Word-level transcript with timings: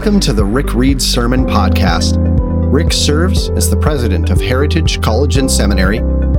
Welcome 0.00 0.20
to 0.20 0.32
the 0.32 0.46
Rick 0.46 0.72
Reed 0.72 1.02
Sermon 1.02 1.44
Podcast. 1.44 2.14
Rick 2.72 2.90
serves 2.90 3.50
as 3.50 3.68
the 3.68 3.76
president 3.76 4.30
of 4.30 4.40
Heritage 4.40 5.02
College 5.02 5.36
and 5.36 5.50
Seminary, 5.50 5.98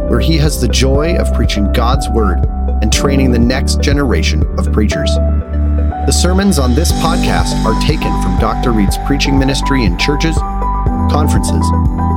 where 0.09 0.19
he 0.19 0.35
has 0.37 0.59
the 0.59 0.67
joy 0.67 1.15
of 1.17 1.31
preaching 1.35 1.71
God's 1.71 2.09
Word 2.09 2.39
and 2.81 2.91
training 2.91 3.31
the 3.31 3.37
next 3.37 3.79
generation 3.79 4.41
of 4.57 4.73
preachers. 4.73 5.11
The 5.13 6.11
sermons 6.11 6.57
on 6.57 6.73
this 6.73 6.91
podcast 6.93 7.53
are 7.63 7.79
taken 7.83 8.11
from 8.23 8.39
Dr. 8.39 8.71
Reed's 8.71 8.97
preaching 9.05 9.37
ministry 9.37 9.83
in 9.83 9.95
churches, 9.99 10.35
conferences, 11.11 11.63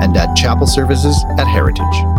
and 0.00 0.16
at 0.16 0.34
chapel 0.34 0.66
services 0.66 1.22
at 1.36 1.46
Heritage. 1.46 2.13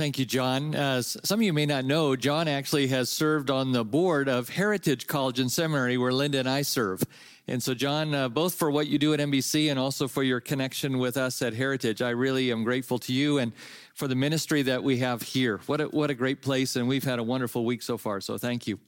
Thank 0.00 0.18
you, 0.18 0.24
John. 0.24 0.74
As 0.74 1.18
some 1.24 1.40
of 1.40 1.42
you 1.42 1.52
may 1.52 1.66
not 1.66 1.84
know, 1.84 2.16
John 2.16 2.48
actually 2.48 2.86
has 2.86 3.10
served 3.10 3.50
on 3.50 3.72
the 3.72 3.84
board 3.84 4.30
of 4.30 4.48
Heritage 4.48 5.06
College 5.06 5.38
and 5.38 5.52
Seminary, 5.52 5.98
where 5.98 6.10
Linda 6.10 6.38
and 6.38 6.48
I 6.48 6.62
serve. 6.62 7.02
And 7.46 7.62
so, 7.62 7.74
John, 7.74 8.14
uh, 8.14 8.30
both 8.30 8.54
for 8.54 8.70
what 8.70 8.86
you 8.86 8.98
do 8.98 9.12
at 9.12 9.20
NBC 9.20 9.68
and 9.68 9.78
also 9.78 10.08
for 10.08 10.22
your 10.22 10.40
connection 10.40 10.96
with 10.96 11.18
us 11.18 11.42
at 11.42 11.52
Heritage, 11.52 12.00
I 12.00 12.10
really 12.10 12.50
am 12.50 12.64
grateful 12.64 12.98
to 13.00 13.12
you 13.12 13.36
and 13.36 13.52
for 13.92 14.08
the 14.08 14.14
ministry 14.14 14.62
that 14.62 14.82
we 14.82 14.96
have 15.00 15.20
here. 15.20 15.60
What 15.66 15.82
a, 15.82 15.84
what 15.88 16.08
a 16.08 16.14
great 16.14 16.40
place, 16.40 16.76
and 16.76 16.88
we've 16.88 17.04
had 17.04 17.18
a 17.18 17.22
wonderful 17.22 17.66
week 17.66 17.82
so 17.82 17.98
far. 17.98 18.22
So, 18.22 18.38
thank 18.38 18.66
you. 18.66 18.78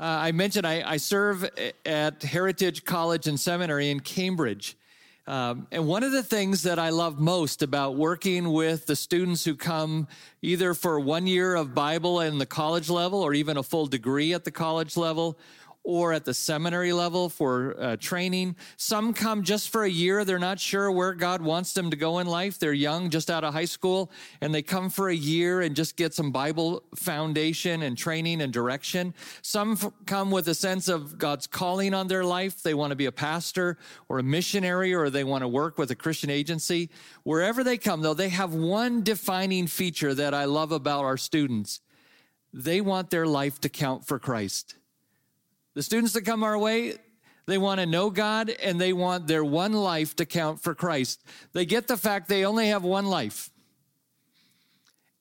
Uh, 0.00 0.06
I 0.06 0.32
mentioned 0.32 0.66
I, 0.66 0.82
I 0.90 0.96
serve 0.96 1.48
at 1.84 2.20
Heritage 2.24 2.84
College 2.84 3.28
and 3.28 3.38
Seminary 3.38 3.90
in 3.90 4.00
Cambridge. 4.00 4.76
Um, 5.28 5.66
and 5.72 5.88
one 5.88 6.04
of 6.04 6.12
the 6.12 6.22
things 6.22 6.62
that 6.62 6.78
I 6.78 6.90
love 6.90 7.18
most 7.18 7.60
about 7.62 7.96
working 7.96 8.52
with 8.52 8.86
the 8.86 8.94
students 8.94 9.44
who 9.44 9.56
come 9.56 10.06
either 10.40 10.72
for 10.72 11.00
one 11.00 11.26
year 11.26 11.56
of 11.56 11.74
Bible 11.74 12.20
in 12.20 12.38
the 12.38 12.46
college 12.46 12.88
level 12.88 13.22
or 13.22 13.34
even 13.34 13.56
a 13.56 13.62
full 13.64 13.86
degree 13.86 14.32
at 14.34 14.44
the 14.44 14.52
college 14.52 14.96
level 14.96 15.36
or 15.86 16.12
at 16.12 16.24
the 16.24 16.34
seminary 16.34 16.92
level 16.92 17.28
for 17.28 17.76
uh, 17.78 17.96
training. 17.96 18.56
Some 18.76 19.14
come 19.14 19.44
just 19.44 19.70
for 19.70 19.84
a 19.84 19.88
year. 19.88 20.24
They're 20.24 20.36
not 20.36 20.58
sure 20.58 20.90
where 20.90 21.14
God 21.14 21.40
wants 21.40 21.72
them 21.74 21.90
to 21.90 21.96
go 21.96 22.18
in 22.18 22.26
life. 22.26 22.58
They're 22.58 22.72
young, 22.72 23.08
just 23.08 23.30
out 23.30 23.44
of 23.44 23.54
high 23.54 23.66
school, 23.66 24.10
and 24.40 24.52
they 24.52 24.62
come 24.62 24.90
for 24.90 25.08
a 25.08 25.14
year 25.14 25.60
and 25.60 25.76
just 25.76 25.96
get 25.96 26.12
some 26.12 26.32
Bible 26.32 26.82
foundation 26.96 27.82
and 27.82 27.96
training 27.96 28.42
and 28.42 28.52
direction. 28.52 29.14
Some 29.42 29.72
f- 29.72 29.92
come 30.06 30.32
with 30.32 30.48
a 30.48 30.54
sense 30.54 30.88
of 30.88 31.18
God's 31.18 31.46
calling 31.46 31.94
on 31.94 32.08
their 32.08 32.24
life. 32.24 32.64
They 32.64 32.74
want 32.74 32.90
to 32.90 32.96
be 32.96 33.06
a 33.06 33.12
pastor 33.12 33.78
or 34.08 34.18
a 34.18 34.24
missionary 34.24 34.92
or 34.92 35.08
they 35.08 35.22
want 35.22 35.42
to 35.42 35.48
work 35.48 35.78
with 35.78 35.92
a 35.92 35.96
Christian 35.96 36.30
agency. 36.30 36.90
Wherever 37.22 37.62
they 37.62 37.78
come, 37.78 38.02
though, 38.02 38.12
they 38.12 38.30
have 38.30 38.52
one 38.52 39.04
defining 39.04 39.68
feature 39.68 40.14
that 40.14 40.34
I 40.34 40.46
love 40.46 40.72
about 40.72 41.04
our 41.04 41.16
students. 41.16 41.80
They 42.52 42.80
want 42.80 43.10
their 43.10 43.26
life 43.26 43.60
to 43.60 43.68
count 43.68 44.04
for 44.04 44.18
Christ. 44.18 44.74
The 45.76 45.82
students 45.82 46.14
that 46.14 46.22
come 46.22 46.42
our 46.42 46.56
way, 46.56 46.94
they 47.44 47.58
want 47.58 47.80
to 47.80 47.86
know 47.86 48.08
God 48.08 48.48
and 48.48 48.80
they 48.80 48.94
want 48.94 49.26
their 49.26 49.44
one 49.44 49.74
life 49.74 50.16
to 50.16 50.24
count 50.24 50.62
for 50.62 50.74
Christ. 50.74 51.22
They 51.52 51.66
get 51.66 51.86
the 51.86 51.98
fact 51.98 52.30
they 52.30 52.46
only 52.46 52.68
have 52.68 52.82
one 52.82 53.04
life. 53.04 53.50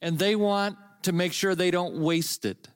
And 0.01 0.17
they 0.17 0.33
want 0.33 0.77
to 1.01 1.11
make 1.11 1.33
sure 1.33 1.55
they 1.55 1.71
don't 1.71 1.97
waste 1.97 2.45
it. 2.45 2.69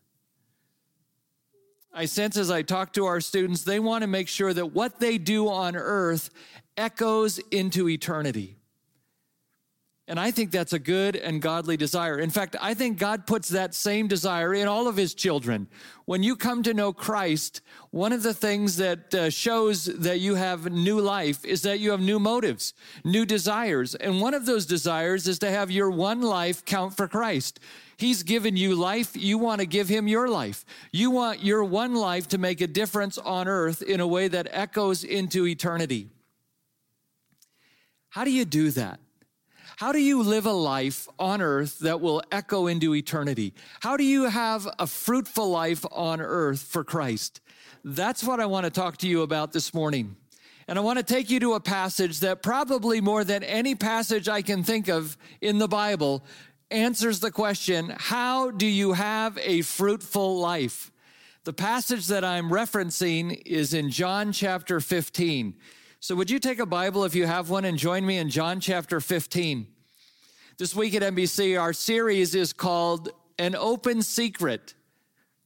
I 1.94 2.04
sense 2.04 2.36
as 2.36 2.52
I 2.52 2.64
talk 2.64 2.92
to 2.94 3.06
our 3.06 3.22
students, 3.22 3.64
they 3.64 3.80
want 3.80 4.02
to 4.02 4.08
make 4.08 4.28
sure 4.28 4.54
that 4.54 4.74
what 4.74 5.00
they 5.00 5.18
do 5.18 5.48
on 5.48 5.78
earth 5.78 6.32
echoes 6.76 7.40
into 7.50 7.88
eternity. 7.88 8.58
And 10.10 10.20
I 10.20 10.32
think 10.32 10.50
that's 10.50 10.74
a 10.74 10.80
good 10.80 11.16
and 11.16 11.40
godly 11.40 11.78
desire. 11.78 12.18
In 12.18 12.32
fact, 12.32 12.56
I 12.60 12.74
think 12.74 12.98
God 12.98 13.28
puts 13.28 13.48
that 13.50 13.76
same 13.76 14.08
desire 14.08 14.56
in 14.56 14.68
all 14.68 14.88
of 14.88 14.98
his 14.98 15.14
children. 15.14 15.68
When 16.06 16.24
you 16.24 16.36
come 16.36 16.64
to 16.64 16.74
know 16.74 16.92
Christ, 16.92 17.62
one 17.92 18.12
of 18.12 18.24
the 18.24 18.34
things 18.34 18.78
that 18.78 19.14
uh, 19.14 19.30
shows 19.30 19.86
that 19.86 20.20
you 20.20 20.34
have 20.34 20.72
new 20.72 21.00
life 21.00 21.46
is 21.46 21.62
that 21.62 21.80
you 21.80 21.92
have 21.92 22.02
new 22.02 22.18
motives, 22.18 22.74
new 23.06 23.24
desires. 23.24 23.94
And 23.94 24.20
one 24.20 24.34
of 24.34 24.48
those 24.48 24.66
desires 24.66 25.28
is 25.28 25.38
to 25.40 25.52
have 25.52 25.70
your 25.70 25.92
one 25.92 26.22
life 26.22 26.66
count 26.66 26.98
for 26.98 27.08
Christ. 27.08 27.60
He's 27.96 28.24
given 28.24 28.58
you 28.58 28.74
life. 28.74 29.16
You 29.16 29.38
want 29.38 29.62
to 29.62 29.68
give 29.68 29.90
him 29.90 30.08
your 30.08 30.28
life. 30.28 30.66
You 30.92 31.12
want 31.12 31.44
your 31.44 31.64
one 31.64 31.94
life 31.94 32.28
to 32.30 32.40
make 32.40 32.62
a 32.62 32.68
difference 32.68 33.20
on 33.20 33.48
earth 33.48 33.84
in 33.84 34.00
a 34.00 34.08
way 34.08 34.28
that 34.28 34.48
echoes 34.50 35.04
into 35.04 35.46
eternity. 35.46 36.10
How 38.10 38.24
do 38.24 38.32
you 38.32 38.46
do 38.46 38.72
that? 38.72 39.00
How 39.80 39.94
do 39.94 40.00
you 40.00 40.24
live 40.24 40.46
a 40.46 40.52
life 40.52 41.08
on 41.18 41.42
earth 41.42 41.80
that 41.80 42.02
will 42.02 42.22
echo 42.34 42.68
into 42.68 42.94
eternity? 42.94 43.54
How 43.80 43.96
do 43.96 44.04
you 44.04 44.26
have 44.26 44.68
a 44.78 44.86
fruitful 44.86 45.50
life 45.50 45.86
on 45.90 46.20
earth 46.20 46.60
for 46.60 46.84
Christ? 46.84 47.40
That's 47.86 48.22
what 48.22 48.42
I 48.42 48.46
want 48.46 48.66
to 48.66 48.72
talk 48.72 48.98
to 48.98 49.08
you 49.08 49.22
about 49.22 49.54
this 49.54 49.74
morning. 49.74 50.18
And 50.68 50.78
I 50.78 50.82
want 50.82 50.98
to 51.00 51.06
take 51.06 51.30
you 51.30 51.40
to 51.40 51.54
a 51.54 51.62
passage 51.62 52.20
that 52.20 52.44
probably 52.44 53.00
more 53.00 53.24
than 53.24 53.42
any 53.42 53.74
passage 53.74 54.28
I 54.28 54.42
can 54.42 54.66
think 54.66 54.90
of 54.90 55.16
in 55.40 55.60
the 55.60 55.70
Bible 55.70 56.26
answers 56.70 57.22
the 57.22 57.32
question 57.32 57.96
how 58.00 58.52
do 58.52 58.66
you 58.66 58.92
have 58.92 59.38
a 59.38 59.62
fruitful 59.62 60.40
life? 60.40 60.92
The 61.46 61.54
passage 61.54 62.08
that 62.08 62.26
I'm 62.26 62.50
referencing 62.50 63.42
is 63.46 63.74
in 63.74 63.92
John 63.92 64.34
chapter 64.34 64.82
15. 64.82 65.54
So, 66.02 66.16
would 66.16 66.32
you 66.32 66.40
take 66.40 66.60
a 66.60 66.66
Bible 66.66 67.04
if 67.04 67.14
you 67.14 67.28
have 67.28 67.50
one 67.50 67.66
and 67.66 67.78
join 67.78 68.06
me 68.06 68.20
in 68.20 68.30
John 68.30 68.62
chapter 68.62 69.02
15? 69.02 69.68
This 70.58 70.74
week 70.74 70.96
at 70.96 71.02
NBC, 71.02 71.60
our 71.60 71.74
series 71.74 72.36
is 72.36 72.54
called 72.54 73.10
An 73.38 73.54
Open 73.54 74.02
Secret 74.02 74.76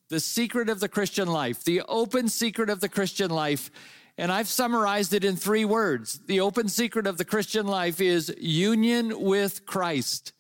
The 0.09 0.19
Secret 0.19 0.69
of 0.69 0.79
the 0.79 0.87
Christian 0.87 1.27
Life. 1.27 1.63
The 1.63 1.81
Open 1.81 2.29
Secret 2.29 2.69
of 2.69 2.81
the 2.81 2.89
Christian 2.89 3.31
Life. 3.31 3.71
And 4.15 4.31
I've 4.31 4.47
summarized 4.47 5.15
it 5.15 5.23
in 5.23 5.37
three 5.37 5.65
words. 5.65 6.19
The 6.27 6.39
open 6.39 6.69
secret 6.69 7.07
of 7.07 7.17
the 7.17 7.25
Christian 7.25 7.65
life 7.65 7.99
is 7.99 8.31
union 8.39 9.21
with 9.21 9.65
Christ. 9.65 10.33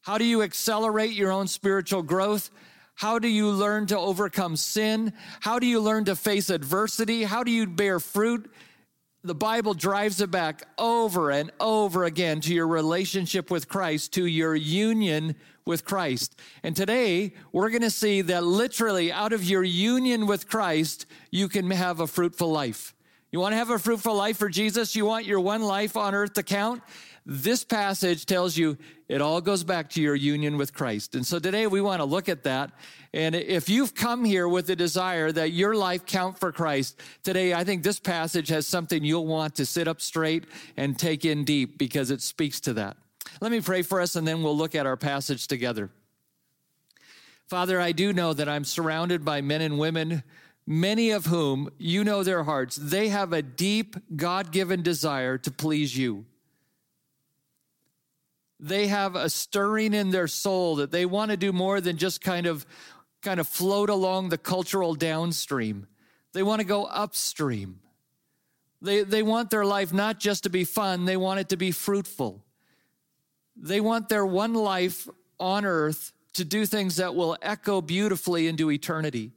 How 0.00 0.16
do 0.16 0.24
you 0.24 0.40
accelerate 0.40 1.12
your 1.12 1.30
own 1.30 1.46
spiritual 1.46 2.02
growth? 2.02 2.50
How 2.94 3.18
do 3.18 3.28
you 3.28 3.50
learn 3.50 3.86
to 3.86 3.98
overcome 3.98 4.56
sin? 4.56 5.12
How 5.40 5.58
do 5.58 5.66
you 5.66 5.80
learn 5.80 6.04
to 6.06 6.16
face 6.16 6.50
adversity? 6.50 7.24
How 7.24 7.42
do 7.42 7.50
you 7.50 7.66
bear 7.66 7.98
fruit? 7.98 8.50
The 9.24 9.34
Bible 9.34 9.74
drives 9.74 10.20
it 10.20 10.30
back 10.30 10.62
over 10.78 11.30
and 11.30 11.50
over 11.58 12.04
again 12.04 12.40
to 12.42 12.54
your 12.54 12.68
relationship 12.68 13.50
with 13.50 13.68
Christ, 13.68 14.12
to 14.14 14.26
your 14.26 14.54
union 14.54 15.34
with 15.66 15.84
Christ. 15.84 16.38
And 16.62 16.76
today, 16.76 17.32
we're 17.50 17.70
going 17.70 17.82
to 17.82 17.90
see 17.90 18.20
that 18.20 18.44
literally 18.44 19.10
out 19.10 19.32
of 19.32 19.42
your 19.42 19.64
union 19.64 20.26
with 20.26 20.48
Christ, 20.48 21.06
you 21.30 21.48
can 21.48 21.70
have 21.70 22.00
a 22.00 22.06
fruitful 22.06 22.50
life. 22.50 22.94
You 23.32 23.40
want 23.40 23.52
to 23.52 23.56
have 23.56 23.70
a 23.70 23.78
fruitful 23.78 24.14
life 24.14 24.36
for 24.36 24.48
Jesus? 24.48 24.94
You 24.94 25.06
want 25.06 25.24
your 25.24 25.40
one 25.40 25.62
life 25.62 25.96
on 25.96 26.14
earth 26.14 26.34
to 26.34 26.42
count? 26.42 26.82
This 27.26 27.64
passage 27.64 28.26
tells 28.26 28.56
you 28.56 28.76
it 29.08 29.22
all 29.22 29.40
goes 29.40 29.64
back 29.64 29.88
to 29.90 30.02
your 30.02 30.14
union 30.14 30.58
with 30.58 30.74
Christ. 30.74 31.14
And 31.14 31.26
so 31.26 31.38
today 31.38 31.66
we 31.66 31.80
want 31.80 32.00
to 32.00 32.04
look 32.04 32.28
at 32.28 32.42
that. 32.44 32.70
And 33.14 33.34
if 33.34 33.70
you've 33.70 33.94
come 33.94 34.24
here 34.24 34.46
with 34.46 34.66
the 34.66 34.76
desire 34.76 35.32
that 35.32 35.52
your 35.52 35.74
life 35.74 36.04
count 36.04 36.38
for 36.38 36.52
Christ, 36.52 37.00
today 37.22 37.54
I 37.54 37.64
think 37.64 37.82
this 37.82 37.98
passage 37.98 38.48
has 38.48 38.66
something 38.66 39.02
you'll 39.02 39.26
want 39.26 39.54
to 39.56 39.64
sit 39.64 39.88
up 39.88 40.02
straight 40.02 40.44
and 40.76 40.98
take 40.98 41.24
in 41.24 41.44
deep 41.44 41.78
because 41.78 42.10
it 42.10 42.20
speaks 42.20 42.60
to 42.60 42.74
that. 42.74 42.98
Let 43.40 43.52
me 43.52 43.62
pray 43.62 43.80
for 43.80 44.02
us 44.02 44.16
and 44.16 44.28
then 44.28 44.42
we'll 44.42 44.56
look 44.56 44.74
at 44.74 44.84
our 44.84 44.96
passage 44.96 45.48
together. 45.48 45.90
Father, 47.46 47.80
I 47.80 47.92
do 47.92 48.12
know 48.12 48.34
that 48.34 48.48
I'm 48.50 48.64
surrounded 48.64 49.24
by 49.24 49.40
men 49.40 49.62
and 49.62 49.78
women 49.78 50.24
many 50.66 51.10
of 51.10 51.26
whom 51.26 51.70
you 51.78 52.04
know 52.04 52.22
their 52.22 52.44
hearts. 52.44 52.76
They 52.76 53.08
have 53.08 53.32
a 53.32 53.42
deep 53.42 53.96
God 54.16 54.50
given 54.50 54.82
desire 54.82 55.38
to 55.38 55.50
please 55.50 55.96
you 55.96 56.26
they 58.64 58.86
have 58.86 59.14
a 59.14 59.28
stirring 59.28 59.92
in 59.92 60.10
their 60.10 60.26
soul 60.26 60.76
that 60.76 60.90
they 60.90 61.04
want 61.04 61.30
to 61.30 61.36
do 61.36 61.52
more 61.52 61.82
than 61.82 61.98
just 61.98 62.22
kind 62.22 62.46
of 62.46 62.64
kind 63.20 63.38
of 63.38 63.46
float 63.46 63.90
along 63.90 64.28
the 64.28 64.38
cultural 64.38 64.94
downstream. 64.94 65.86
They 66.32 66.42
want 66.42 66.60
to 66.60 66.66
go 66.66 66.84
upstream. 66.84 67.80
They, 68.82 69.02
they 69.02 69.22
want 69.22 69.50
their 69.50 69.64
life 69.64 69.92
not 69.92 70.18
just 70.18 70.42
to 70.42 70.50
be 70.50 70.64
fun, 70.64 71.04
they 71.04 71.16
want 71.16 71.40
it 71.40 71.48
to 71.50 71.56
be 71.56 71.70
fruitful. 71.70 72.44
They 73.56 73.80
want 73.80 74.08
their 74.08 74.26
one 74.26 74.52
life 74.52 75.08
on 75.38 75.64
earth 75.64 76.12
to 76.34 76.44
do 76.44 76.66
things 76.66 76.96
that 76.96 77.14
will 77.14 77.36
echo 77.40 77.80
beautifully 77.80 78.46
into 78.46 78.70
eternity. 78.70 79.32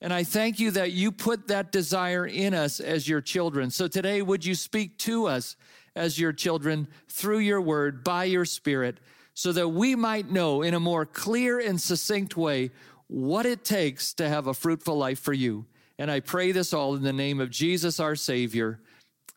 And 0.00 0.12
I 0.12 0.24
thank 0.24 0.60
you 0.60 0.70
that 0.72 0.92
you 0.92 1.10
put 1.10 1.48
that 1.48 1.72
desire 1.72 2.26
in 2.26 2.54
us 2.54 2.78
as 2.80 3.08
your 3.08 3.20
children. 3.20 3.70
So 3.70 3.88
today, 3.88 4.22
would 4.22 4.44
you 4.44 4.54
speak 4.54 4.98
to 4.98 5.26
us 5.26 5.56
as 6.00 6.18
your 6.18 6.32
children 6.32 6.88
through 7.08 7.40
your 7.40 7.60
word 7.60 8.02
by 8.02 8.24
your 8.24 8.46
spirit 8.46 8.98
so 9.34 9.52
that 9.52 9.68
we 9.68 9.94
might 9.94 10.30
know 10.30 10.62
in 10.62 10.72
a 10.72 10.80
more 10.80 11.04
clear 11.04 11.60
and 11.60 11.78
succinct 11.78 12.38
way 12.38 12.70
what 13.06 13.44
it 13.44 13.64
takes 13.64 14.14
to 14.14 14.26
have 14.26 14.46
a 14.46 14.54
fruitful 14.54 14.96
life 14.96 15.18
for 15.18 15.34
you. 15.34 15.66
And 15.98 16.10
I 16.10 16.20
pray 16.20 16.52
this 16.52 16.72
all 16.72 16.94
in 16.94 17.02
the 17.02 17.12
name 17.12 17.38
of 17.38 17.50
Jesus, 17.50 18.00
our 18.00 18.16
Savior. 18.16 18.80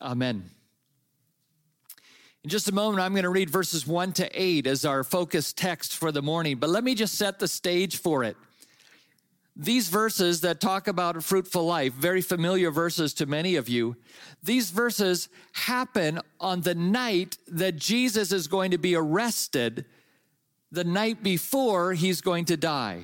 Amen. 0.01 0.49
In 2.45 2.49
just 2.49 2.69
a 2.69 2.73
moment, 2.73 3.03
I'm 3.03 3.11
going 3.11 3.23
to 3.23 3.29
read 3.29 3.49
verses 3.49 3.85
1 3.85 4.13
to 4.13 4.29
8 4.33 4.65
as 4.65 4.85
our 4.85 5.03
focus 5.03 5.51
text 5.51 5.97
for 5.97 6.13
the 6.13 6.21
morning, 6.21 6.57
but 6.57 6.69
let 6.69 6.83
me 6.83 6.95
just 6.95 7.15
set 7.15 7.39
the 7.39 7.47
stage 7.47 7.97
for 7.97 8.23
it. 8.23 8.37
These 9.55 9.87
verses 9.87 10.41
that 10.41 10.59
talk 10.59 10.87
about 10.87 11.15
a 11.15 11.21
fruitful 11.21 11.65
life, 11.65 11.93
very 11.93 12.21
familiar 12.21 12.71
verses 12.71 13.13
to 13.15 13.27
many 13.27 13.55
of 13.55 13.69
you, 13.69 13.95
these 14.41 14.71
verses 14.71 15.29
happen 15.51 16.19
on 16.39 16.61
the 16.61 16.73
night 16.73 17.37
that 17.47 17.75
Jesus 17.75 18.31
is 18.31 18.47
going 18.47 18.71
to 18.71 18.79
be 18.79 18.95
arrested, 18.95 19.85
the 20.71 20.83
night 20.83 21.21
before 21.21 21.93
he's 21.93 22.19
going 22.21 22.45
to 22.45 22.57
die. 22.57 23.03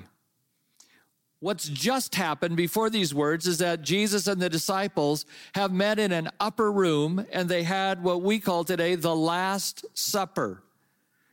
What's 1.39 1.69
just 1.69 2.15
happened 2.15 2.57
before 2.57 2.89
these 2.89 3.13
words 3.13 3.47
is 3.47 3.59
that 3.59 3.83
Jesus 3.83 4.27
and 4.27 4.41
the 4.41 4.49
disciples 4.49 5.25
have 5.55 5.71
met 5.71 5.97
in 5.97 6.11
an 6.11 6.29
upper 6.39 6.71
room 6.71 7.25
and 7.31 7.47
they 7.47 7.63
had 7.63 8.03
what 8.03 8.23
we 8.23 8.39
call 8.39 8.63
today 8.65 8.95
the 8.95 9.15
Last 9.15 9.85
Supper. 9.93 10.63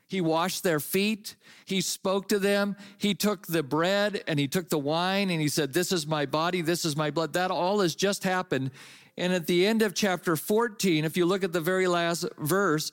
He 0.09 0.21
washed 0.21 0.63
their 0.63 0.81
feet. 0.81 1.35
He 1.65 1.81
spoke 1.81 2.29
to 2.29 2.39
them. 2.39 2.77
He 2.99 3.15
took 3.15 3.47
the 3.47 3.63
bread 3.63 4.23
and 4.29 4.39
he 4.39 4.47
took 4.47 4.69
the 4.69 4.79
wine 4.79 5.31
and 5.31 5.41
he 5.41 5.49
said, 5.49 5.73
This 5.73 5.91
is 5.91 6.07
my 6.07 6.27
body. 6.27 6.63
This 6.63 6.85
is 6.85 6.97
my 6.97 7.11
blood. 7.11 7.33
That 7.33 7.51
all 7.51 7.81
has 7.81 7.95
just 7.95 8.23
happened. 8.23 8.71
And 9.19 9.33
at 9.33 9.47
the 9.47 9.67
end 9.67 9.83
of 9.83 9.95
chapter 9.95 10.37
14, 10.37 11.05
if 11.05 11.17
you 11.17 11.27
look 11.27 11.43
at 11.43 11.53
the 11.53 11.61
very 11.61 11.89
last 11.89 12.27
verse, 12.39 12.93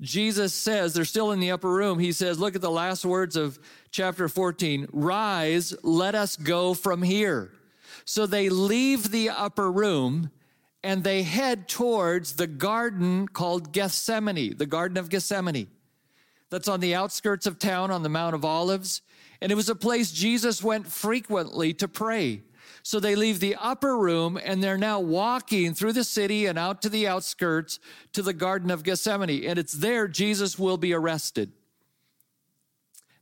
Jesus 0.00 0.54
says, 0.54 0.94
they're 0.94 1.04
still 1.04 1.32
in 1.32 1.40
the 1.40 1.50
upper 1.50 1.70
room. 1.70 1.98
He 1.98 2.12
says, 2.12 2.38
look 2.38 2.56
at 2.56 2.62
the 2.62 2.70
last 2.70 3.04
words 3.04 3.36
of 3.36 3.58
chapter 3.90 4.28
14 4.28 4.88
Rise, 4.92 5.74
let 5.82 6.14
us 6.14 6.36
go 6.36 6.74
from 6.74 7.02
here. 7.02 7.52
So 8.06 8.26
they 8.26 8.48
leave 8.48 9.10
the 9.10 9.28
upper 9.30 9.70
room 9.70 10.30
and 10.82 11.04
they 11.04 11.22
head 11.22 11.68
towards 11.68 12.34
the 12.34 12.46
garden 12.46 13.28
called 13.28 13.72
Gethsemane, 13.72 14.56
the 14.56 14.66
Garden 14.66 14.96
of 14.96 15.10
Gethsemane. 15.10 15.68
That's 16.50 16.68
on 16.68 16.80
the 16.80 16.94
outskirts 16.94 17.46
of 17.46 17.58
town 17.58 17.90
on 17.90 18.02
the 18.02 18.08
Mount 18.08 18.34
of 18.34 18.44
Olives. 18.44 19.02
And 19.40 19.50
it 19.50 19.54
was 19.54 19.68
a 19.68 19.74
place 19.74 20.10
Jesus 20.10 20.62
went 20.62 20.86
frequently 20.86 21.72
to 21.74 21.88
pray. 21.88 22.42
So 22.82 22.98
they 22.98 23.14
leave 23.14 23.40
the 23.40 23.56
upper 23.56 23.96
room 23.96 24.38
and 24.42 24.62
they're 24.62 24.78
now 24.78 25.00
walking 25.00 25.74
through 25.74 25.92
the 25.92 26.04
city 26.04 26.46
and 26.46 26.58
out 26.58 26.82
to 26.82 26.88
the 26.88 27.06
outskirts 27.06 27.78
to 28.12 28.22
the 28.22 28.32
Garden 28.32 28.70
of 28.70 28.82
Gethsemane. 28.82 29.44
And 29.44 29.58
it's 29.58 29.72
there 29.72 30.08
Jesus 30.08 30.58
will 30.58 30.76
be 30.76 30.92
arrested. 30.92 31.52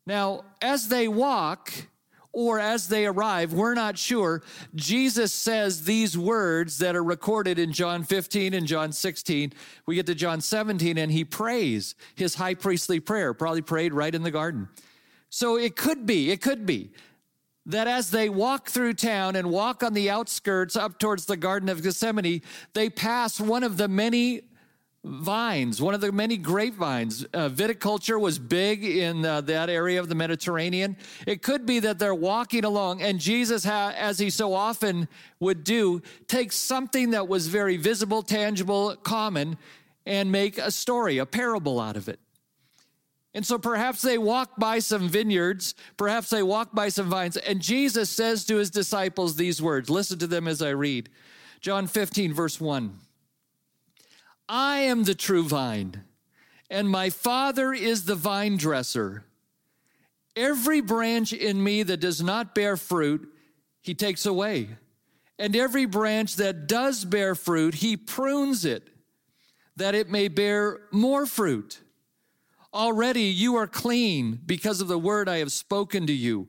Now, 0.07 0.45
as 0.63 0.89
they 0.89 1.07
walk, 1.07 1.73
or 2.33 2.59
as 2.59 2.89
they 2.89 3.07
arrive, 3.07 3.53
we're 3.53 3.75
not 3.75 3.99
sure. 3.99 4.43
Jesus 4.75 5.33
says 5.33 5.85
these 5.85 6.17
words 6.17 6.79
that 6.79 6.95
are 6.95 7.03
recorded 7.03 7.59
in 7.59 7.73
John 7.73 8.05
15 8.05 8.55
and 8.55 8.67
John 8.67 8.93
16. 8.93 9.53
We 9.87 9.95
get 9.95 10.07
to 10.07 10.15
John 10.15 10.41
17 10.41 10.99
and 10.99 11.11
he 11.11 11.25
prays 11.25 11.95
his 12.15 12.35
high 12.35 12.55
priestly 12.55 13.01
prayer, 13.01 13.35
probably 13.35 13.63
prayed 13.63 13.93
right 13.93 14.15
in 14.15 14.23
the 14.23 14.31
garden. 14.31 14.69
So 15.31 15.57
it 15.57 15.77
could 15.77 16.07
be, 16.07 16.31
it 16.31 16.41
could 16.41 16.65
be 16.65 16.91
that 17.69 17.87
as 17.87 18.11
they 18.11 18.31
walk 18.31 18.69
through 18.71 18.95
town 18.95 19.37
and 19.37 19.51
walk 19.51 19.83
on 19.83 19.93
the 19.93 20.09
outskirts 20.09 20.75
up 20.75 20.99
towards 20.99 21.27
the 21.27 21.37
Garden 21.37 21.69
of 21.69 21.83
Gethsemane, 21.83 22.41
they 22.73 22.89
pass 22.89 23.39
one 23.39 23.63
of 23.63 23.77
the 23.77 23.89
many 23.89 24.41
vines, 25.05 25.81
one 25.81 25.95
of 25.95 26.01
the 26.01 26.13
many 26.13 26.37
grapevines. 26.37 27.25
Uh, 27.33 27.49
viticulture 27.49 28.21
was 28.21 28.39
big 28.39 28.85
in 28.85 29.25
uh, 29.25 29.41
that 29.43 29.71
area 29.71 30.01
of 30.01 30.09
the 30.09 30.15
Mediterranean. 30.15 30.97
It 31.27 31.43
could 31.43 31.67
be 31.67 31.79
that 31.81 31.99
they're 31.99 32.15
walking 32.15 32.65
along, 32.65 33.03
and 33.03 33.19
Jesus, 33.19 33.65
ha- 33.65 33.95
as 33.97 34.19
he 34.19 34.31
so 34.31 34.53
often 34.53 35.09
would 35.41 35.65
do, 35.65 36.03
takes 36.27 36.57
something 36.57 37.11
that 37.11 37.29
was 37.29 37.47
very 37.47 37.77
visible, 37.77 38.23
tangible, 38.23 38.97
common, 38.97 39.57
and 40.05 40.33
make 40.33 40.59
a 40.59 40.71
story, 40.71 41.19
a 41.19 41.27
parable 41.27 41.81
out 41.81 41.97
of 41.97 42.09
it. 42.09 42.19
And 43.35 43.47
so 43.47 43.59
perhaps 43.59 44.03
they 44.03 44.19
walk 44.19 44.57
by 44.59 44.79
some 44.81 45.09
vineyards, 45.09 45.75
perhaps 45.97 46.31
they 46.31 46.43
walk 46.43 46.75
by 46.75 46.89
some 46.89 47.09
vines, 47.09 47.37
and 47.37 47.61
Jesus 47.61 48.11
says 48.11 48.45
to 48.47 48.57
his 48.57 48.71
disciples 48.71 49.37
these 49.37 49.63
words. 49.63 49.91
Listen 49.91 50.19
to 50.19 50.27
them 50.27 50.49
as 50.49 50.61
I 50.61 50.71
read. 50.71 51.09
John 51.61 51.87
15, 51.87 52.33
verse 52.33 52.61
1. 52.61 52.99
I 54.49 54.79
am 54.79 55.05
the 55.05 55.15
true 55.15 55.45
vine, 55.45 56.05
and 56.71 56.89
my 56.89 57.11
Father 57.11 57.73
is 57.73 58.05
the 58.05 58.15
vine 58.15 58.57
dresser. 58.57 59.25
Every 60.35 60.81
branch 60.81 61.33
in 61.33 61.63
me 61.63 61.83
that 61.83 62.01
does 62.01 62.23
not 62.23 62.55
bear 62.55 62.77
fruit, 62.77 63.29
he 63.83 63.95
takes 63.95 64.25
away. 64.25 64.71
And 65.39 65.55
every 65.55 65.87
branch 65.87 66.37
that 66.37 66.67
does 66.67 67.05
bear 67.05 67.35
fruit, 67.35 67.75
he 67.75 67.97
prunes 67.97 68.65
it, 68.65 68.89
that 69.77 69.95
it 69.95 70.09
may 70.09 70.29
bear 70.29 70.81
more 70.91 71.27
fruit. 71.27 71.81
Already 72.73 73.25
you 73.25 73.57
are 73.57 73.67
clean 73.67 74.41
because 74.47 74.81
of 74.81 74.89
the 74.89 74.99
word 74.99 75.29
I 75.29 75.39
have 75.39 75.53
spoken 75.53 76.07
to 76.07 76.13
you. 76.13 76.49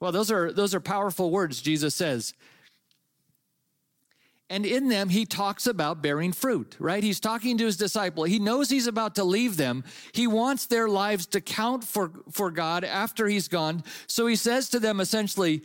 Well, 0.00 0.12
those 0.12 0.30
are, 0.30 0.52
those 0.52 0.74
are 0.74 0.80
powerful 0.80 1.30
words, 1.30 1.60
Jesus 1.60 1.94
says. 1.94 2.34
And 4.48 4.66
in 4.66 4.88
them, 4.88 5.10
he 5.10 5.26
talks 5.26 5.68
about 5.68 6.02
bearing 6.02 6.32
fruit, 6.32 6.74
right? 6.80 7.04
He's 7.04 7.20
talking 7.20 7.56
to 7.58 7.66
his 7.66 7.76
disciple. 7.76 8.24
He 8.24 8.40
knows 8.40 8.68
he's 8.68 8.88
about 8.88 9.14
to 9.14 9.24
leave 9.24 9.56
them. 9.56 9.84
He 10.12 10.26
wants 10.26 10.66
their 10.66 10.88
lives 10.88 11.26
to 11.26 11.40
count 11.40 11.84
for, 11.84 12.10
for 12.32 12.50
God 12.50 12.82
after 12.82 13.28
he's 13.28 13.46
gone. 13.46 13.84
So 14.08 14.26
he 14.26 14.34
says 14.34 14.68
to 14.70 14.80
them 14.80 14.98
essentially, 14.98 15.62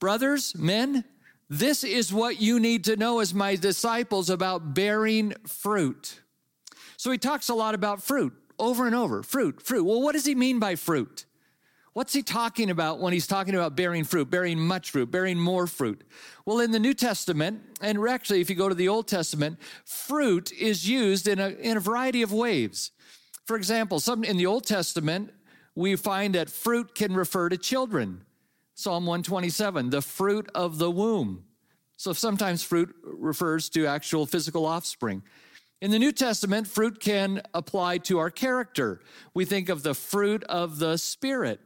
brothers, 0.00 0.54
men, 0.54 1.04
this 1.48 1.84
is 1.84 2.12
what 2.12 2.40
you 2.40 2.58
need 2.60 2.84
to 2.84 2.96
know 2.96 3.20
as 3.20 3.32
my 3.32 3.56
disciples 3.56 4.28
about 4.28 4.74
bearing 4.74 5.32
fruit. 5.46 6.20
So 6.96 7.10
he 7.10 7.18
talks 7.18 7.48
a 7.48 7.54
lot 7.54 7.74
about 7.74 8.02
fruit 8.02 8.34
over 8.58 8.86
and 8.86 8.94
over 8.94 9.22
fruit, 9.22 9.62
fruit. 9.62 9.84
Well, 9.84 10.02
what 10.02 10.12
does 10.12 10.24
he 10.24 10.34
mean 10.34 10.58
by 10.58 10.74
fruit? 10.74 11.25
What's 11.96 12.12
he 12.12 12.22
talking 12.22 12.68
about 12.68 12.98
when 12.98 13.14
he's 13.14 13.26
talking 13.26 13.54
about 13.54 13.74
bearing 13.74 14.04
fruit, 14.04 14.28
bearing 14.28 14.60
much 14.60 14.90
fruit, 14.90 15.10
bearing 15.10 15.38
more 15.38 15.66
fruit? 15.66 16.04
Well, 16.44 16.60
in 16.60 16.70
the 16.70 16.78
New 16.78 16.92
Testament, 16.92 17.62
and 17.80 18.06
actually, 18.06 18.42
if 18.42 18.50
you 18.50 18.54
go 18.54 18.68
to 18.68 18.74
the 18.74 18.86
Old 18.86 19.08
Testament, 19.08 19.58
fruit 19.86 20.52
is 20.52 20.86
used 20.86 21.26
in 21.26 21.40
a, 21.40 21.48
in 21.48 21.78
a 21.78 21.80
variety 21.80 22.20
of 22.20 22.34
ways. 22.34 22.90
For 23.46 23.56
example, 23.56 23.98
some 23.98 24.24
in 24.24 24.36
the 24.36 24.44
Old 24.44 24.66
Testament, 24.66 25.32
we 25.74 25.96
find 25.96 26.34
that 26.34 26.50
fruit 26.50 26.94
can 26.94 27.14
refer 27.14 27.48
to 27.48 27.56
children. 27.56 28.26
Psalm 28.74 29.06
127, 29.06 29.88
the 29.88 30.02
fruit 30.02 30.50
of 30.54 30.76
the 30.76 30.90
womb. 30.90 31.44
So 31.96 32.12
sometimes 32.12 32.62
fruit 32.62 32.94
refers 33.04 33.70
to 33.70 33.86
actual 33.86 34.26
physical 34.26 34.66
offspring. 34.66 35.22
In 35.80 35.92
the 35.92 35.98
New 35.98 36.12
Testament, 36.12 36.66
fruit 36.66 37.00
can 37.00 37.40
apply 37.54 37.98
to 37.98 38.18
our 38.18 38.30
character. 38.30 39.00
We 39.32 39.46
think 39.46 39.70
of 39.70 39.82
the 39.82 39.94
fruit 39.94 40.44
of 40.44 40.78
the 40.78 40.98
Spirit. 40.98 41.60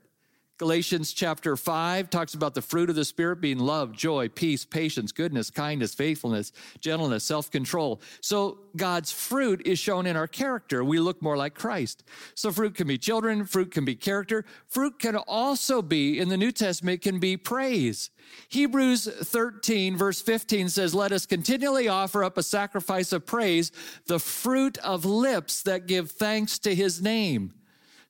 Galatians 0.60 1.14
chapter 1.14 1.56
5 1.56 2.10
talks 2.10 2.34
about 2.34 2.52
the 2.52 2.60
fruit 2.60 2.90
of 2.90 2.94
the 2.94 3.06
Spirit 3.06 3.40
being 3.40 3.58
love, 3.58 3.92
joy, 3.92 4.28
peace, 4.28 4.62
patience, 4.62 5.10
goodness, 5.10 5.48
kindness, 5.48 5.94
faithfulness, 5.94 6.52
gentleness, 6.80 7.24
self 7.24 7.50
control. 7.50 7.98
So 8.20 8.58
God's 8.76 9.10
fruit 9.10 9.62
is 9.64 9.78
shown 9.78 10.04
in 10.04 10.16
our 10.16 10.26
character. 10.26 10.84
We 10.84 11.00
look 11.00 11.22
more 11.22 11.38
like 11.38 11.54
Christ. 11.54 12.04
So 12.34 12.52
fruit 12.52 12.74
can 12.74 12.86
be 12.86 12.98
children, 12.98 13.46
fruit 13.46 13.70
can 13.70 13.86
be 13.86 13.94
character. 13.94 14.44
Fruit 14.68 14.98
can 14.98 15.16
also 15.16 15.80
be, 15.80 16.18
in 16.18 16.28
the 16.28 16.36
New 16.36 16.52
Testament, 16.52 17.00
can 17.00 17.20
be 17.20 17.38
praise. 17.38 18.10
Hebrews 18.50 19.06
13, 19.06 19.96
verse 19.96 20.20
15 20.20 20.68
says, 20.68 20.94
Let 20.94 21.10
us 21.10 21.24
continually 21.24 21.88
offer 21.88 22.22
up 22.22 22.36
a 22.36 22.42
sacrifice 22.42 23.12
of 23.12 23.24
praise, 23.24 23.72
the 24.08 24.18
fruit 24.18 24.76
of 24.76 25.06
lips 25.06 25.62
that 25.62 25.86
give 25.86 26.10
thanks 26.10 26.58
to 26.58 26.74
his 26.74 27.00
name. 27.00 27.54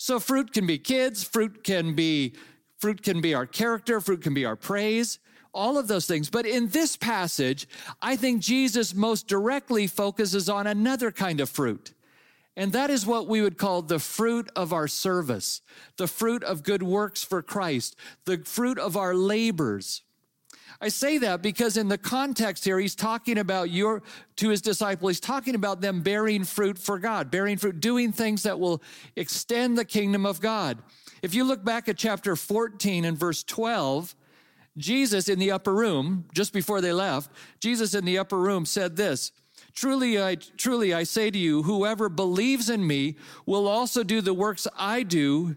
So 0.03 0.19
fruit 0.19 0.55
can 0.55 0.67
be 0.67 0.79
kids, 0.79 1.23
fruit 1.23 1.63
can 1.63 1.95
be 1.95 2.35
Fruit 2.81 3.03
can 3.03 3.21
be 3.21 3.35
our 3.35 3.45
character, 3.45 4.01
fruit 4.01 4.23
can 4.23 4.33
be 4.33 4.47
our 4.47 4.57
praise, 4.57 5.19
all 5.53 5.77
of 5.77 5.87
those 5.87 6.07
things. 6.07 6.31
But 6.31 6.47
in 6.47 6.69
this 6.69 6.97
passage, 6.97 7.69
I 8.01 8.17
think 8.17 8.41
Jesus 8.41 8.95
most 8.95 9.29
directly 9.29 9.87
focuses 9.87 10.49
on 10.49 10.67
another 10.67 11.13
kind 11.13 11.41
of 11.41 11.51
fruit. 11.51 11.93
And 12.57 12.73
that 12.73 12.89
is 12.89 13.05
what 13.05 13.27
we 13.27 13.43
would 13.43 13.59
call 13.59 13.83
the 13.83 13.99
fruit 13.99 14.51
of 14.57 14.73
our 14.73 14.89
service, 14.89 15.61
the 15.99 16.07
fruit 16.07 16.43
of 16.43 16.63
good 16.63 16.83
works 16.83 17.23
for 17.23 17.43
Christ, 17.43 17.97
the 18.25 18.39
fruit 18.39 18.79
of 18.79 18.97
our 18.97 19.15
labors. 19.15 20.03
I 20.83 20.89
say 20.89 21.19
that 21.19 21.43
because 21.43 21.77
in 21.77 21.89
the 21.89 21.99
context 21.99 22.65
here, 22.65 22.79
he's 22.79 22.95
talking 22.95 23.37
about 23.37 23.71
your, 23.71 24.03
to 24.37 24.49
his 24.49 24.63
disciple, 24.63 25.09
he's 25.09 25.21
talking 25.21 25.55
about 25.55 25.83
them 25.83 26.01
bearing 26.01 26.45
fruit 26.45 26.79
for 26.79 26.99
God, 26.99 27.31
bearing 27.31 27.59
fruit, 27.59 27.81
doing 27.81 28.13
things 28.13 28.45
that 28.45 28.59
will 28.59 28.83
extend 29.15 29.77
the 29.77 29.85
kingdom 29.85 30.25
of 30.25 30.41
God. 30.41 30.79
If 31.23 31.35
you 31.35 31.45
look 31.45 31.63
back 31.63 31.89
at 31.89 31.99
chapter 31.99 32.35
14 32.35 33.05
and 33.05 33.19
verse 33.19 33.43
12, 33.43 34.15
Jesus 34.79 35.29
in 35.29 35.39
the 35.39 35.51
upper 35.51 35.75
room, 35.75 36.25
just 36.35 36.53
before 36.53 36.81
they 36.81 36.93
left, 36.93 37.31
Jesus 37.61 37.95
in 37.95 38.07
the 38.07 38.17
upper 38.17 38.39
room 38.39 38.65
said 38.65 38.97
this, 38.97 39.33
Truly 39.75 40.21
I, 40.21 40.37
truly 40.57 40.95
I 40.95 41.03
say 41.03 41.31
to 41.31 41.39
you, 41.39 41.63
whoever 41.63 42.09
believes 42.09 42.71
in 42.71 42.87
me 42.87 43.17
will 43.45 43.69
also 43.69 44.03
do 44.03 44.23
the 44.23 44.35
works 44.35 44.67
I 44.77 45.03
do, 45.03 45.57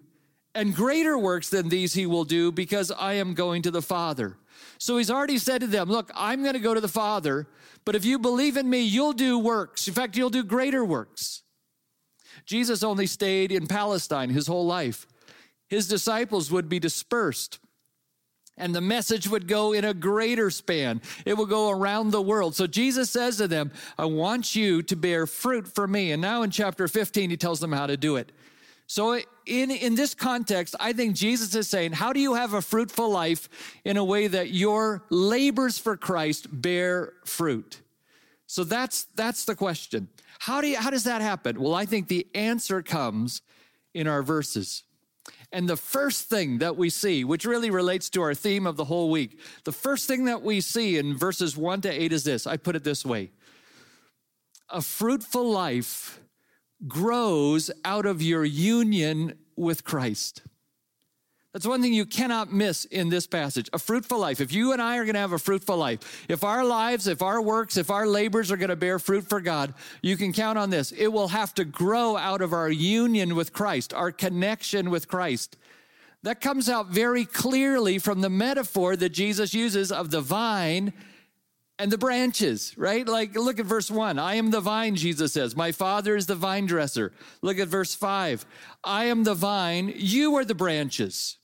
and 0.54 0.76
greater 0.76 1.18
works 1.18 1.50
than 1.50 1.70
these 1.70 1.94
he 1.94 2.06
will 2.06 2.26
do 2.26 2.52
because 2.52 2.92
I 2.92 3.14
am 3.14 3.34
going 3.34 3.62
to 3.64 3.72
the 3.72 3.82
Father. 3.82 4.38
So 4.78 4.98
he's 4.98 5.12
already 5.12 5.38
said 5.38 5.62
to 5.62 5.68
them, 5.68 5.90
Look, 5.90 6.12
I'm 6.16 6.42
going 6.42 6.54
to 6.54 6.60
go 6.60 6.74
to 6.74 6.82
the 6.82 6.88
Father, 6.88 7.48
but 7.86 7.96
if 7.96 8.06
you 8.06 8.20
believe 8.20 8.58
in 8.58 8.70
me, 8.70 8.82
you'll 8.82 9.14
do 9.14 9.38
works. 9.40 9.88
In 9.88 9.94
fact, 9.94 10.18
you'll 10.18 10.30
do 10.30 10.44
greater 10.44 10.84
works. 10.84 11.44
Jesus 12.46 12.84
only 12.84 13.08
stayed 13.08 13.52
in 13.52 13.68
Palestine 13.68 14.30
his 14.30 14.48
whole 14.48 14.66
life. 14.66 15.08
His 15.68 15.88
disciples 15.88 16.52
would 16.52 16.70
be 16.70 16.80
dispersed. 16.80 17.60
And 18.58 18.76
the 18.76 18.82
message 18.82 19.28
would 19.28 19.48
go 19.48 19.74
in 19.74 19.84
a 19.84 19.96
greater 19.96 20.52
span. 20.52 21.02
It 21.26 21.36
will 21.36 21.48
go 21.48 21.72
around 21.72 22.12
the 22.12 22.22
world. 22.22 22.56
So 22.56 22.68
Jesus 22.68 23.10
says 23.10 23.38
to 23.38 23.48
them, 23.48 23.72
I 23.98 24.06
want 24.06 24.56
you 24.56 24.84
to 24.84 24.96
bear 24.96 25.26
fruit 25.26 25.68
for 25.68 25.88
me. 25.88 26.12
And 26.12 26.22
now 26.22 26.44
in 26.44 26.52
chapter 26.52 26.88
15, 26.88 27.32
he 27.32 27.38
tells 27.38 27.60
them 27.60 27.72
how 27.72 27.88
to 27.88 27.98
do 27.98 28.16
it. 28.16 28.32
So 28.88 29.20
in, 29.46 29.72
in 29.72 29.96
this 29.96 30.14
context, 30.14 30.76
I 30.80 30.94
think 30.94 31.16
Jesus 31.16 31.56
is 31.56 31.68
saying, 31.68 31.94
how 31.94 32.14
do 32.14 32.20
you 32.20 32.36
have 32.36 32.54
a 32.54 32.62
fruitful 32.62 33.10
life 33.10 33.50
in 33.86 33.98
a 33.98 34.04
way 34.04 34.28
that 34.28 34.52
your 34.52 35.04
labors 35.10 35.78
for 35.78 35.98
Christ 35.98 36.48
bear 36.52 37.14
fruit? 37.26 37.82
So 38.46 38.64
that's, 38.64 39.06
that's 39.16 39.46
the 39.46 39.56
question. 39.56 40.10
How, 40.40 40.62
do 40.62 40.68
you, 40.68 40.78
how 40.78 40.90
does 40.90 41.06
that 41.06 41.22
happen? 41.22 41.60
Well, 41.60 41.74
I 41.74 41.86
think 41.86 42.08
the 42.08 42.28
answer 42.36 42.82
comes 42.82 43.42
in 43.94 44.08
our 44.08 44.22
verses. 44.22 44.84
And 45.52 45.70
the 45.70 45.78
first 45.78 46.30
thing 46.30 46.58
that 46.58 46.76
we 46.76 46.90
see, 46.90 47.24
which 47.24 47.46
really 47.46 47.70
relates 47.70 48.10
to 48.12 48.22
our 48.22 48.34
theme 48.34 48.66
of 48.66 48.76
the 48.76 48.86
whole 48.86 49.10
week, 49.10 49.40
the 49.64 49.72
first 49.72 50.08
thing 50.08 50.26
that 50.26 50.42
we 50.42 50.62
see 50.62 50.98
in 50.98 51.16
verses 51.16 51.56
one 51.56 51.80
to 51.82 51.90
eight 51.90 52.12
is 52.12 52.24
this. 52.24 52.46
I 52.48 52.58
put 52.58 52.76
it 52.76 52.84
this 52.84 53.06
way 53.06 53.30
A 54.70 54.82
fruitful 54.82 55.50
life 55.50 56.20
grows 56.88 57.72
out 57.86 58.06
of 58.06 58.22
your 58.22 58.46
union 58.46 59.38
with 59.56 59.84
Christ. 59.84 60.42
That's 61.54 61.68
one 61.68 61.84
thing 61.84 61.94
you 61.94 62.08
cannot 62.08 62.52
miss 62.52 62.86
in 62.86 63.10
this 63.10 63.28
passage. 63.28 63.70
A 63.74 63.80
fruitful 63.80 64.18
life. 64.18 64.42
If 64.42 64.52
you 64.52 64.74
and 64.74 64.82
I 64.82 64.98
are 64.98 65.06
going 65.06 65.14
to 65.14 65.20
have 65.20 65.34
a 65.34 65.40
fruitful 65.40 65.78
life, 65.78 66.26
if 66.28 66.44
our 66.44 66.66
lives, 66.66 67.06
if 67.06 67.22
our 67.22 67.40
works, 67.40 67.78
if 67.78 67.92
our 67.92 68.08
labors 68.08 68.52
are 68.52 68.58
going 68.58 68.70
to 68.70 68.76
bear 68.76 68.98
fruit 68.98 69.30
for 69.30 69.40
God, 69.40 69.76
you 70.02 70.18
can 70.18 70.34
count 70.34 70.58
on 70.58 70.72
this. 70.72 70.92
It 70.92 71.10
will 71.10 71.28
have 71.28 71.54
to 71.56 71.64
grow 71.64 72.18
out 72.18 72.42
of 72.42 72.54
our 72.54 72.72
union 72.72 73.36
with 73.36 73.54
Christ, 73.54 73.94
our 73.94 74.12
connection 74.12 74.90
with 74.90 75.08
Christ. 75.08 75.56
That 76.24 76.42
comes 76.42 76.70
out 76.70 76.88
very 76.88 77.26
clearly 77.26 78.00
from 78.00 78.22
the 78.22 78.30
metaphor 78.32 78.96
that 78.96 79.10
Jesus 79.10 79.54
uses 79.54 79.92
of 79.92 80.10
the 80.10 80.22
vine 80.22 80.92
and 81.80 81.92
the 81.92 81.98
branches, 81.98 82.78
right? 82.78 83.08
Like, 83.08 83.36
look 83.36 83.60
at 83.60 83.66
verse 83.66 83.90
one. 83.90 84.20
I 84.20 84.36
am 84.36 84.52
the 84.52 84.62
vine, 84.62 84.96
Jesus 84.96 85.34
says. 85.34 85.56
My 85.56 85.72
father 85.72 86.16
is 86.16 86.28
the 86.28 86.36
vine 86.36 86.66
dresser. 86.66 87.12
Look 87.42 87.58
at 87.60 87.68
verse 87.68 87.96
five. 87.96 88.46
I 88.84 89.06
am 89.06 89.24
the 89.24 89.34
vine, 89.34 89.94
you 89.96 90.36
are 90.36 90.46
the 90.46 90.56
branches. 90.56 91.38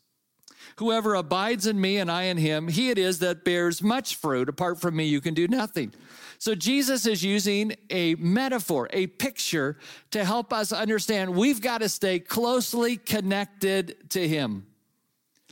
Whoever 0.78 1.16
abides 1.16 1.68
in 1.68 1.82
me 1.82 1.98
and 1.98 2.10
I 2.10 2.24
in 2.24 2.38
him, 2.38 2.70
he 2.70 2.90
it 2.90 2.98
is 2.98 3.20
that 3.20 3.44
bears 3.44 3.84
much 3.84 4.16
fruit. 4.16 4.48
Apart 4.48 4.80
from 4.80 4.96
me, 4.96 5.06
you 5.06 5.20
can 5.20 5.34
do 5.34 5.46
nothing. 5.46 5.94
So 6.38 6.56
Jesus 6.56 7.06
is 7.06 7.22
using 7.22 7.76
a 7.90 8.16
metaphor, 8.16 8.88
a 8.94 9.08
picture 9.08 9.78
to 10.12 10.24
help 10.24 10.54
us 10.54 10.72
understand 10.72 11.36
we've 11.36 11.60
got 11.60 11.80
to 11.80 11.90
stay 11.90 12.20
closely 12.20 12.96
connected 12.96 14.10
to 14.12 14.26
him, 14.26 14.68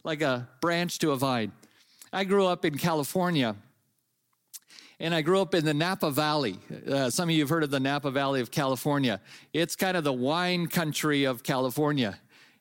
like 0.05 0.21
a 0.21 0.47
branch 0.61 0.99
to 0.99 1.11
a 1.11 1.17
vine. 1.17 1.51
I 2.13 2.23
grew 2.23 2.45
up 2.45 2.63
in 2.63 2.77
California 2.77 3.57
and 4.99 5.13
I 5.13 5.21
grew 5.21 5.41
up 5.41 5.53
in 5.53 5.63
the 5.63 5.73
Napa 5.73 6.11
Valley. 6.11 6.57
Uh, 6.89 7.09
some 7.09 7.29
of 7.29 7.35
you 7.35 7.41
have 7.41 7.49
heard 7.49 7.63
of 7.63 7.71
the 7.71 7.79
Napa 7.79 8.09
Valley 8.11 8.41
of 8.41 8.49
California. 8.49 9.21
It's 9.53 9.75
kind 9.75 9.95
of 9.95 10.03
the 10.03 10.13
wine 10.13 10.67
country 10.67 11.25
of 11.25 11.43
California. 11.43 12.19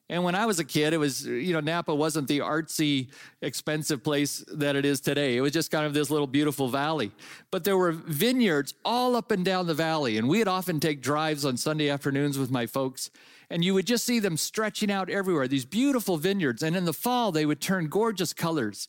And 0.09 0.23
when 0.23 0.37
I 0.37 0.47
was 0.47 0.61
a 0.61 0.65
kid, 0.65 0.93
it 0.93 0.99
was, 0.99 1.27
you 1.27 1.53
know, 1.53 1.59
Napa 1.59 1.93
wasn't 1.93 2.29
the 2.29 2.39
artsy, 2.39 3.09
expensive 3.43 4.05
place 4.05 4.45
that 4.53 4.77
it 4.77 4.85
is 4.85 5.01
today. 5.01 5.37
It 5.37 5.41
was 5.41 5.51
just 5.51 5.73
kind 5.73 5.85
of 5.85 5.95
this 5.95 6.11
little 6.11 6.29
beautiful 6.29 6.69
valley. 6.69 7.11
But 7.51 7.65
there 7.65 7.77
were 7.77 7.91
vineyards 7.91 8.75
all 8.85 9.17
up 9.17 9.33
and 9.33 9.45
down 9.45 9.67
the 9.67 9.75
valley. 9.75 10.17
And 10.17 10.29
we'd 10.29 10.47
often 10.47 10.79
take 10.79 11.03
drives 11.03 11.45
on 11.45 11.57
Sunday 11.57 11.91
afternoons 11.91 12.39
with 12.39 12.53
my 12.53 12.67
folks. 12.67 13.11
And 13.51 13.65
you 13.65 13.75
would 13.75 13.87
just 13.87 14.05
see 14.05 14.21
them 14.21 14.37
stretching 14.37 14.93
out 14.93 15.11
everywhere, 15.11 15.49
these 15.49 15.65
beautiful 15.65 16.19
vineyards. 16.19 16.63
And 16.63 16.77
in 16.77 16.85
the 16.85 16.93
fall, 16.93 17.33
they 17.33 17.47
would 17.47 17.61
turn 17.61 17.89
gorgeous 17.89 18.33
colors. 18.33 18.89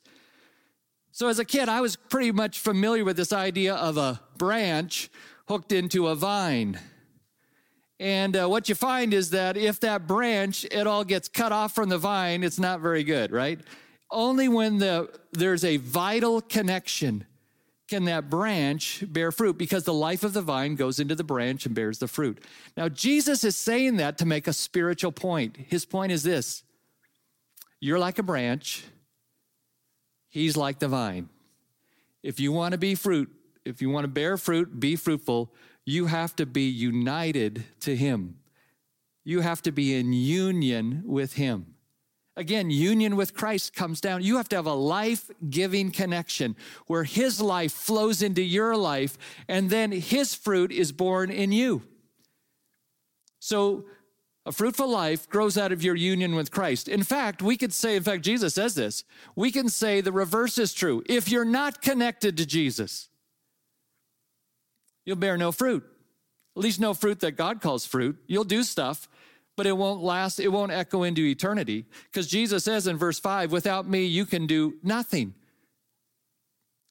So 1.17 1.29
as 1.29 1.39
a 1.39 1.45
kid, 1.45 1.67
I 1.67 1.81
was 1.81 1.95
pretty 1.95 2.31
much 2.31 2.59
familiar 2.59 3.03
with 3.03 3.17
this 3.17 3.33
idea 3.33 3.74
of 3.74 3.97
a 3.97 4.21
branch 4.38 5.09
hooked 5.47 5.71
into 5.71 6.09
a 6.09 6.13
vine. 6.13 6.79
And 8.00 8.38
uh, 8.38 8.47
what 8.47 8.69
you 8.69 8.75
find 8.75 9.15
is 9.15 9.31
that 9.31 9.57
if 9.57 9.79
that 9.79 10.05
branch, 10.05 10.63
it 10.65 10.86
all 10.86 11.03
gets 11.03 11.27
cut 11.27 11.51
off 11.51 11.74
from 11.74 11.89
the 11.89 11.97
vine, 11.97 12.43
it's 12.43 12.59
not 12.59 12.81
very 12.81 13.03
good, 13.03 13.31
right? 13.31 13.59
Only 14.12 14.47
when 14.47 14.77
the, 14.77 15.09
there's 15.31 15.65
a 15.65 15.77
vital 15.77 16.39
connection 16.39 17.25
can 17.88 18.05
that 18.05 18.29
branch 18.29 19.03
bear 19.07 19.31
fruit 19.31 19.57
because 19.57 19.86
the 19.86 19.95
life 19.95 20.24
of 20.24 20.33
the 20.33 20.43
vine 20.43 20.75
goes 20.75 21.00
into 21.00 21.15
the 21.15 21.24
branch 21.24 21.65
and 21.65 21.74
bears 21.74 21.97
the 21.97 22.07
fruit. 22.07 22.38
Now, 22.75 22.89
Jesus 22.89 23.43
is 23.43 23.55
saying 23.55 23.97
that 23.97 24.19
to 24.19 24.27
make 24.27 24.47
a 24.47 24.53
spiritual 24.53 25.12
point. 25.12 25.57
His 25.57 25.83
point 25.83 26.12
is 26.12 26.21
this 26.21 26.62
You're 27.79 27.97
like 27.97 28.19
a 28.19 28.24
branch 28.24 28.83
He's 30.29 30.57
like 30.57 30.79
the 30.79 30.88
vine. 30.88 31.29
If 32.24 32.39
you 32.39 32.51
want 32.51 32.74
to 32.74 32.77
be 32.77 32.96
fruit, 32.96 33.31
if 33.65 33.81
you 33.81 33.89
want 33.89 34.03
to 34.03 34.10
bear 34.10 34.38
fruit, 34.38 34.79
be 34.79 34.96
fruitful, 34.96 35.53
you 35.86 36.07
have 36.07 36.36
to 36.38 36.46
be 36.46 36.67
united 36.67 37.63
to 37.81 37.96
Him. 37.96 38.38
You 39.24 39.41
have 39.41 39.62
to 39.63 39.72
be 39.72 39.96
in 39.96 40.13
union 40.13 41.03
with 41.05 41.34
Him. 41.34 41.75
Again, 42.36 42.69
union 42.69 43.15
with 43.15 43.34
Christ 43.34 43.74
comes 43.74 44.00
down. 44.00 44.22
You 44.22 44.38
have 44.38 44.48
to 44.50 44.55
have 44.55 44.67
a 44.67 44.74
life 44.74 45.31
giving 45.50 45.91
connection 45.91 46.55
where 46.86 47.03
His 47.03 47.41
life 47.41 47.72
flows 47.72 48.22
into 48.22 48.43
your 48.43 48.77
life 48.77 49.17
and 49.48 49.69
then 49.69 49.91
His 49.91 50.36
fruit 50.36 50.72
is 50.72 50.91
borne 50.91 51.31
in 51.31 51.51
you. 51.51 51.84
So 53.39 53.86
a 54.48 54.51
fruitful 54.54 54.88
life 54.88 55.30
grows 55.30 55.58
out 55.58 55.74
of 55.74 55.84
your 55.84 55.96
union 55.96 56.34
with 56.34 56.51
Christ. 56.51 56.88
In 56.88 57.04
fact, 57.04 57.42
we 57.42 57.58
could 57.58 57.74
say, 57.74 57.98
in 57.98 58.04
fact, 58.04 58.24
Jesus 58.24 58.54
says 58.54 58.75
this, 58.75 59.04
we 59.36 59.51
can 59.51 59.68
say 59.68 60.00
the 60.00 60.13
reverse 60.13 60.58
is 60.58 60.74
true. 60.74 61.04
If 61.06 61.30
you're 61.30 61.44
not 61.44 61.82
connected 61.82 62.38
to 62.38 62.46
Jesus, 62.46 63.10
you'll 65.06 65.18
bear 65.18 65.38
no 65.38 65.51
fruit. 65.51 65.84
At 66.56 66.63
least 66.63 66.80
no 66.80 66.94
fruit 66.94 67.20
that 67.20 67.34
God 67.34 67.60
calls 67.60 67.86
fruit. 67.86 68.18
You'll 68.25 68.46
do 68.46 68.63
stuff, 68.63 69.10
but 69.58 69.68
it 69.68 69.75
won't 69.75 70.01
last, 70.01 70.39
it 70.39 70.48
won't 70.48 70.72
echo 70.72 71.04
into 71.04 71.25
eternity. 71.25 71.86
Because 72.10 72.27
Jesus 72.27 72.63
says 72.63 72.88
in 72.88 72.96
verse 72.96 73.20
5, 73.20 73.51
without 73.51 73.86
me, 73.86 74.06
you 74.06 74.25
can 74.25 74.48
do 74.48 74.75
nothing. 74.82 75.34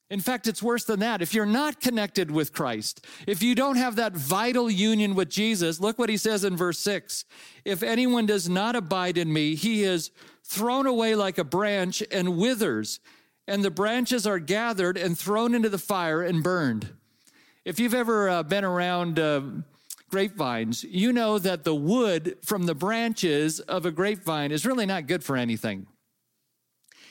In 0.09 0.21
fact, 0.21 0.47
it's 0.47 0.63
worse 0.63 0.85
than 0.85 1.01
that. 1.01 1.21
If 1.21 1.33
you're 1.33 1.45
not 1.45 1.81
connected 1.81 2.31
with 2.31 2.53
Christ, 2.53 3.05
if 3.27 3.43
you 3.43 3.55
don't 3.55 3.75
have 3.75 3.97
that 3.97 4.13
vital 4.13 4.71
union 4.71 5.15
with 5.15 5.29
Jesus, 5.29 5.81
look 5.81 5.99
what 5.99 6.09
he 6.09 6.15
says 6.15 6.45
in 6.45 6.55
verse 6.55 6.79
6. 6.79 7.25
If 7.65 7.83
anyone 7.83 8.25
does 8.25 8.47
not 8.47 8.77
abide 8.77 9.17
in 9.17 9.33
me, 9.33 9.55
he 9.55 9.83
is 9.83 10.11
thrown 10.45 10.87
away 10.87 11.13
like 11.15 11.37
a 11.37 11.43
branch 11.43 12.01
and 12.09 12.37
withers, 12.37 13.01
and 13.49 13.63
the 13.63 13.71
branches 13.71 14.25
are 14.25 14.39
gathered 14.39 14.97
and 14.97 15.17
thrown 15.17 15.53
into 15.53 15.67
the 15.67 15.77
fire 15.77 16.21
and 16.21 16.41
burned. 16.41 16.93
If 17.65 17.77
you've 17.77 17.93
ever 17.93 18.29
uh, 18.29 18.43
been 18.43 18.63
around 18.63 19.19
uh, 19.19 19.41
grapevines, 20.09 20.85
you 20.85 21.11
know 21.11 21.37
that 21.37 21.65
the 21.65 21.75
wood 21.75 22.37
from 22.43 22.65
the 22.65 22.75
branches 22.75 23.59
of 23.59 23.85
a 23.85 23.91
grapevine 23.91 24.53
is 24.53 24.65
really 24.65 24.85
not 24.85 25.05
good 25.05 25.21
for 25.21 25.35
anything. 25.35 25.85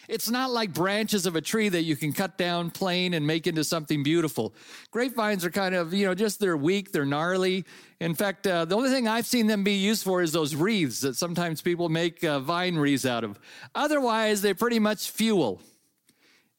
It's 0.08 0.30
not 0.30 0.50
like 0.50 0.72
branches 0.72 1.26
of 1.26 1.36
a 1.36 1.40
tree 1.40 1.68
that 1.68 1.82
you 1.82 1.96
can 1.96 2.12
cut 2.12 2.38
down 2.38 2.70
plane 2.70 3.14
and 3.14 3.26
make 3.26 3.46
into 3.46 3.64
something 3.64 4.02
beautiful. 4.02 4.54
Grapevines 4.90 5.44
are 5.44 5.50
kind 5.50 5.74
of, 5.74 5.92
you 5.92 6.06
know, 6.06 6.14
just 6.14 6.40
they're 6.40 6.56
weak, 6.56 6.92
they're 6.92 7.04
gnarly. 7.04 7.64
In 8.00 8.14
fact, 8.14 8.46
uh, 8.46 8.64
the 8.64 8.76
only 8.76 8.90
thing 8.90 9.08
I've 9.08 9.26
seen 9.26 9.46
them 9.46 9.64
be 9.64 9.74
used 9.74 10.04
for 10.04 10.22
is 10.22 10.32
those 10.32 10.54
wreaths 10.54 11.00
that 11.00 11.16
sometimes 11.16 11.62
people 11.62 11.88
make 11.88 12.22
uh, 12.22 12.40
vine 12.40 12.76
wreaths 12.76 13.06
out 13.06 13.24
of. 13.24 13.38
Otherwise, 13.74 14.42
they're 14.42 14.54
pretty 14.54 14.78
much 14.78 15.10
fuel. 15.10 15.60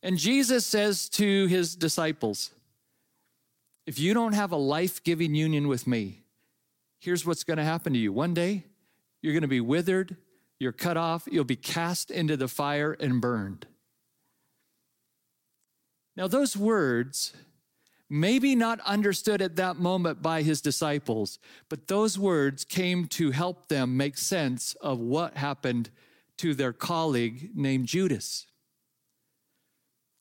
And 0.03 0.17
Jesus 0.17 0.65
says 0.65 1.09
to 1.09 1.47
his 1.47 1.75
disciples, 1.75 2.51
if 3.85 3.97
you 3.99 4.13
don't 4.13 4.33
have 4.33 4.51
a 4.51 4.57
life 4.57 5.03
giving 5.03 5.33
union 5.33 5.67
with 5.67 5.87
me, 5.87 6.23
here's 6.99 7.25
what's 7.25 7.43
going 7.43 7.57
to 7.57 7.63
happen 7.63 7.93
to 7.93 7.99
you. 7.99 8.11
One 8.11 8.33
day, 8.33 8.65
you're 9.21 9.33
going 9.33 9.41
to 9.43 9.47
be 9.47 9.61
withered, 9.61 10.17
you're 10.59 10.71
cut 10.71 10.97
off, 10.97 11.27
you'll 11.31 11.43
be 11.43 11.55
cast 11.55 12.11
into 12.11 12.35
the 12.37 12.47
fire 12.47 12.93
and 12.93 13.21
burned. 13.21 13.67
Now, 16.15 16.27
those 16.27 16.57
words, 16.57 17.33
maybe 18.09 18.55
not 18.55 18.79
understood 18.81 19.41
at 19.41 19.55
that 19.57 19.77
moment 19.77 20.21
by 20.21 20.41
his 20.41 20.61
disciples, 20.61 21.37
but 21.69 21.87
those 21.87 22.17
words 22.17 22.65
came 22.65 23.05
to 23.07 23.31
help 23.31 23.67
them 23.67 23.97
make 23.97 24.17
sense 24.17 24.73
of 24.81 24.99
what 24.99 25.37
happened 25.37 25.89
to 26.37 26.55
their 26.55 26.73
colleague 26.73 27.51
named 27.55 27.87
Judas. 27.87 28.47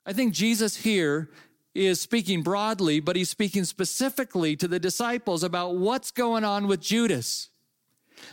I 0.05 0.13
think 0.13 0.35
Jesus 0.35 0.77
here 0.77 1.31
is 1.75 2.01
speaking 2.01 2.43
broadly, 2.43 3.01
but 3.01 3.17
he's 3.17 3.31
speaking 3.31 3.65
specifically 3.65 4.57
to 4.57 4.69
the 4.69 4.79
disciples 4.79 5.43
about 5.43 5.77
what's 5.77 6.11
going 6.11 6.45
on 6.45 6.67
with 6.67 6.81
Judas. 6.81 7.49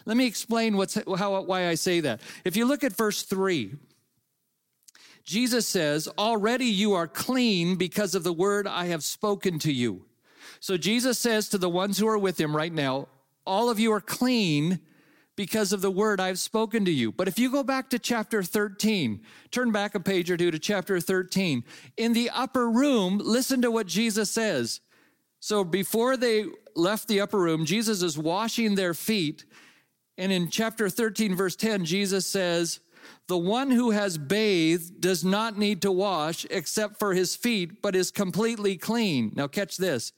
Let 0.06 0.18
me 0.18 0.26
explain 0.26 0.78
what's, 0.78 0.96
how, 0.96 1.42
why 1.42 1.68
I 1.68 1.76
say 1.76 2.00
that. 2.02 2.22
If 2.44 2.56
you 2.56 2.66
look 2.66 2.84
at 2.84 2.94
verse 2.94 3.24
3, 3.24 3.76
Jesus 5.24 5.68
says, 5.68 6.08
Already 6.18 6.66
you 6.66 6.94
are 6.94 7.08
clean 7.08 7.76
because 7.76 8.16
of 8.16 8.24
the 8.24 8.34
word 8.34 8.68
I 8.68 8.86
have 8.86 9.04
spoken 9.04 9.60
to 9.60 9.72
you. 9.72 10.06
So 10.60 10.78
Jesus 10.78 11.20
says 11.20 11.50
to 11.50 11.58
the 11.58 11.70
ones 11.70 11.98
who 11.98 12.08
are 12.08 12.18
with 12.18 12.40
him 12.40 12.56
right 12.56 12.74
now, 12.74 13.08
All 13.46 13.70
of 13.70 13.80
you 13.80 13.92
are 13.94 14.02
clean 14.02 14.80
because 15.36 15.74
of 15.74 15.82
the 15.82 15.92
word 15.92 16.20
I've 16.20 16.40
spoken 16.40 16.86
to 16.86 16.92
you. 16.92 17.12
But 17.12 17.28
if 17.28 17.40
you 17.40 17.52
go 17.52 17.64
back 17.64 17.90
to 17.90 18.00
chapter 18.00 18.44
13, 18.44 19.22
turn 19.52 19.72
back 19.72 19.96
a 19.96 20.00
page 20.00 20.30
or 20.30 20.38
two 20.38 20.52
to 20.52 20.60
chapter 20.60 21.00
13, 21.00 21.64
in 21.98 22.14
the 22.14 22.30
upper 22.30 22.70
room, 22.70 23.20
listen 23.24 23.62
to 23.62 23.72
what 23.72 23.88
Jesus 23.88 24.30
says. 24.30 24.82
So 25.40 25.64
before 25.64 26.18
they 26.18 26.46
left 26.76 27.08
the 27.08 27.22
upper 27.22 27.40
room, 27.40 27.66
Jesus 27.66 28.02
is 28.02 28.18
washing 28.18 28.76
their 28.76 28.94
feet 28.94 29.46
and 30.18 30.32
in 30.32 30.50
chapter 30.50 30.90
13, 30.90 31.36
verse 31.36 31.56
10, 31.56 31.86
Jesus 31.86 32.26
says, 32.26 32.80
The 33.28 33.38
one 33.38 33.72
who 33.72 33.92
has 33.92 34.18
bathed 34.18 35.02
does 35.02 35.24
not 35.24 35.58
need 35.58 35.82
to 35.82 35.92
wash 35.92 36.46
except 36.50 37.00
for 37.00 37.14
his 37.14 37.36
feet, 37.36 37.82
but 37.82 37.96
is 37.96 38.12
completely 38.12 38.78
clean. 38.78 39.32
Now, 39.36 39.48
catch 39.48 39.78
this. 39.78 40.14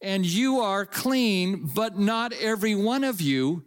And 0.00 0.26
you 0.26 0.58
are 0.58 0.84
clean, 0.84 1.70
but 1.74 1.98
not 1.98 2.32
every 2.32 2.74
one 2.74 3.04
of 3.04 3.20
you. 3.20 3.64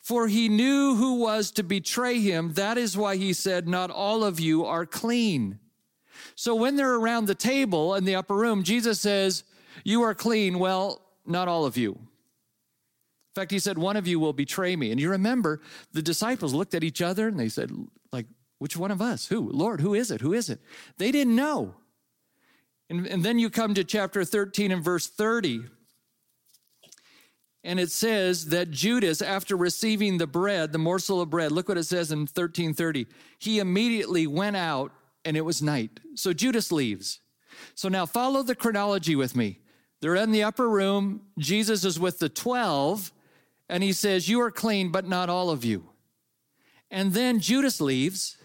For 0.00 0.26
he 0.26 0.48
knew 0.48 0.96
who 0.96 1.20
was 1.20 1.52
to 1.52 1.62
betray 1.62 2.20
him. 2.20 2.54
That 2.54 2.76
is 2.76 2.96
why 2.96 3.16
he 3.16 3.32
said, 3.32 3.68
Not 3.68 3.90
all 3.90 4.24
of 4.24 4.40
you 4.40 4.64
are 4.64 4.84
clean. 4.84 5.60
So 6.34 6.54
when 6.54 6.76
they're 6.76 6.96
around 6.96 7.26
the 7.26 7.34
table 7.34 7.94
in 7.94 8.04
the 8.04 8.16
upper 8.16 8.34
room, 8.34 8.62
Jesus 8.64 9.00
says, 9.00 9.44
You 9.84 10.02
are 10.02 10.14
clean. 10.14 10.58
Well, 10.58 11.02
not 11.24 11.48
all 11.48 11.64
of 11.64 11.76
you. 11.76 11.98
In 13.34 13.40
fact, 13.40 13.50
he 13.50 13.58
said, 13.58 13.78
One 13.78 13.96
of 13.96 14.06
you 14.06 14.20
will 14.20 14.34
betray 14.34 14.76
me. 14.76 14.90
And 14.90 15.00
you 15.00 15.10
remember 15.10 15.62
the 15.92 16.02
disciples 16.02 16.52
looked 16.52 16.74
at 16.74 16.84
each 16.84 17.00
other 17.00 17.28
and 17.28 17.40
they 17.40 17.48
said, 17.48 17.72
like, 18.12 18.26
which 18.58 18.76
one 18.76 18.90
of 18.90 19.00
us? 19.00 19.26
Who? 19.28 19.50
Lord, 19.50 19.80
who 19.80 19.94
is 19.94 20.10
it? 20.10 20.20
Who 20.20 20.34
is 20.34 20.50
it? 20.50 20.60
They 20.98 21.10
didn't 21.10 21.34
know. 21.34 21.74
And, 22.90 23.06
and 23.06 23.24
then 23.24 23.38
you 23.38 23.48
come 23.48 23.72
to 23.72 23.84
chapter 23.84 24.22
13 24.22 24.70
and 24.70 24.84
verse 24.84 25.06
30. 25.08 25.62
And 27.64 27.80
it 27.80 27.90
says 27.90 28.46
that 28.46 28.70
Judas, 28.70 29.22
after 29.22 29.56
receiving 29.56 30.18
the 30.18 30.26
bread, 30.26 30.72
the 30.72 30.78
morsel 30.78 31.22
of 31.22 31.30
bread, 31.30 31.52
look 31.52 31.68
what 31.68 31.78
it 31.78 31.84
says 31.84 32.12
in 32.12 32.20
1330. 32.20 33.06
He 33.38 33.60
immediately 33.60 34.26
went 34.26 34.56
out 34.56 34.92
and 35.24 35.38
it 35.38 35.44
was 35.44 35.62
night. 35.62 36.00
So 36.16 36.34
Judas 36.34 36.70
leaves. 36.70 37.20
So 37.74 37.88
now 37.88 38.04
follow 38.04 38.42
the 38.42 38.54
chronology 38.54 39.16
with 39.16 39.34
me. 39.34 39.60
They're 40.02 40.16
in 40.16 40.32
the 40.32 40.42
upper 40.42 40.68
room. 40.68 41.22
Jesus 41.38 41.84
is 41.84 41.98
with 41.98 42.18
the 42.18 42.28
12 42.28 43.10
and 43.68 43.82
he 43.82 43.92
says, 43.92 44.28
You 44.28 44.40
are 44.40 44.50
clean, 44.50 44.90
but 44.90 45.06
not 45.06 45.28
all 45.28 45.50
of 45.50 45.64
you. 45.64 45.90
And 46.90 47.12
then 47.12 47.40
Judas 47.40 47.80
leaves. 47.80 48.36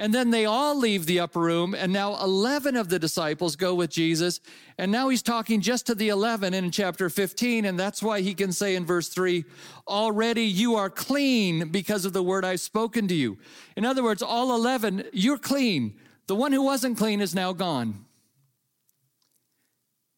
And 0.00 0.14
then 0.14 0.30
they 0.30 0.44
all 0.44 0.78
leave 0.78 1.06
the 1.06 1.18
upper 1.18 1.40
room, 1.40 1.74
and 1.74 1.92
now 1.92 2.22
11 2.22 2.76
of 2.76 2.88
the 2.88 3.00
disciples 3.00 3.56
go 3.56 3.74
with 3.74 3.90
Jesus. 3.90 4.38
And 4.78 4.92
now 4.92 5.08
he's 5.08 5.22
talking 5.22 5.60
just 5.60 5.86
to 5.86 5.94
the 5.94 6.10
11 6.10 6.54
in 6.54 6.70
chapter 6.70 7.10
15, 7.10 7.64
and 7.64 7.76
that's 7.76 8.00
why 8.00 8.20
he 8.20 8.32
can 8.32 8.52
say 8.52 8.76
in 8.76 8.86
verse 8.86 9.08
3 9.08 9.44
Already 9.88 10.44
you 10.44 10.76
are 10.76 10.88
clean 10.88 11.70
because 11.70 12.04
of 12.04 12.12
the 12.12 12.22
word 12.22 12.44
I've 12.44 12.60
spoken 12.60 13.08
to 13.08 13.14
you. 13.14 13.38
In 13.76 13.84
other 13.84 14.04
words, 14.04 14.22
all 14.22 14.54
11, 14.54 15.04
you're 15.12 15.36
clean. 15.36 15.98
The 16.28 16.36
one 16.36 16.52
who 16.52 16.62
wasn't 16.62 16.96
clean 16.96 17.20
is 17.20 17.34
now 17.34 17.52
gone. 17.52 18.04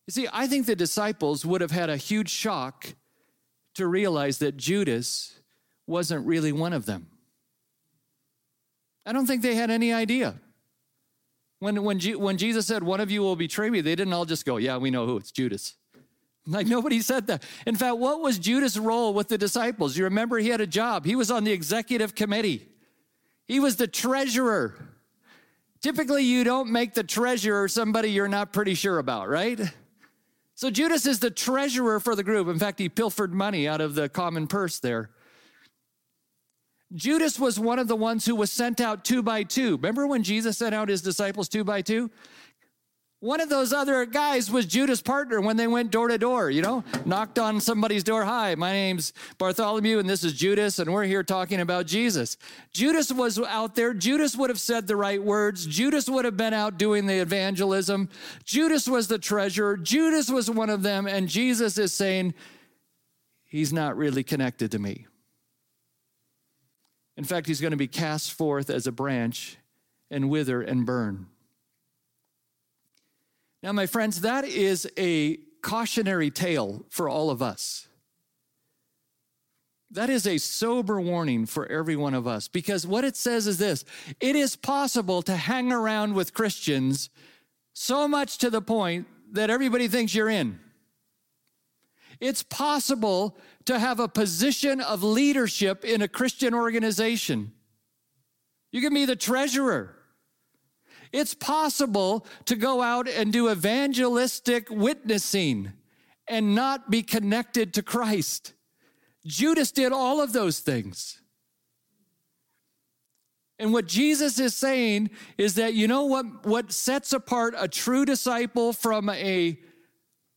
You 0.06 0.12
see, 0.12 0.28
I 0.30 0.46
think 0.46 0.66
the 0.66 0.76
disciples 0.76 1.46
would 1.46 1.62
have 1.62 1.70
had 1.70 1.88
a 1.88 1.96
huge 1.96 2.28
shock 2.28 2.94
to 3.80 3.86
realize 3.86 4.38
that 4.38 4.56
Judas 4.58 5.40
wasn't 5.86 6.26
really 6.26 6.52
one 6.52 6.74
of 6.74 6.84
them. 6.84 7.06
I 9.06 9.12
don't 9.12 9.26
think 9.26 9.40
they 9.40 9.54
had 9.54 9.70
any 9.70 9.92
idea. 9.92 10.34
When, 11.60 11.82
when, 11.82 11.98
when 11.98 12.36
Jesus 12.36 12.66
said, 12.66 12.82
One 12.82 13.00
of 13.00 13.10
you 13.10 13.22
will 13.22 13.36
betray 13.36 13.70
me, 13.70 13.80
they 13.80 13.94
didn't 13.94 14.12
all 14.12 14.26
just 14.26 14.44
go, 14.44 14.58
Yeah, 14.58 14.76
we 14.76 14.90
know 14.90 15.06
who, 15.06 15.16
it's 15.16 15.30
Judas. 15.32 15.76
Like 16.46 16.66
nobody 16.66 17.00
said 17.00 17.26
that. 17.28 17.42
In 17.66 17.76
fact, 17.76 17.96
what 17.96 18.20
was 18.20 18.38
Judas' 18.38 18.76
role 18.76 19.14
with 19.14 19.28
the 19.28 19.38
disciples? 19.38 19.96
You 19.96 20.04
remember 20.04 20.38
he 20.38 20.48
had 20.48 20.60
a 20.60 20.66
job, 20.66 21.04
he 21.06 21.16
was 21.16 21.30
on 21.30 21.44
the 21.44 21.52
executive 21.52 22.14
committee, 22.14 22.68
he 23.48 23.60
was 23.60 23.76
the 23.76 23.86
treasurer. 23.86 24.74
Typically, 25.82 26.24
you 26.24 26.44
don't 26.44 26.70
make 26.70 26.92
the 26.92 27.02
treasurer 27.02 27.66
somebody 27.66 28.10
you're 28.10 28.28
not 28.28 28.52
pretty 28.52 28.74
sure 28.74 28.98
about, 28.98 29.30
right? 29.30 29.58
So 30.60 30.68
Judas 30.68 31.06
is 31.06 31.20
the 31.20 31.30
treasurer 31.30 32.00
for 32.00 32.14
the 32.14 32.22
group. 32.22 32.46
In 32.46 32.58
fact, 32.58 32.78
he 32.78 32.90
pilfered 32.90 33.32
money 33.32 33.66
out 33.66 33.80
of 33.80 33.94
the 33.94 34.10
common 34.10 34.46
purse 34.46 34.78
there. 34.78 35.08
Judas 36.92 37.40
was 37.40 37.58
one 37.58 37.78
of 37.78 37.88
the 37.88 37.96
ones 37.96 38.26
who 38.26 38.36
was 38.36 38.52
sent 38.52 38.78
out 38.78 39.02
two 39.02 39.22
by 39.22 39.42
two. 39.42 39.76
Remember 39.76 40.06
when 40.06 40.22
Jesus 40.22 40.58
sent 40.58 40.74
out 40.74 40.90
his 40.90 41.00
disciples 41.00 41.48
two 41.48 41.64
by 41.64 41.80
two? 41.80 42.10
One 43.20 43.42
of 43.42 43.50
those 43.50 43.74
other 43.74 44.06
guys 44.06 44.50
was 44.50 44.64
Judas' 44.64 45.02
partner 45.02 45.42
when 45.42 45.58
they 45.58 45.66
went 45.66 45.90
door 45.90 46.08
to 46.08 46.16
door, 46.16 46.50
you 46.50 46.62
know, 46.62 46.82
knocked 47.04 47.38
on 47.38 47.60
somebody's 47.60 48.02
door. 48.02 48.24
Hi, 48.24 48.54
my 48.54 48.72
name's 48.72 49.12
Bartholomew, 49.36 49.98
and 49.98 50.08
this 50.08 50.24
is 50.24 50.32
Judas, 50.32 50.78
and 50.78 50.90
we're 50.90 51.04
here 51.04 51.22
talking 51.22 51.60
about 51.60 51.84
Jesus. 51.84 52.38
Judas 52.72 53.12
was 53.12 53.38
out 53.38 53.74
there. 53.74 53.92
Judas 53.92 54.36
would 54.36 54.48
have 54.48 54.58
said 54.58 54.86
the 54.86 54.96
right 54.96 55.22
words. 55.22 55.66
Judas 55.66 56.08
would 56.08 56.24
have 56.24 56.38
been 56.38 56.54
out 56.54 56.78
doing 56.78 57.06
the 57.06 57.18
evangelism. 57.18 58.08
Judas 58.44 58.88
was 58.88 59.08
the 59.08 59.18
treasurer. 59.18 59.76
Judas 59.76 60.30
was 60.30 60.50
one 60.50 60.70
of 60.70 60.82
them, 60.82 61.06
and 61.06 61.28
Jesus 61.28 61.76
is 61.76 61.92
saying, 61.92 62.32
He's 63.44 63.72
not 63.72 63.98
really 63.98 64.22
connected 64.22 64.70
to 64.70 64.78
me. 64.78 65.06
In 67.18 67.24
fact, 67.24 67.48
he's 67.48 67.60
going 67.60 67.72
to 67.72 67.76
be 67.76 67.88
cast 67.88 68.32
forth 68.32 68.70
as 68.70 68.86
a 68.86 68.92
branch 68.92 69.58
and 70.10 70.30
wither 70.30 70.62
and 70.62 70.86
burn. 70.86 71.26
Now, 73.62 73.72
my 73.72 73.86
friends, 73.86 74.22
that 74.22 74.44
is 74.44 74.88
a 74.96 75.36
cautionary 75.62 76.30
tale 76.30 76.84
for 76.88 77.08
all 77.08 77.30
of 77.30 77.42
us. 77.42 77.88
That 79.90 80.08
is 80.08 80.26
a 80.26 80.38
sober 80.38 81.00
warning 81.00 81.46
for 81.46 81.66
every 81.66 81.96
one 81.96 82.14
of 82.14 82.26
us 82.26 82.46
because 82.46 82.86
what 82.86 83.04
it 83.04 83.16
says 83.16 83.46
is 83.46 83.58
this 83.58 83.84
it 84.20 84.36
is 84.36 84.54
possible 84.54 85.20
to 85.22 85.34
hang 85.34 85.72
around 85.72 86.14
with 86.14 86.32
Christians 86.32 87.10
so 87.72 88.06
much 88.06 88.38
to 88.38 88.50
the 88.50 88.62
point 88.62 89.08
that 89.32 89.50
everybody 89.50 89.88
thinks 89.88 90.14
you're 90.14 90.30
in. 90.30 90.60
It's 92.20 92.42
possible 92.42 93.36
to 93.64 93.78
have 93.78 93.98
a 93.98 94.08
position 94.08 94.80
of 94.80 95.02
leadership 95.02 95.84
in 95.84 96.02
a 96.02 96.08
Christian 96.08 96.54
organization. 96.54 97.52
You 98.72 98.80
can 98.80 98.94
be 98.94 99.06
the 99.06 99.16
treasurer. 99.16 99.96
It's 101.12 101.34
possible 101.34 102.26
to 102.44 102.56
go 102.56 102.82
out 102.82 103.08
and 103.08 103.32
do 103.32 103.50
evangelistic 103.50 104.68
witnessing 104.70 105.72
and 106.28 106.54
not 106.54 106.90
be 106.90 107.02
connected 107.02 107.74
to 107.74 107.82
Christ. 107.82 108.52
Judas 109.26 109.72
did 109.72 109.92
all 109.92 110.20
of 110.20 110.32
those 110.32 110.60
things. 110.60 111.20
And 113.58 113.74
what 113.74 113.86
Jesus 113.86 114.38
is 114.38 114.56
saying 114.56 115.10
is 115.36 115.56
that 115.56 115.74
you 115.74 115.86
know 115.86 116.06
what, 116.06 116.46
what 116.46 116.72
sets 116.72 117.12
apart 117.12 117.54
a 117.58 117.68
true 117.68 118.06
disciple 118.06 118.72
from 118.72 119.10
a 119.10 119.58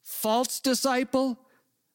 false 0.04 0.60
disciple? 0.60 1.40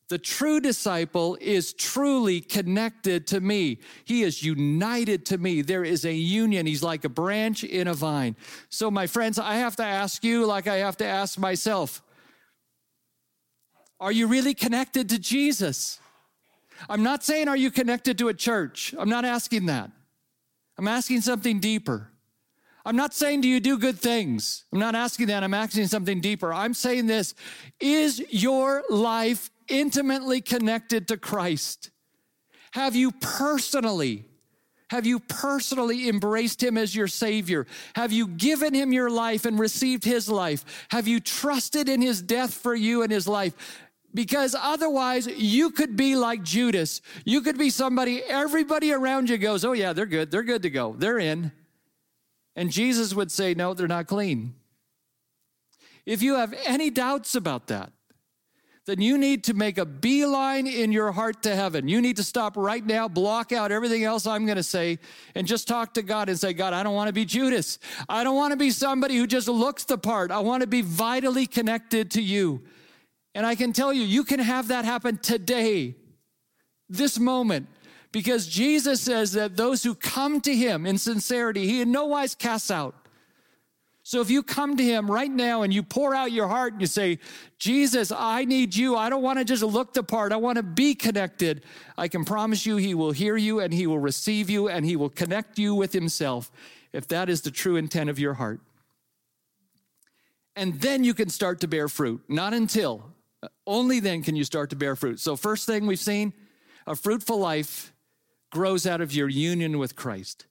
The 0.08 0.18
true 0.18 0.58
disciple 0.58 1.36
is 1.38 1.74
truly 1.74 2.40
connected 2.40 3.26
to 3.26 3.40
me. 3.40 3.78
He 4.06 4.22
is 4.22 4.42
united 4.42 5.26
to 5.26 5.38
me. 5.38 5.60
There 5.60 5.84
is 5.84 6.06
a 6.06 6.14
union. 6.14 6.64
He's 6.64 6.82
like 6.82 7.04
a 7.04 7.10
branch 7.10 7.62
in 7.62 7.88
a 7.88 7.94
vine. 7.94 8.34
So, 8.70 8.90
my 8.90 9.06
friends, 9.06 9.38
I 9.38 9.56
have 9.56 9.76
to 9.76 9.84
ask 9.84 10.24
you, 10.24 10.46
like 10.46 10.66
I 10.66 10.76
have 10.76 10.96
to 10.98 11.04
ask 11.04 11.38
myself, 11.38 12.02
are 14.00 14.12
you 14.12 14.28
really 14.28 14.54
connected 14.54 15.10
to 15.10 15.18
Jesus? 15.18 16.00
I'm 16.88 17.02
not 17.02 17.22
saying, 17.22 17.48
are 17.48 17.56
you 17.56 17.70
connected 17.70 18.16
to 18.18 18.28
a 18.28 18.34
church? 18.34 18.94
I'm 18.98 19.08
not 19.10 19.26
asking 19.26 19.66
that. 19.66 19.90
I'm 20.78 20.88
asking 20.88 21.20
something 21.22 21.60
deeper. 21.60 22.10
I'm 22.86 22.96
not 22.96 23.12
saying, 23.12 23.42
do 23.42 23.48
you 23.48 23.60
do 23.60 23.76
good 23.76 23.98
things? 23.98 24.64
I'm 24.72 24.78
not 24.78 24.94
asking 24.94 25.26
that. 25.26 25.42
I'm 25.42 25.52
asking 25.52 25.88
something 25.88 26.22
deeper. 26.22 26.54
I'm 26.54 26.72
saying 26.72 27.08
this 27.08 27.34
Is 27.78 28.20
your 28.30 28.84
life 28.88 29.50
intimately 29.68 30.40
connected 30.40 31.08
to 31.08 31.16
Christ? 31.16 31.90
Have 32.72 32.94
you 32.94 33.12
personally 33.12 34.28
have 34.90 35.04
you 35.04 35.20
personally 35.20 36.08
embraced 36.08 36.62
him 36.62 36.78
as 36.78 36.94
your 36.94 37.08
Savior? 37.08 37.66
Have 37.94 38.10
you 38.10 38.26
given 38.26 38.72
him 38.72 38.92
your 38.92 39.10
life 39.10 39.44
and 39.44 39.58
received 39.58 40.04
his 40.04 40.28
life? 40.28 40.86
Have 40.90 41.06
you 41.06 41.20
trusted 41.20 41.88
in 41.88 42.00
his 42.00 42.22
death 42.22 42.54
for 42.54 42.74
you 42.74 43.02
and 43.02 43.12
his 43.12 43.28
life? 43.28 43.54
Because 44.14 44.56
otherwise, 44.58 45.26
you 45.26 45.70
could 45.70 45.94
be 45.94 46.16
like 46.16 46.42
Judas. 46.42 47.02
You 47.26 47.42
could 47.42 47.58
be 47.58 47.68
somebody, 47.68 48.22
everybody 48.22 48.92
around 48.92 49.28
you 49.28 49.36
goes, 49.36 49.62
Oh, 49.64 49.74
yeah, 49.74 49.92
they're 49.92 50.06
good. 50.06 50.30
They're 50.30 50.42
good 50.42 50.62
to 50.62 50.70
go. 50.70 50.94
They're 50.96 51.18
in. 51.18 51.52
And 52.56 52.70
Jesus 52.70 53.12
would 53.12 53.30
say, 53.30 53.52
No, 53.52 53.74
they're 53.74 53.86
not 53.86 54.06
clean. 54.06 54.54
If 56.06 56.22
you 56.22 56.36
have 56.36 56.54
any 56.64 56.88
doubts 56.88 57.34
about 57.34 57.66
that, 57.66 57.92
then 58.88 59.02
you 59.02 59.18
need 59.18 59.44
to 59.44 59.52
make 59.52 59.76
a 59.76 59.84
beeline 59.84 60.66
in 60.66 60.92
your 60.92 61.12
heart 61.12 61.42
to 61.42 61.54
heaven. 61.54 61.88
You 61.88 62.00
need 62.00 62.16
to 62.16 62.22
stop 62.22 62.56
right 62.56 62.84
now, 62.84 63.06
block 63.06 63.52
out 63.52 63.70
everything 63.70 64.02
else 64.02 64.26
I'm 64.26 64.46
going 64.46 64.56
to 64.56 64.62
say, 64.62 64.98
and 65.34 65.46
just 65.46 65.68
talk 65.68 65.92
to 65.94 66.02
God 66.02 66.30
and 66.30 66.40
say, 66.40 66.54
God, 66.54 66.72
I 66.72 66.82
don't 66.82 66.94
want 66.94 67.08
to 67.08 67.12
be 67.12 67.26
Judas. 67.26 67.78
I 68.08 68.24
don't 68.24 68.34
want 68.34 68.52
to 68.52 68.56
be 68.56 68.70
somebody 68.70 69.18
who 69.18 69.26
just 69.26 69.46
looks 69.46 69.84
the 69.84 69.98
part. 69.98 70.30
I 70.30 70.38
want 70.38 70.62
to 70.62 70.66
be 70.66 70.80
vitally 70.80 71.46
connected 71.46 72.10
to 72.12 72.22
you. 72.22 72.62
And 73.34 73.44
I 73.44 73.56
can 73.56 73.74
tell 73.74 73.92
you, 73.92 74.04
you 74.04 74.24
can 74.24 74.40
have 74.40 74.68
that 74.68 74.86
happen 74.86 75.18
today, 75.18 75.94
this 76.88 77.18
moment, 77.18 77.68
because 78.10 78.46
Jesus 78.46 79.02
says 79.02 79.32
that 79.32 79.58
those 79.58 79.82
who 79.82 79.94
come 79.94 80.40
to 80.40 80.56
him 80.56 80.86
in 80.86 80.96
sincerity, 80.96 81.66
he 81.66 81.82
in 81.82 81.92
no 81.92 82.06
wise 82.06 82.34
casts 82.34 82.70
out. 82.70 82.94
So 84.08 84.22
if 84.22 84.30
you 84.30 84.42
come 84.42 84.78
to 84.78 84.82
him 84.82 85.10
right 85.10 85.30
now 85.30 85.60
and 85.60 85.74
you 85.74 85.82
pour 85.82 86.14
out 86.14 86.32
your 86.32 86.48
heart 86.48 86.72
and 86.72 86.80
you 86.80 86.86
say, 86.86 87.18
Jesus, 87.58 88.10
I 88.10 88.46
need 88.46 88.74
you. 88.74 88.96
I 88.96 89.10
don't 89.10 89.20
want 89.20 89.38
to 89.38 89.44
just 89.44 89.62
look 89.62 89.92
the 89.92 90.02
part. 90.02 90.32
I 90.32 90.36
want 90.36 90.56
to 90.56 90.62
be 90.62 90.94
connected. 90.94 91.62
I 91.98 92.08
can 92.08 92.24
promise 92.24 92.64
you 92.64 92.78
he 92.78 92.94
will 92.94 93.10
hear 93.12 93.36
you 93.36 93.60
and 93.60 93.70
he 93.70 93.86
will 93.86 93.98
receive 93.98 94.48
you 94.48 94.66
and 94.66 94.86
he 94.86 94.96
will 94.96 95.10
connect 95.10 95.58
you 95.58 95.74
with 95.74 95.92
himself 95.92 96.50
if 96.90 97.06
that 97.08 97.28
is 97.28 97.42
the 97.42 97.50
true 97.50 97.76
intent 97.76 98.08
of 98.08 98.18
your 98.18 98.32
heart. 98.32 98.62
And 100.56 100.80
then 100.80 101.04
you 101.04 101.12
can 101.12 101.28
start 101.28 101.60
to 101.60 101.68
bear 101.68 101.86
fruit. 101.86 102.22
Not 102.28 102.54
until. 102.54 103.12
Only 103.66 104.00
then 104.00 104.22
can 104.22 104.36
you 104.36 104.44
start 104.44 104.70
to 104.70 104.76
bear 104.76 104.96
fruit. 104.96 105.20
So 105.20 105.36
first 105.36 105.66
thing 105.66 105.86
we've 105.86 105.98
seen, 105.98 106.32
a 106.86 106.96
fruitful 106.96 107.38
life 107.38 107.92
grows 108.50 108.86
out 108.86 109.02
of 109.02 109.12
your 109.12 109.28
union 109.28 109.78
with 109.78 109.96
Christ. 109.96 110.46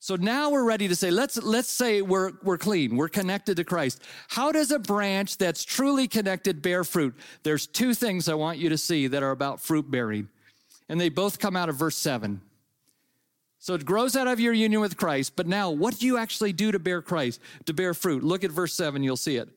So 0.00 0.14
now 0.14 0.50
we're 0.50 0.64
ready 0.64 0.86
to 0.86 0.94
say, 0.94 1.10
let's, 1.10 1.42
let's 1.42 1.70
say 1.70 2.02
we're, 2.02 2.32
we're 2.44 2.58
clean, 2.58 2.96
we're 2.96 3.08
connected 3.08 3.56
to 3.56 3.64
Christ. 3.64 4.00
How 4.28 4.52
does 4.52 4.70
a 4.70 4.78
branch 4.78 5.38
that's 5.38 5.64
truly 5.64 6.06
connected 6.06 6.62
bear 6.62 6.84
fruit? 6.84 7.16
There's 7.42 7.66
two 7.66 7.94
things 7.94 8.28
I 8.28 8.34
want 8.34 8.58
you 8.58 8.68
to 8.68 8.78
see 8.78 9.08
that 9.08 9.24
are 9.24 9.32
about 9.32 9.60
fruit 9.60 9.90
bearing, 9.90 10.28
and 10.88 11.00
they 11.00 11.08
both 11.08 11.40
come 11.40 11.56
out 11.56 11.68
of 11.68 11.76
verse 11.76 11.96
7. 11.96 12.40
So 13.58 13.74
it 13.74 13.84
grows 13.84 14.14
out 14.14 14.28
of 14.28 14.38
your 14.38 14.52
union 14.52 14.80
with 14.80 14.96
Christ, 14.96 15.34
but 15.34 15.48
now 15.48 15.70
what 15.70 15.98
do 15.98 16.06
you 16.06 16.16
actually 16.16 16.52
do 16.52 16.70
to 16.70 16.78
bear 16.78 17.02
Christ, 17.02 17.40
to 17.66 17.74
bear 17.74 17.92
fruit? 17.92 18.22
Look 18.22 18.44
at 18.44 18.52
verse 18.52 18.74
7, 18.74 19.02
you'll 19.02 19.16
see 19.16 19.36
it. 19.36 19.48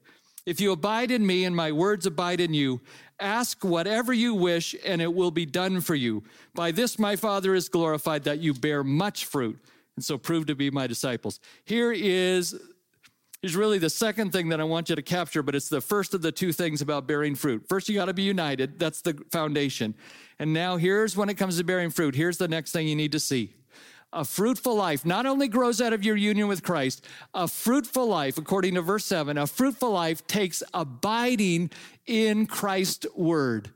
If 0.47 0.59
you 0.59 0.71
abide 0.71 1.11
in 1.11 1.23
me 1.23 1.45
and 1.45 1.55
my 1.55 1.71
words 1.71 2.07
abide 2.07 2.39
in 2.39 2.55
you, 2.55 2.81
ask 3.19 3.63
whatever 3.63 4.11
you 4.11 4.33
wish 4.33 4.75
and 4.83 5.03
it 5.03 5.13
will 5.13 5.29
be 5.29 5.45
done 5.45 5.81
for 5.81 5.93
you. 5.93 6.23
By 6.55 6.71
this 6.71 6.97
my 6.97 7.15
Father 7.15 7.53
is 7.53 7.69
glorified 7.69 8.23
that 8.23 8.39
you 8.39 8.55
bear 8.55 8.83
much 8.83 9.25
fruit 9.25 9.59
and 9.95 10.03
so 10.03 10.17
prove 10.17 10.45
to 10.47 10.55
be 10.55 10.71
my 10.71 10.87
disciples. 10.87 11.39
Here 11.65 11.91
is 11.91 12.55
is 13.41 13.55
really 13.55 13.79
the 13.79 13.89
second 13.89 14.31
thing 14.31 14.49
that 14.49 14.61
I 14.61 14.63
want 14.63 14.89
you 14.89 14.95
to 14.95 15.01
capture, 15.01 15.41
but 15.41 15.55
it's 15.55 15.67
the 15.67 15.81
first 15.81 16.13
of 16.13 16.21
the 16.21 16.31
two 16.31 16.51
things 16.51 16.81
about 16.81 17.07
bearing 17.07 17.33
fruit. 17.33 17.65
First, 17.67 17.89
you 17.89 17.95
got 17.95 18.05
to 18.05 18.13
be 18.13 18.21
united. 18.21 18.77
That's 18.77 19.01
the 19.01 19.19
foundation. 19.31 19.95
And 20.37 20.53
now 20.53 20.77
here's 20.77 21.17
when 21.17 21.27
it 21.27 21.35
comes 21.35 21.57
to 21.57 21.63
bearing 21.63 21.89
fruit. 21.89 22.13
Here's 22.13 22.37
the 22.37 22.47
next 22.47 22.71
thing 22.71 22.87
you 22.87 22.95
need 22.95 23.11
to 23.13 23.19
see. 23.19 23.55
A 24.13 24.25
fruitful 24.25 24.75
life 24.75 25.05
not 25.05 25.25
only 25.25 25.47
grows 25.47 25.81
out 25.81 25.93
of 25.93 26.03
your 26.03 26.17
union 26.17 26.47
with 26.47 26.63
Christ, 26.63 27.05
a 27.33 27.47
fruitful 27.47 28.05
life, 28.05 28.37
according 28.37 28.75
to 28.75 28.81
verse 28.81 29.05
7, 29.05 29.37
a 29.37 29.47
fruitful 29.47 29.89
life 29.89 30.27
takes 30.27 30.61
abiding 30.73 31.71
in 32.05 32.45
Christ's 32.45 33.07
word. 33.15 33.71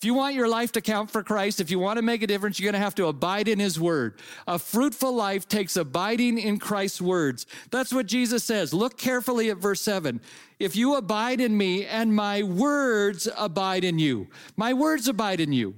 If 0.00 0.06
you 0.06 0.14
want 0.14 0.34
your 0.34 0.48
life 0.48 0.72
to 0.72 0.80
count 0.80 1.10
for 1.10 1.22
Christ, 1.22 1.60
if 1.60 1.70
you 1.70 1.78
want 1.78 1.98
to 1.98 2.02
make 2.02 2.22
a 2.22 2.26
difference, 2.26 2.58
you're 2.58 2.72
going 2.72 2.80
to 2.80 2.82
have 2.82 2.94
to 2.94 3.08
abide 3.08 3.48
in 3.48 3.58
his 3.58 3.78
word. 3.78 4.14
A 4.46 4.58
fruitful 4.58 5.14
life 5.14 5.46
takes 5.46 5.76
abiding 5.76 6.38
in 6.38 6.58
Christ's 6.58 7.02
words. 7.02 7.44
That's 7.70 7.92
what 7.92 8.06
Jesus 8.06 8.42
says. 8.42 8.72
Look 8.72 8.96
carefully 8.96 9.50
at 9.50 9.58
verse 9.58 9.82
7. 9.82 10.22
If 10.58 10.74
you 10.74 10.94
abide 10.94 11.42
in 11.42 11.54
me 11.54 11.84
and 11.84 12.16
my 12.16 12.42
words 12.42 13.28
abide 13.36 13.84
in 13.84 13.98
you, 13.98 14.28
my 14.56 14.72
words 14.72 15.06
abide 15.06 15.38
in 15.38 15.52
you. 15.52 15.74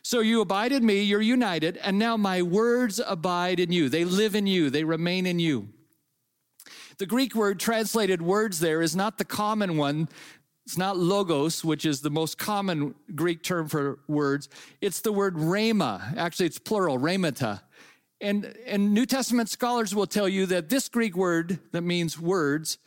So 0.00 0.20
you 0.20 0.40
abide 0.40 0.72
in 0.72 0.86
me, 0.86 1.02
you're 1.02 1.20
united, 1.20 1.76
and 1.76 1.98
now 1.98 2.16
my 2.16 2.40
words 2.40 2.98
abide 3.06 3.60
in 3.60 3.72
you. 3.72 3.90
They 3.90 4.06
live 4.06 4.34
in 4.34 4.46
you, 4.46 4.70
they 4.70 4.84
remain 4.84 5.26
in 5.26 5.38
you. 5.38 5.68
The 6.98 7.06
Greek 7.06 7.34
word 7.34 7.60
translated 7.60 8.22
words 8.22 8.60
there 8.60 8.80
is 8.80 8.96
not 8.96 9.18
the 9.18 9.24
common 9.24 9.76
one 9.76 10.08
it's 10.66 10.76
not 10.76 10.96
logos, 10.96 11.64
which 11.64 11.86
is 11.86 12.00
the 12.00 12.10
most 12.10 12.38
common 12.38 12.96
Greek 13.14 13.44
term 13.44 13.68
for 13.68 14.00
words. 14.08 14.48
It's 14.80 15.00
the 15.00 15.12
word 15.12 15.36
rhema. 15.36 16.16
Actually, 16.16 16.46
it's 16.46 16.58
plural, 16.58 16.98
rhemata. 16.98 17.60
And, 18.20 18.52
and 18.66 18.92
New 18.92 19.06
Testament 19.06 19.48
scholars 19.48 19.94
will 19.94 20.08
tell 20.08 20.28
you 20.28 20.44
that 20.46 20.68
this 20.68 20.88
Greek 20.88 21.16
word 21.16 21.60
that 21.70 21.82
means 21.82 22.18
words, 22.18 22.78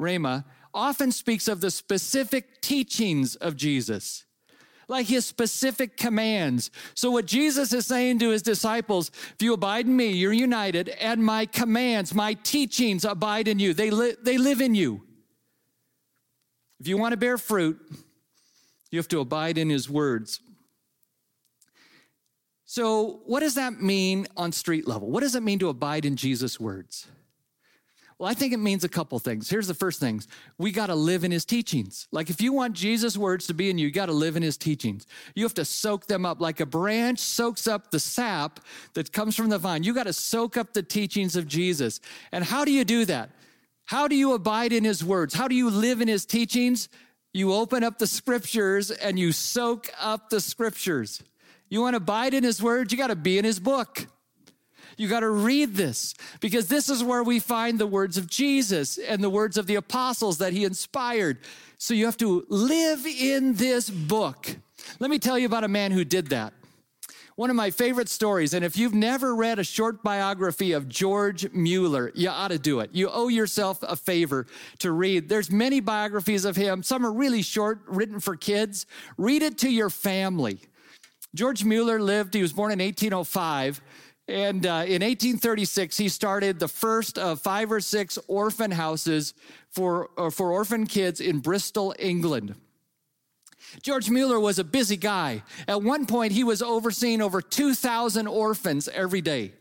rhema, 0.00 0.46
often 0.74 1.12
speaks 1.12 1.46
of 1.46 1.60
the 1.60 1.70
specific 1.70 2.60
teachings 2.60 3.36
of 3.36 3.54
Jesus, 3.54 4.24
like 4.88 5.06
his 5.06 5.24
specific 5.24 5.96
commands. 5.96 6.72
So, 6.94 7.12
what 7.12 7.26
Jesus 7.26 7.72
is 7.72 7.86
saying 7.86 8.18
to 8.18 8.30
his 8.30 8.42
disciples, 8.42 9.12
if 9.34 9.42
you 9.42 9.52
abide 9.52 9.86
in 9.86 9.96
me, 9.96 10.08
you're 10.08 10.32
united, 10.32 10.88
and 10.88 11.24
my 11.24 11.46
commands, 11.46 12.14
my 12.14 12.34
teachings 12.34 13.04
abide 13.04 13.46
in 13.46 13.60
you. 13.60 13.74
They, 13.74 13.90
li- 13.90 14.16
they 14.20 14.38
live 14.38 14.60
in 14.60 14.74
you. 14.74 15.04
If 16.80 16.88
you 16.88 16.96
want 16.96 17.12
to 17.12 17.16
bear 17.16 17.38
fruit, 17.38 17.80
you 18.90 18.98
have 18.98 19.08
to 19.08 19.20
abide 19.20 19.58
in 19.58 19.68
his 19.68 19.90
words. 19.90 20.40
So, 22.64 23.22
what 23.24 23.40
does 23.40 23.54
that 23.54 23.80
mean 23.80 24.26
on 24.36 24.52
street 24.52 24.86
level? 24.86 25.10
What 25.10 25.20
does 25.20 25.34
it 25.34 25.42
mean 25.42 25.58
to 25.60 25.68
abide 25.68 26.04
in 26.04 26.16
Jesus' 26.16 26.60
words? 26.60 27.06
Well, 28.18 28.28
I 28.28 28.34
think 28.34 28.52
it 28.52 28.58
means 28.58 28.82
a 28.82 28.88
couple 28.88 29.16
things. 29.20 29.48
Here's 29.48 29.68
the 29.68 29.74
first 29.74 30.00
things. 30.00 30.26
We 30.58 30.72
got 30.72 30.88
to 30.88 30.94
live 30.96 31.22
in 31.22 31.30
his 31.30 31.44
teachings. 31.44 32.08
Like 32.10 32.30
if 32.30 32.40
you 32.40 32.52
want 32.52 32.74
Jesus' 32.74 33.16
words 33.16 33.46
to 33.46 33.54
be 33.54 33.70
in 33.70 33.78
you, 33.78 33.86
you 33.86 33.92
got 33.92 34.06
to 34.06 34.12
live 34.12 34.36
in 34.36 34.42
his 34.42 34.56
teachings. 34.56 35.06
You 35.36 35.44
have 35.44 35.54
to 35.54 35.64
soak 35.64 36.08
them 36.08 36.26
up 36.26 36.40
like 36.40 36.58
a 36.58 36.66
branch 36.66 37.20
soaks 37.20 37.68
up 37.68 37.92
the 37.92 38.00
sap 38.00 38.58
that 38.94 39.12
comes 39.12 39.36
from 39.36 39.50
the 39.50 39.58
vine. 39.58 39.84
You 39.84 39.94
got 39.94 40.04
to 40.04 40.12
soak 40.12 40.56
up 40.56 40.72
the 40.72 40.82
teachings 40.82 41.36
of 41.36 41.46
Jesus. 41.46 42.00
And 42.32 42.42
how 42.42 42.64
do 42.64 42.72
you 42.72 42.84
do 42.84 43.04
that? 43.04 43.30
How 43.88 44.06
do 44.06 44.14
you 44.14 44.34
abide 44.34 44.74
in 44.74 44.84
his 44.84 45.02
words? 45.02 45.32
How 45.32 45.48
do 45.48 45.54
you 45.54 45.70
live 45.70 46.02
in 46.02 46.08
his 46.08 46.26
teachings? 46.26 46.90
You 47.32 47.54
open 47.54 47.82
up 47.82 47.98
the 47.98 48.06
scriptures 48.06 48.90
and 48.90 49.18
you 49.18 49.32
soak 49.32 49.88
up 49.98 50.28
the 50.28 50.42
scriptures. 50.42 51.22
You 51.70 51.80
want 51.80 51.94
to 51.94 51.96
abide 51.96 52.34
in 52.34 52.44
his 52.44 52.62
words? 52.62 52.92
You 52.92 52.98
got 52.98 53.06
to 53.06 53.16
be 53.16 53.38
in 53.38 53.46
his 53.46 53.58
book. 53.58 54.06
You 54.98 55.08
got 55.08 55.20
to 55.20 55.30
read 55.30 55.74
this 55.74 56.12
because 56.40 56.68
this 56.68 56.90
is 56.90 57.02
where 57.02 57.22
we 57.22 57.40
find 57.40 57.78
the 57.78 57.86
words 57.86 58.18
of 58.18 58.28
Jesus 58.28 58.98
and 58.98 59.24
the 59.24 59.30
words 59.30 59.56
of 59.56 59.66
the 59.66 59.76
apostles 59.76 60.36
that 60.36 60.52
he 60.52 60.66
inspired. 60.66 61.38
So 61.78 61.94
you 61.94 62.04
have 62.04 62.18
to 62.18 62.44
live 62.50 63.06
in 63.06 63.54
this 63.54 63.88
book. 63.88 64.54
Let 65.00 65.08
me 65.08 65.18
tell 65.18 65.38
you 65.38 65.46
about 65.46 65.64
a 65.64 65.68
man 65.68 65.92
who 65.92 66.04
did 66.04 66.26
that 66.26 66.52
one 67.38 67.50
of 67.50 67.56
my 67.56 67.70
favorite 67.70 68.08
stories. 68.08 68.52
And 68.52 68.64
if 68.64 68.76
you've 68.76 68.96
never 68.96 69.32
read 69.32 69.60
a 69.60 69.64
short 69.64 70.02
biography 70.02 70.72
of 70.72 70.88
George 70.88 71.48
Mueller, 71.52 72.10
you 72.16 72.28
ought 72.30 72.48
to 72.48 72.58
do 72.58 72.80
it. 72.80 72.90
You 72.92 73.10
owe 73.12 73.28
yourself 73.28 73.78
a 73.84 73.94
favor 73.94 74.44
to 74.80 74.90
read. 74.90 75.28
There's 75.28 75.48
many 75.48 75.78
biographies 75.78 76.44
of 76.44 76.56
him. 76.56 76.82
Some 76.82 77.06
are 77.06 77.12
really 77.12 77.42
short, 77.42 77.78
written 77.86 78.18
for 78.18 78.34
kids. 78.34 78.86
Read 79.16 79.42
it 79.42 79.56
to 79.58 79.70
your 79.70 79.88
family. 79.88 80.62
George 81.32 81.62
Mueller 81.62 82.00
lived, 82.00 82.34
he 82.34 82.42
was 82.42 82.52
born 82.52 82.72
in 82.72 82.80
1805. 82.80 83.82
And 84.26 84.66
uh, 84.66 84.82
in 84.84 85.02
1836, 85.02 85.96
he 85.96 86.08
started 86.08 86.58
the 86.58 86.66
first 86.66 87.18
of 87.18 87.40
five 87.40 87.70
or 87.70 87.80
six 87.80 88.18
orphan 88.26 88.72
houses 88.72 89.32
for, 89.70 90.10
uh, 90.18 90.30
for 90.30 90.50
orphan 90.50 90.88
kids 90.88 91.20
in 91.20 91.38
Bristol, 91.38 91.94
England. 92.00 92.56
George 93.82 94.10
Mueller 94.10 94.40
was 94.40 94.58
a 94.58 94.64
busy 94.64 94.96
guy. 94.96 95.42
At 95.66 95.82
one 95.82 96.06
point, 96.06 96.32
he 96.32 96.44
was 96.44 96.62
overseeing 96.62 97.20
over 97.20 97.40
2,000 97.40 98.26
orphans 98.26 98.88
every 98.88 99.20
day. 99.20 99.52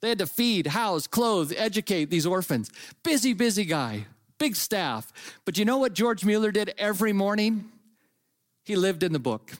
They 0.00 0.08
had 0.08 0.18
to 0.18 0.26
feed, 0.26 0.66
house, 0.68 1.06
clothe, 1.06 1.52
educate 1.56 2.10
these 2.10 2.26
orphans. 2.26 2.70
Busy, 3.02 3.34
busy 3.34 3.64
guy, 3.64 4.06
big 4.38 4.56
staff. 4.56 5.12
But 5.44 5.58
you 5.58 5.64
know 5.64 5.78
what 5.78 5.94
George 5.94 6.24
Mueller 6.24 6.50
did 6.50 6.74
every 6.76 7.12
morning? 7.12 7.70
He 8.64 8.76
lived 8.76 9.02
in 9.02 9.12
the 9.12 9.18
book. 9.18 9.52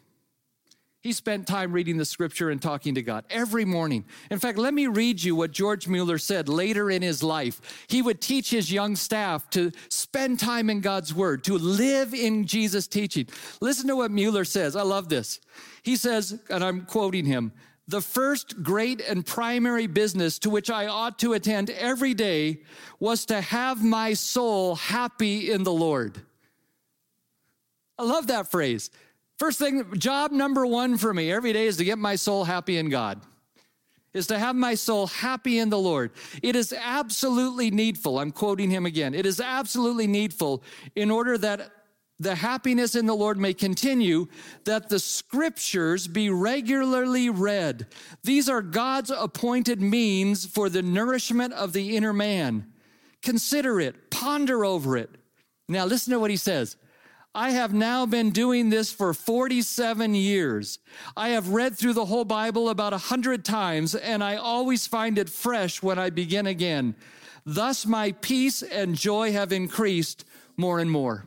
He 1.03 1.13
spent 1.13 1.49
time 1.49 1.73
reading 1.73 1.97
the 1.97 2.05
scripture 2.05 2.51
and 2.51 2.63
talking 2.63 2.95
to 2.95 3.03
God 3.03 3.25
every 3.29 3.65
morning. 3.65 4.05
In 4.31 4.39
fact, 4.39 4.57
let 4.57 4.73
me 4.73 4.87
read 4.87 5.21
you 5.21 5.35
what 5.35 5.51
George 5.51 5.89
Mueller 5.89 6.17
said 6.17 6.49
later 6.49 6.91
in 6.93 7.03
his 7.03 7.25
life. 7.25 7.61
He 7.89 8.03
would 8.03 8.21
teach 8.21 8.51
his 8.51 8.73
young 8.73 8.95
staff 8.95 9.51
to 9.51 9.73
spend 9.89 10.39
time 10.39 10.71
in 10.71 10.81
God's 10.81 11.13
word, 11.13 11.43
to 11.45 11.59
live 11.59 12.15
in 12.15 12.47
Jesus' 12.47 12.87
teaching. 12.87 13.27
Listen 13.61 13.89
to 13.89 13.97
what 13.97 14.13
Mueller 14.13 14.45
says. 14.45 14.77
I 14.77 14.83
love 14.83 15.09
this. 15.09 15.41
He 15.83 15.97
says, 15.97 16.41
and 16.49 16.63
I'm 16.63 16.83
quoting 16.87 17.25
him, 17.25 17.51
the 17.89 18.01
first 18.01 18.63
great 18.63 19.01
and 19.01 19.27
primary 19.27 19.89
business 19.89 20.39
to 20.39 20.51
which 20.51 20.71
I 20.71 20.87
ought 20.87 21.19
to 21.19 21.33
attend 21.33 21.69
every 21.71 22.15
day 22.15 22.61
was 23.01 23.27
to 23.27 23.41
have 23.41 23.83
my 23.83 24.15
soul 24.15 24.77
happy 24.77 25.51
in 25.51 25.65
the 25.65 25.73
Lord. 25.73 26.23
I 27.99 28.05
love 28.05 28.29
that 28.29 28.53
phrase. 28.53 28.91
First 29.39 29.59
thing, 29.59 29.99
job 29.99 30.31
number 30.31 30.65
one 30.67 30.97
for 30.97 31.13
me 31.13 31.33
every 31.33 31.53
day 31.53 31.67
is 31.67 31.77
to 31.79 31.85
get 31.85 31.99
my 31.99 32.17
soul 32.17 32.45
happy 32.45 32.79
in 32.79 32.89
God, 32.91 33.21
is 34.15 34.29
to 34.29 34.39
have 34.39 34.55
my 34.55 34.75
soul 34.75 35.09
happy 35.09 35.59
in 35.59 35.69
the 35.69 35.79
Lord. 35.79 36.13
It 36.43 36.55
is 36.55 36.73
absolutely 36.73 37.71
needful. 37.71 38.19
I'm 38.19 38.31
quoting 38.31 38.71
him 38.71 38.87
again. 38.87 39.15
It 39.15 39.27
is 39.27 39.41
absolutely 39.41 40.07
needful 40.07 40.63
in 40.95 41.11
order 41.11 41.37
that 41.39 41.73
the 42.21 42.35
happiness 42.37 42.95
in 42.95 43.07
the 43.07 43.17
Lord 43.17 43.37
may 43.37 43.53
continue, 43.53 44.29
that 44.65 44.89
the 44.89 45.01
scriptures 45.01 46.07
be 46.07 46.31
regularly 46.31 47.31
read. 47.31 47.89
These 48.23 48.49
are 48.49 48.63
God's 48.63 49.11
appointed 49.11 49.83
means 49.83 50.47
for 50.47 50.69
the 50.69 50.83
nourishment 50.83 51.53
of 51.55 51.73
the 51.73 51.97
inner 51.97 52.13
man. 52.13 52.73
Consider 53.23 53.81
it, 53.81 54.11
ponder 54.11 54.65
over 54.65 54.97
it. 54.97 55.11
Now, 55.69 55.85
listen 55.85 56.13
to 56.13 56.21
what 56.21 56.31
he 56.31 56.37
says. 56.37 56.77
I 57.35 57.51
have 57.51 57.73
now 57.73 58.05
been 58.05 58.31
doing 58.31 58.69
this 58.69 58.93
for 58.93 59.15
47 59.15 60.15
years. 60.15 60.79
I 61.17 61.31
have 61.31 61.49
read 61.49 61.79
through 61.79 61.95
the 61.95 62.05
whole 62.05 62.27
Bible 62.27 62.69
about 62.69 62.93
a 62.93 62.99
hundred 62.99 63.43
times, 63.43 63.95
and 63.95 64.23
I 64.23 64.37
always 64.37 64.87
find 64.87 65.17
it 65.17 65.31
fresh 65.31 65.83
when 65.83 65.99
I 65.99 66.11
begin 66.11 66.47
again. 66.47 66.95
Thus, 67.47 67.87
my 67.87 68.13
peace 68.13 68.63
and 68.63 68.95
joy 68.95 69.33
have 69.33 69.51
increased 69.51 70.27
more 70.59 70.79
and 70.79 70.91
more. 70.91 71.25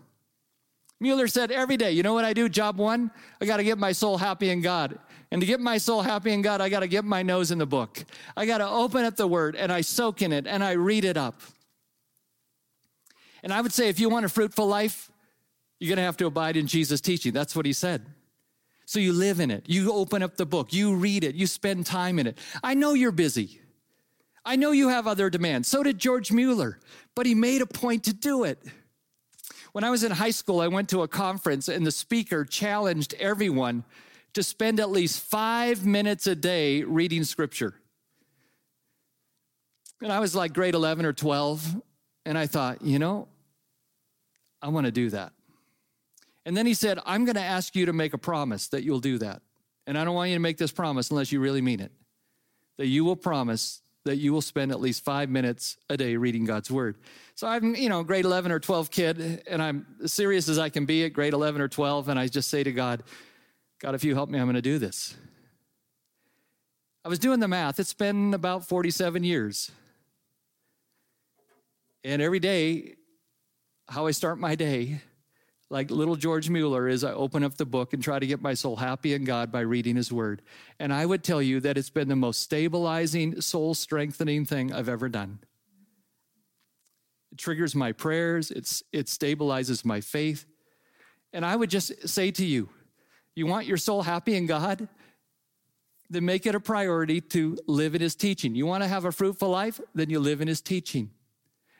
Mueller 0.99 1.27
said, 1.27 1.51
Every 1.51 1.75
day, 1.75 1.91
you 1.91 2.03
know 2.03 2.13
what 2.13 2.23
I 2.23 2.33
do? 2.33 2.47
Job 2.49 2.77
one, 2.77 3.09
I 3.41 3.45
got 3.45 3.57
to 3.57 3.63
get 3.63 3.79
my 3.79 3.91
soul 3.91 4.17
happy 4.17 4.49
in 4.49 4.61
God. 4.61 4.99
And 5.31 5.41
to 5.41 5.47
get 5.47 5.59
my 5.59 5.79
soul 5.79 6.03
happy 6.03 6.31
in 6.31 6.43
God, 6.43 6.61
I 6.61 6.69
got 6.69 6.81
to 6.81 6.87
get 6.87 7.03
my 7.03 7.23
nose 7.23 7.49
in 7.49 7.57
the 7.57 7.65
book. 7.65 8.05
I 8.37 8.45
got 8.45 8.59
to 8.59 8.69
open 8.69 9.03
up 9.03 9.15
the 9.15 9.27
word 9.27 9.55
and 9.55 9.71
I 9.71 9.81
soak 9.81 10.21
in 10.21 10.31
it 10.31 10.45
and 10.45 10.63
I 10.63 10.73
read 10.73 11.03
it 11.03 11.17
up. 11.17 11.41
And 13.43 13.51
I 13.51 13.59
would 13.59 13.73
say, 13.73 13.89
if 13.89 13.99
you 13.99 14.07
want 14.07 14.25
a 14.25 14.29
fruitful 14.29 14.67
life, 14.67 15.11
you're 15.79 15.89
going 15.89 15.97
to 15.97 16.03
have 16.03 16.17
to 16.17 16.25
abide 16.25 16.57
in 16.57 16.67
Jesus' 16.67 17.01
teaching. 17.01 17.33
That's 17.33 17.55
what 17.55 17.65
he 17.65 17.73
said. 17.73 18.05
So 18.85 18.99
you 18.99 19.13
live 19.13 19.39
in 19.39 19.51
it. 19.51 19.65
You 19.67 19.91
open 19.91 20.21
up 20.21 20.37
the 20.37 20.45
book. 20.45 20.71
You 20.71 20.95
read 20.95 21.23
it. 21.23 21.35
You 21.35 21.47
spend 21.47 21.85
time 21.85 22.19
in 22.19 22.27
it. 22.27 22.37
I 22.63 22.75
know 22.75 22.93
you're 22.93 23.11
busy. 23.11 23.59
I 24.45 24.55
know 24.55 24.71
you 24.71 24.89
have 24.89 25.07
other 25.07 25.29
demands. 25.29 25.67
So 25.67 25.81
did 25.81 25.97
George 25.97 26.31
Mueller, 26.31 26.79
but 27.15 27.25
he 27.25 27.33
made 27.33 27.61
a 27.61 27.65
point 27.65 28.03
to 28.03 28.13
do 28.13 28.43
it. 28.43 28.59
When 29.71 29.83
I 29.83 29.89
was 29.89 30.03
in 30.03 30.11
high 30.11 30.31
school, 30.31 30.61
I 30.61 30.67
went 30.67 30.87
to 30.89 31.01
a 31.01 31.07
conference 31.07 31.67
and 31.67 31.85
the 31.85 31.91
speaker 31.91 32.45
challenged 32.45 33.15
everyone 33.15 33.83
to 34.33 34.43
spend 34.43 34.79
at 34.79 34.91
least 34.91 35.19
five 35.19 35.85
minutes 35.85 36.27
a 36.27 36.35
day 36.35 36.83
reading 36.83 37.23
scripture. 37.23 37.73
And 40.01 40.11
I 40.11 40.19
was 40.19 40.35
like 40.35 40.53
grade 40.53 40.75
11 40.75 41.05
or 41.05 41.13
12, 41.13 41.81
and 42.25 42.37
I 42.37 42.45
thought, 42.45 42.81
you 42.81 42.99
know, 42.99 43.27
I 44.61 44.67
want 44.67 44.85
to 44.85 44.91
do 44.91 45.09
that. 45.09 45.33
And 46.45 46.55
then 46.55 46.65
he 46.65 46.73
said, 46.73 46.99
I'm 47.05 47.25
going 47.25 47.35
to 47.35 47.41
ask 47.41 47.75
you 47.75 47.87
to 47.87 47.93
make 47.93 48.13
a 48.13 48.17
promise 48.17 48.67
that 48.67 48.83
you'll 48.83 48.99
do 48.99 49.17
that. 49.17 49.41
And 49.87 49.97
I 49.97 50.03
don't 50.03 50.15
want 50.15 50.29
you 50.29 50.35
to 50.35 50.41
make 50.41 50.57
this 50.57 50.71
promise 50.71 51.09
unless 51.09 51.31
you 51.31 51.39
really 51.39 51.61
mean 51.61 51.79
it. 51.79 51.91
That 52.77 52.87
you 52.87 53.03
will 53.03 53.15
promise 53.15 53.81
that 54.03 54.17
you 54.17 54.31
will 54.31 54.41
spend 54.41 54.71
at 54.71 54.79
least 54.79 55.03
five 55.03 55.29
minutes 55.29 55.77
a 55.89 55.97
day 55.97 56.15
reading 56.15 56.45
God's 56.45 56.69
word. 56.69 56.97
So 57.33 57.47
I'm, 57.47 57.75
you 57.75 57.89
know, 57.89 58.03
grade 58.03 58.25
11 58.25 58.51
or 58.51 58.59
12 58.59 58.91
kid, 58.91 59.43
and 59.49 59.61
I'm 59.61 59.87
as 60.03 60.13
serious 60.13 60.47
as 60.47 60.59
I 60.59 60.69
can 60.69 60.85
be 60.85 61.03
at 61.05 61.13
grade 61.13 61.33
11 61.33 61.59
or 61.59 61.67
12, 61.67 62.09
and 62.09 62.19
I 62.19 62.27
just 62.27 62.49
say 62.49 62.63
to 62.63 62.71
God, 62.71 63.03
God, 63.79 63.95
if 63.95 64.03
you 64.03 64.13
help 64.13 64.29
me, 64.29 64.37
I'm 64.37 64.45
going 64.45 64.55
to 64.55 64.61
do 64.61 64.77
this. 64.77 65.15
I 67.03 67.09
was 67.09 67.19
doing 67.19 67.39
the 67.39 67.47
math. 67.47 67.79
It's 67.79 67.93
been 67.93 68.33
about 68.33 68.67
47 68.67 69.23
years. 69.23 69.71
And 72.03 72.21
every 72.21 72.39
day, 72.39 72.95
how 73.87 74.05
I 74.05 74.11
start 74.11 74.39
my 74.39 74.53
day 74.53 75.01
like 75.69 75.89
little 75.89 76.15
George 76.15 76.49
Mueller 76.49 76.87
is 76.87 77.03
I 77.03 77.11
open 77.13 77.43
up 77.43 77.57
the 77.57 77.65
book 77.65 77.93
and 77.93 78.03
try 78.03 78.19
to 78.19 78.27
get 78.27 78.41
my 78.41 78.53
soul 78.53 78.75
happy 78.75 79.13
in 79.13 79.23
God 79.23 79.51
by 79.51 79.61
reading 79.61 79.95
his 79.95 80.11
word. 80.11 80.41
And 80.79 80.93
I 80.93 81.05
would 81.05 81.23
tell 81.23 81.41
you 81.41 81.59
that 81.61 81.77
it's 81.77 81.89
been 81.89 82.07
the 82.07 82.15
most 82.15 82.41
stabilizing, 82.41 83.41
soul 83.41 83.73
strengthening 83.73 84.45
thing 84.45 84.71
I've 84.71 84.89
ever 84.89 85.09
done. 85.09 85.39
It 87.31 87.39
triggers 87.39 87.73
my 87.73 87.91
prayers, 87.91 88.51
it's, 88.51 88.83
it 88.93 89.07
stabilizes 89.07 89.83
my 89.83 90.01
faith. 90.01 90.45
And 91.33 91.45
I 91.45 91.55
would 91.55 91.69
just 91.69 92.07
say 92.07 92.31
to 92.31 92.45
you, 92.45 92.69
you 93.35 93.47
want 93.47 93.65
your 93.65 93.77
soul 93.77 94.03
happy 94.03 94.35
in 94.35 94.45
God? 94.45 94.87
Then 96.09 96.25
make 96.25 96.45
it 96.45 96.53
a 96.53 96.59
priority 96.59 97.19
to 97.19 97.57
live 97.67 97.95
in 97.95 98.01
his 98.01 98.15
teaching. 98.15 98.53
You 98.55 98.67
want 98.67 98.83
to 98.83 98.87
have 98.87 99.03
a 99.03 99.11
fruitful 99.11 99.49
life? 99.49 99.81
Then 99.95 100.11
you 100.11 100.19
live 100.19 100.39
in 100.39 100.47
his 100.47 100.61
teaching. 100.61 101.09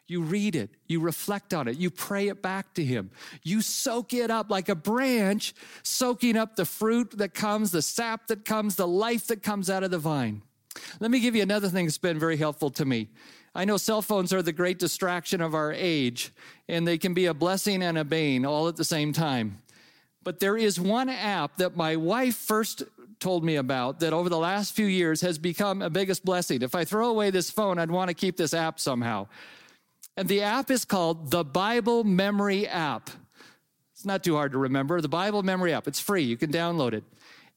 You 0.08 0.22
read 0.22 0.56
it, 0.56 0.70
you 0.88 1.00
reflect 1.00 1.54
on 1.54 1.68
it, 1.68 1.78
you 1.78 1.90
pray 1.90 2.28
it 2.28 2.42
back 2.42 2.74
to 2.76 2.84
Him. 2.84 3.10
You 3.42 3.62
soak 3.62 4.14
it 4.14 4.30
up 4.30 4.52
like 4.52 4.70
a 4.70 4.76
branch, 4.76 5.56
soaking 5.82 6.38
up 6.38 6.56
the 6.56 6.66
fruit 6.66 7.18
that 7.18 7.34
comes, 7.34 7.72
the 7.72 7.82
sap 7.82 8.28
that 8.28 8.46
comes, 8.46 8.76
the 8.76 8.88
life 8.88 9.28
that 9.28 9.42
comes 9.42 9.70
out 9.70 9.84
of 9.84 9.92
the 9.92 9.98
vine. 9.98 10.44
Let 11.00 11.10
me 11.10 11.20
give 11.20 11.36
you 11.36 11.42
another 11.42 11.70
thing 11.70 11.86
that's 11.86 11.98
been 11.98 12.20
very 12.20 12.38
helpful 12.38 12.70
to 12.72 12.86
me. 12.86 13.10
I 13.56 13.66
know 13.66 13.78
cell 13.78 14.02
phones 14.02 14.34
are 14.34 14.42
the 14.42 14.52
great 14.52 14.78
distraction 14.78 15.42
of 15.42 15.56
our 15.56 15.72
age, 15.72 16.32
and 16.68 16.86
they 16.86 16.98
can 16.98 17.14
be 17.14 17.26
a 17.26 17.34
blessing 17.34 17.82
and 17.82 17.98
a 17.98 18.04
bane 18.04 18.46
all 18.46 18.68
at 18.68 18.76
the 18.76 18.84
same 18.84 19.14
time. 19.14 19.62
But 20.24 20.40
there 20.40 20.58
is 20.58 20.80
one 20.80 21.08
app 21.08 21.58
that 21.58 21.78
my 21.78 21.96
wife 21.96 22.36
first 22.36 22.84
told 23.20 23.46
me 23.46 23.56
about 23.56 24.02
that 24.02 24.12
over 24.12 24.28
the 24.28 24.38
last 24.38 24.76
few 24.76 24.88
years 24.88 25.22
has 25.22 25.38
become 25.38 25.82
a 25.82 25.90
biggest 25.90 26.26
blessing. 26.26 26.62
If 26.62 26.76
I 26.76 26.84
throw 26.84 27.10
away 27.10 27.30
this 27.32 27.50
phone, 27.50 27.80
I'd 27.80 27.92
want 27.92 28.10
to 28.10 28.14
keep 28.14 28.36
this 28.36 28.54
app 28.54 28.80
somehow. 28.80 29.28
And 30.18 30.28
the 30.28 30.42
app 30.42 30.72
is 30.72 30.86
called 30.86 31.32
the 31.32 31.44
Bible 31.44 32.04
Memory 32.04 32.68
App. 32.68 33.10
It's 33.94 34.06
not 34.06 34.24
too 34.24 34.36
hard 34.36 34.54
to 34.54 34.58
remember. 34.58 35.02
The 35.02 35.10
Bible 35.10 35.44
Memory 35.44 35.74
App. 35.74 35.88
It's 35.88 36.00
free. 36.00 36.24
You 36.24 36.38
can 36.38 36.52
download 36.52 36.94
it. 36.94 37.04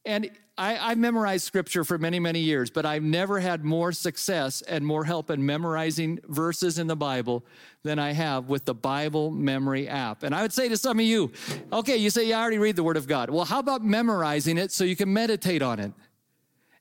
And 0.04 0.30
I, 0.56 0.72
have 0.72 0.98
memorized 0.98 1.44
scripture 1.44 1.84
for 1.84 1.98
many, 1.98 2.18
many 2.18 2.40
years, 2.40 2.68
but 2.68 2.84
I've 2.84 3.02
never 3.02 3.38
had 3.38 3.64
more 3.64 3.92
success 3.92 4.60
and 4.62 4.84
more 4.84 5.04
help 5.04 5.30
in 5.30 5.44
memorizing 5.46 6.18
verses 6.26 6.80
in 6.80 6.88
the 6.88 6.96
Bible 6.96 7.44
than 7.84 8.00
I 8.00 8.12
have 8.12 8.48
with 8.48 8.64
the 8.64 8.74
Bible 8.74 9.30
Memory 9.30 9.88
app. 9.88 10.24
And 10.24 10.34
I 10.34 10.42
would 10.42 10.52
say 10.52 10.68
to 10.68 10.76
some 10.76 10.98
of 10.98 11.04
you, 11.04 11.30
okay, 11.72 11.96
you 11.96 12.10
say, 12.10 12.26
yeah, 12.26 12.38
I 12.38 12.42
already 12.42 12.58
read 12.58 12.74
the 12.74 12.82
Word 12.82 12.96
of 12.96 13.06
God. 13.06 13.30
Well, 13.30 13.44
how 13.44 13.60
about 13.60 13.84
memorizing 13.84 14.58
it 14.58 14.72
so 14.72 14.82
you 14.82 14.96
can 14.96 15.12
meditate 15.12 15.62
on 15.62 15.78
it? 15.78 15.92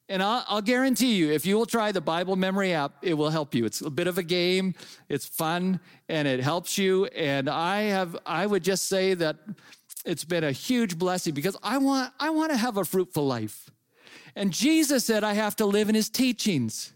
And 0.10 0.24
I'll, 0.24 0.46
I'll, 0.48 0.62
guarantee 0.62 1.16
you, 1.16 1.32
if 1.32 1.46
you 1.46 1.58
will 1.58 1.66
try 1.66 1.92
the 1.92 2.00
Bible 2.00 2.38
Memory 2.38 2.74
app, 2.74 2.94
it 3.02 3.14
will 3.14 3.30
help 3.30 3.54
you. 3.54 3.66
It's 3.66 3.82
a 3.82 3.90
bit 3.90 4.08
of 4.08 4.18
a 4.18 4.24
game, 4.24 4.74
it's 5.10 5.26
fun, 5.26 5.82
and 6.08 6.28
it 6.28 6.40
helps 6.40 6.78
you. 6.78 7.06
And 7.08 7.50
I 7.50 7.82
have, 7.84 8.16
I 8.26 8.46
would 8.46 8.64
just 8.64 8.88
say 8.88 9.16
that 9.16 9.36
it's 10.06 10.24
been 10.24 10.46
a 10.46 10.54
huge 10.54 10.98
blessing 10.98 11.34
because 11.34 11.58
I 11.62 11.78
want, 11.78 12.14
I 12.20 12.30
want 12.30 12.52
to 12.52 12.58
have 12.58 12.78
a 12.78 12.86
fruitful 12.86 13.28
life. 13.28 13.70
And 14.34 14.54
Jesus 14.54 15.04
said 15.04 15.26
I 15.26 15.34
have 15.34 15.58
to 15.58 15.66
live 15.66 15.90
in 15.90 15.96
his 15.96 16.10
teachings. 16.10 16.94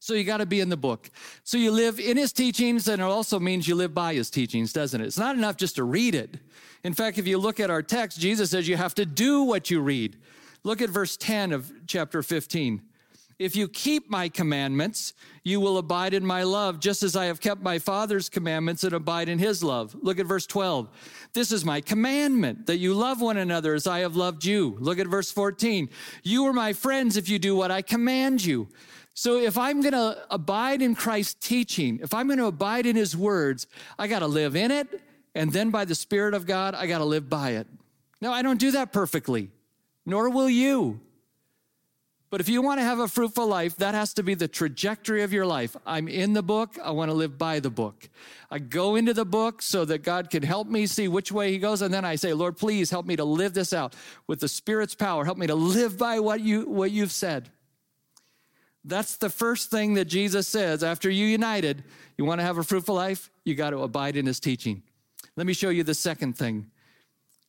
So 0.00 0.14
you 0.14 0.24
got 0.24 0.38
to 0.38 0.46
be 0.46 0.60
in 0.60 0.70
the 0.70 0.78
book. 0.78 1.10
So 1.44 1.58
you 1.58 1.70
live 1.70 2.00
in 2.00 2.16
his 2.16 2.32
teachings, 2.32 2.88
and 2.88 3.00
it 3.00 3.04
also 3.04 3.38
means 3.38 3.68
you 3.68 3.74
live 3.74 3.94
by 3.94 4.14
his 4.14 4.30
teachings, 4.30 4.72
doesn't 4.72 5.00
it? 5.00 5.04
It's 5.04 5.18
not 5.18 5.36
enough 5.36 5.56
just 5.56 5.76
to 5.76 5.84
read 5.84 6.14
it. 6.14 6.38
In 6.82 6.94
fact, 6.94 7.18
if 7.18 7.26
you 7.26 7.36
look 7.36 7.60
at 7.60 7.70
our 7.70 7.82
text, 7.82 8.18
Jesus 8.18 8.50
says 8.50 8.66
you 8.66 8.78
have 8.78 8.94
to 8.94 9.04
do 9.04 9.42
what 9.42 9.70
you 9.70 9.80
read. 9.80 10.16
Look 10.62 10.82
at 10.82 10.90
verse 10.90 11.16
10 11.16 11.52
of 11.52 11.72
chapter 11.86 12.22
15. 12.22 12.82
If 13.38 13.56
you 13.56 13.68
keep 13.68 14.10
my 14.10 14.28
commandments, 14.28 15.14
you 15.42 15.60
will 15.60 15.78
abide 15.78 16.12
in 16.12 16.26
my 16.26 16.42
love, 16.42 16.78
just 16.78 17.02
as 17.02 17.16
I 17.16 17.24
have 17.24 17.40
kept 17.40 17.62
my 17.62 17.78
Father's 17.78 18.28
commandments 18.28 18.84
and 18.84 18.92
abide 18.92 19.30
in 19.30 19.38
his 19.38 19.64
love. 19.64 19.96
Look 20.02 20.18
at 20.18 20.26
verse 20.26 20.46
12. 20.46 20.88
This 21.32 21.50
is 21.50 21.64
my 21.64 21.80
commandment 21.80 22.66
that 22.66 22.76
you 22.76 22.92
love 22.92 23.22
one 23.22 23.38
another 23.38 23.72
as 23.74 23.86
I 23.86 24.00
have 24.00 24.14
loved 24.14 24.44
you. 24.44 24.76
Look 24.78 24.98
at 24.98 25.06
verse 25.06 25.30
14. 25.30 25.88
You 26.22 26.44
are 26.44 26.52
my 26.52 26.74
friends 26.74 27.16
if 27.16 27.30
you 27.30 27.38
do 27.38 27.56
what 27.56 27.70
I 27.70 27.80
command 27.80 28.44
you. 28.44 28.68
So 29.14 29.38
if 29.38 29.56
I'm 29.56 29.80
going 29.80 29.92
to 29.92 30.22
abide 30.30 30.82
in 30.82 30.94
Christ's 30.94 31.34
teaching, 31.34 32.00
if 32.02 32.12
I'm 32.12 32.26
going 32.26 32.38
to 32.38 32.46
abide 32.46 32.84
in 32.84 32.96
his 32.96 33.16
words, 33.16 33.66
I 33.98 34.06
got 34.06 34.18
to 34.18 34.26
live 34.26 34.54
in 34.54 34.70
it 34.70 35.00
and 35.34 35.52
then 35.52 35.70
by 35.70 35.84
the 35.84 35.94
Spirit 35.94 36.34
of 36.34 36.46
God, 36.46 36.74
I 36.74 36.86
got 36.86 36.98
to 36.98 37.04
live 37.04 37.28
by 37.28 37.50
it. 37.50 37.66
Now, 38.20 38.32
I 38.32 38.42
don't 38.42 38.60
do 38.60 38.72
that 38.72 38.92
perfectly, 38.92 39.50
nor 40.10 40.28
will 40.28 40.50
you. 40.50 41.00
But 42.30 42.40
if 42.40 42.48
you 42.48 42.62
want 42.62 42.78
to 42.78 42.84
have 42.84 43.00
a 43.00 43.08
fruitful 43.08 43.46
life, 43.46 43.76
that 43.76 43.94
has 43.94 44.14
to 44.14 44.22
be 44.22 44.34
the 44.34 44.46
trajectory 44.46 45.22
of 45.22 45.32
your 45.32 45.46
life. 45.46 45.76
I'm 45.84 46.06
in 46.06 46.32
the 46.32 46.44
book. 46.44 46.78
I 46.82 46.92
want 46.92 47.10
to 47.10 47.14
live 47.14 47.36
by 47.36 47.58
the 47.58 47.70
book. 47.70 48.08
I 48.52 48.60
go 48.60 48.94
into 48.94 49.12
the 49.12 49.24
book 49.24 49.62
so 49.62 49.84
that 49.84 50.04
God 50.04 50.30
can 50.30 50.44
help 50.44 50.68
me 50.68 50.86
see 50.86 51.08
which 51.08 51.32
way 51.32 51.50
He 51.50 51.58
goes. 51.58 51.82
And 51.82 51.92
then 51.92 52.04
I 52.04 52.14
say, 52.14 52.32
Lord, 52.32 52.56
please 52.56 52.88
help 52.88 53.04
me 53.04 53.16
to 53.16 53.24
live 53.24 53.52
this 53.54 53.72
out 53.72 53.96
with 54.28 54.38
the 54.38 54.46
Spirit's 54.46 54.94
power. 54.94 55.24
Help 55.24 55.38
me 55.38 55.48
to 55.48 55.56
live 55.56 55.98
by 55.98 56.20
what, 56.20 56.40
you, 56.40 56.68
what 56.68 56.92
you've 56.92 57.10
said. 57.10 57.50
That's 58.84 59.16
the 59.16 59.28
first 59.30 59.70
thing 59.70 59.94
that 59.94 60.04
Jesus 60.04 60.46
says 60.46 60.84
after 60.84 61.10
you 61.10 61.26
united. 61.26 61.82
You 62.16 62.24
want 62.24 62.40
to 62.40 62.44
have 62.44 62.58
a 62.58 62.62
fruitful 62.62 62.94
life? 62.94 63.28
You 63.44 63.56
got 63.56 63.70
to 63.70 63.82
abide 63.82 64.16
in 64.16 64.26
His 64.26 64.38
teaching. 64.38 64.84
Let 65.34 65.48
me 65.48 65.52
show 65.52 65.70
you 65.70 65.82
the 65.82 65.94
second 65.94 66.38
thing. 66.38 66.70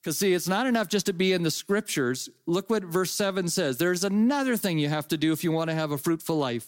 Because, 0.02 0.18
see, 0.18 0.34
it's 0.34 0.48
not 0.48 0.66
enough 0.66 0.88
just 0.88 1.06
to 1.06 1.14
be 1.14 1.32
in 1.32 1.44
the 1.44 1.52
scriptures. 1.52 2.28
Look 2.48 2.72
what 2.72 2.84
verse 2.84 3.12
7 3.12 3.48
says. 3.50 3.78
There's 3.78 4.04
another 4.04 4.58
thing 4.58 4.80
you 4.80 4.90
have 4.90 5.08
to 5.10 5.18
do 5.18 5.32
if 5.32 5.44
you 5.44 5.52
want 5.52 5.70
to 5.70 5.76
have 5.76 5.92
a 5.92 5.98
fruitful 5.98 6.38
life. 6.38 6.68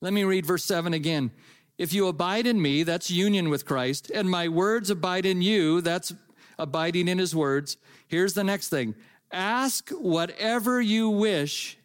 Let 0.00 0.12
me 0.12 0.24
read 0.24 0.46
verse 0.46 0.64
7 0.64 0.92
again. 0.94 1.30
If 1.78 1.94
you 1.94 2.08
abide 2.08 2.46
in 2.46 2.60
me, 2.60 2.82
that's 2.82 3.10
union 3.10 3.50
with 3.50 3.64
Christ, 3.64 4.10
and 4.10 4.28
my 4.28 4.48
words 4.48 4.90
abide 4.90 5.24
in 5.24 5.42
you, 5.42 5.80
that's 5.80 6.12
abiding 6.58 7.08
in 7.08 7.18
his 7.18 7.34
words. 7.34 7.76
Here's 8.08 8.34
the 8.34 8.44
next 8.44 8.68
thing 8.68 8.94
ask 9.32 9.90
whatever 9.90 10.80
you 10.80 11.08
wish, 11.08 11.78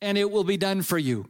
and 0.00 0.16
it 0.16 0.30
will 0.30 0.44
be 0.44 0.56
done 0.56 0.82
for 0.82 0.98
you. 0.98 1.26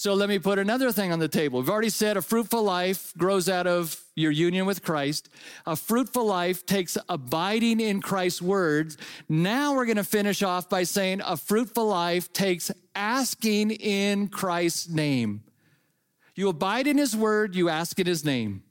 So 0.00 0.14
let 0.14 0.30
me 0.30 0.38
put 0.38 0.58
another 0.58 0.92
thing 0.92 1.12
on 1.12 1.18
the 1.18 1.28
table. 1.28 1.60
We've 1.60 1.68
already 1.68 1.90
said 1.90 2.16
a 2.16 2.22
fruitful 2.22 2.62
life 2.62 3.12
grows 3.18 3.50
out 3.50 3.66
of 3.66 4.02
your 4.16 4.30
union 4.30 4.64
with 4.64 4.82
Christ. 4.82 5.28
A 5.66 5.76
fruitful 5.76 6.24
life 6.24 6.64
takes 6.64 6.96
abiding 7.10 7.80
in 7.80 8.00
Christ's 8.00 8.40
words. 8.40 8.96
Now 9.28 9.74
we're 9.74 9.84
going 9.84 9.98
to 9.98 10.02
finish 10.02 10.42
off 10.42 10.70
by 10.70 10.84
saying 10.84 11.20
a 11.22 11.36
fruitful 11.36 11.86
life 11.86 12.32
takes 12.32 12.70
asking 12.94 13.72
in 13.72 14.28
Christ's 14.28 14.88
name. 14.88 15.42
You 16.34 16.48
abide 16.48 16.86
in 16.86 16.96
his 16.96 17.14
word, 17.14 17.54
you 17.54 17.68
ask 17.68 17.98
in 17.98 18.06
his 18.06 18.24
name. 18.24 18.62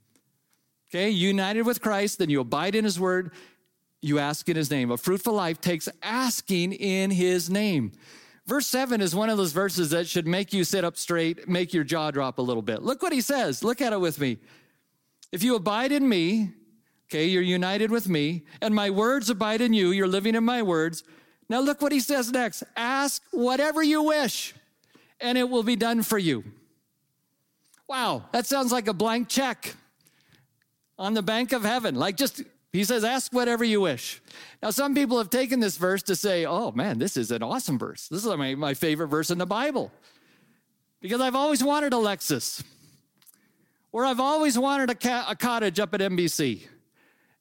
Okay, 0.89 1.11
united 1.11 1.61
with 1.61 1.79
Christ, 1.79 2.17
then 2.17 2.31
you 2.31 2.39
abide 2.39 2.73
in 2.73 2.83
his 2.83 2.99
word, 2.99 3.33
you 4.01 4.17
ask 4.17 4.49
in 4.49 4.55
his 4.55 4.71
name. 4.71 4.89
A 4.89 4.97
fruitful 4.97 5.33
life 5.33 5.61
takes 5.61 5.87
asking 6.01 6.73
in 6.73 7.11
his 7.11 7.51
name. 7.51 7.91
Verse 8.49 8.65
7 8.65 8.99
is 8.99 9.15
one 9.15 9.29
of 9.29 9.37
those 9.37 9.51
verses 9.51 9.91
that 9.91 10.07
should 10.07 10.25
make 10.25 10.53
you 10.53 10.63
sit 10.63 10.83
up 10.83 10.97
straight, 10.97 11.47
make 11.47 11.71
your 11.71 11.83
jaw 11.83 12.09
drop 12.09 12.39
a 12.39 12.41
little 12.41 12.63
bit. 12.63 12.81
Look 12.81 13.03
what 13.03 13.13
he 13.13 13.21
says. 13.21 13.63
Look 13.63 13.79
at 13.79 13.93
it 13.93 14.01
with 14.01 14.19
me. 14.19 14.39
If 15.31 15.43
you 15.43 15.53
abide 15.53 15.91
in 15.91 16.09
me, 16.09 16.53
okay, 17.05 17.27
you're 17.27 17.43
united 17.43 17.91
with 17.91 18.09
me, 18.09 18.45
and 18.59 18.73
my 18.73 18.89
words 18.89 19.29
abide 19.29 19.61
in 19.61 19.73
you, 19.73 19.91
you're 19.91 20.07
living 20.07 20.33
in 20.33 20.43
my 20.43 20.63
words. 20.63 21.03
Now 21.47 21.59
look 21.59 21.79
what 21.79 21.91
he 21.91 21.99
says 21.99 22.31
next 22.31 22.63
ask 22.75 23.21
whatever 23.29 23.83
you 23.83 24.01
wish, 24.01 24.55
and 25.21 25.37
it 25.37 25.47
will 25.47 25.61
be 25.61 25.75
done 25.75 26.01
for 26.01 26.17
you. 26.17 26.43
Wow, 27.87 28.23
that 28.31 28.47
sounds 28.47 28.71
like 28.71 28.87
a 28.87 28.93
blank 28.93 29.29
check 29.29 29.75
on 30.97 31.13
the 31.13 31.21
bank 31.21 31.51
of 31.51 31.61
heaven. 31.61 31.93
Like 31.93 32.17
just 32.17 32.41
he 32.71 32.83
says, 32.83 33.03
ask 33.03 33.33
whatever 33.33 33.63
you 33.63 33.81
wish. 33.81 34.21
Now, 34.61 34.69
some 34.69 34.93
people 34.93 35.17
have 35.17 35.29
taken 35.29 35.59
this 35.59 35.77
verse 35.77 36.03
to 36.03 36.15
say, 36.15 36.45
oh 36.45 36.71
man, 36.71 36.99
this 36.99 37.17
is 37.17 37.31
an 37.31 37.41
awesome 37.41 37.79
verse. 37.79 38.07
This 38.07 38.23
is 38.25 38.37
my, 38.37 38.55
my 38.55 38.73
favorite 38.73 39.07
verse 39.07 39.31
in 39.31 39.37
the 39.37 39.45
Bible. 39.45 39.91
Because 41.01 41.21
I've 41.21 41.35
always 41.35 41.63
wanted 41.63 41.93
a 41.93 41.97
Lexus, 41.97 42.61
or 43.91 44.05
I've 44.05 44.19
always 44.19 44.59
wanted 44.59 44.89
a, 44.89 44.95
ca- 44.95 45.25
a 45.29 45.35
cottage 45.35 45.79
up 45.79 45.93
at 45.93 46.01
NBC. 46.01 46.67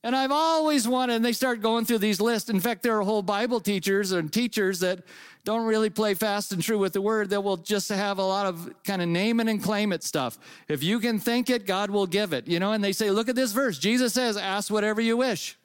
And 0.05 0.15
I've 0.15 0.31
always 0.31 0.87
wanted, 0.87 1.17
and 1.17 1.25
they 1.25 1.33
start 1.33 1.61
going 1.61 1.85
through 1.85 1.99
these 1.99 2.21
lists. 2.21 2.49
In 2.49 2.61
fact, 2.61 2.85
there 2.85 2.97
are 2.99 3.03
whole 3.03 3.23
Bible 3.23 3.59
teachers 3.59 4.13
and 4.13 4.33
teachers 4.33 4.79
that 4.81 5.01
don't 5.45 5.67
really 5.67 5.91
play 5.91 6.15
fast 6.15 6.53
and 6.53 6.63
true 6.63 6.79
with 6.79 6.93
the 6.93 7.01
word 7.01 7.31
that 7.31 7.41
will 7.41 7.57
just 7.57 7.89
have 7.89 8.19
a 8.19 8.23
lot 8.23 8.47
of 8.47 8.73
kind 8.85 9.03
of 9.03 9.09
name 9.09 9.41
it 9.41 9.49
and 9.49 9.61
claim 9.63 9.93
it 9.93 10.05
stuff. 10.05 10.39
If 10.69 10.85
you 10.85 11.01
can 11.01 11.19
think 11.19 11.51
it, 11.51 11.67
God 11.67 11.91
will 11.91 12.07
give 12.07 12.33
it, 12.33 12.47
you 12.47 12.61
know, 12.61 12.73
and 12.73 12.85
they 12.85 12.93
say, 12.93 13.11
look 13.11 13.29
at 13.29 13.35
this 13.35 13.51
verse. 13.51 13.79
Jesus 13.79 14.13
says, 14.13 14.37
ask 14.37 14.71
whatever 14.71 15.01
you 15.01 15.17
wish. 15.17 15.59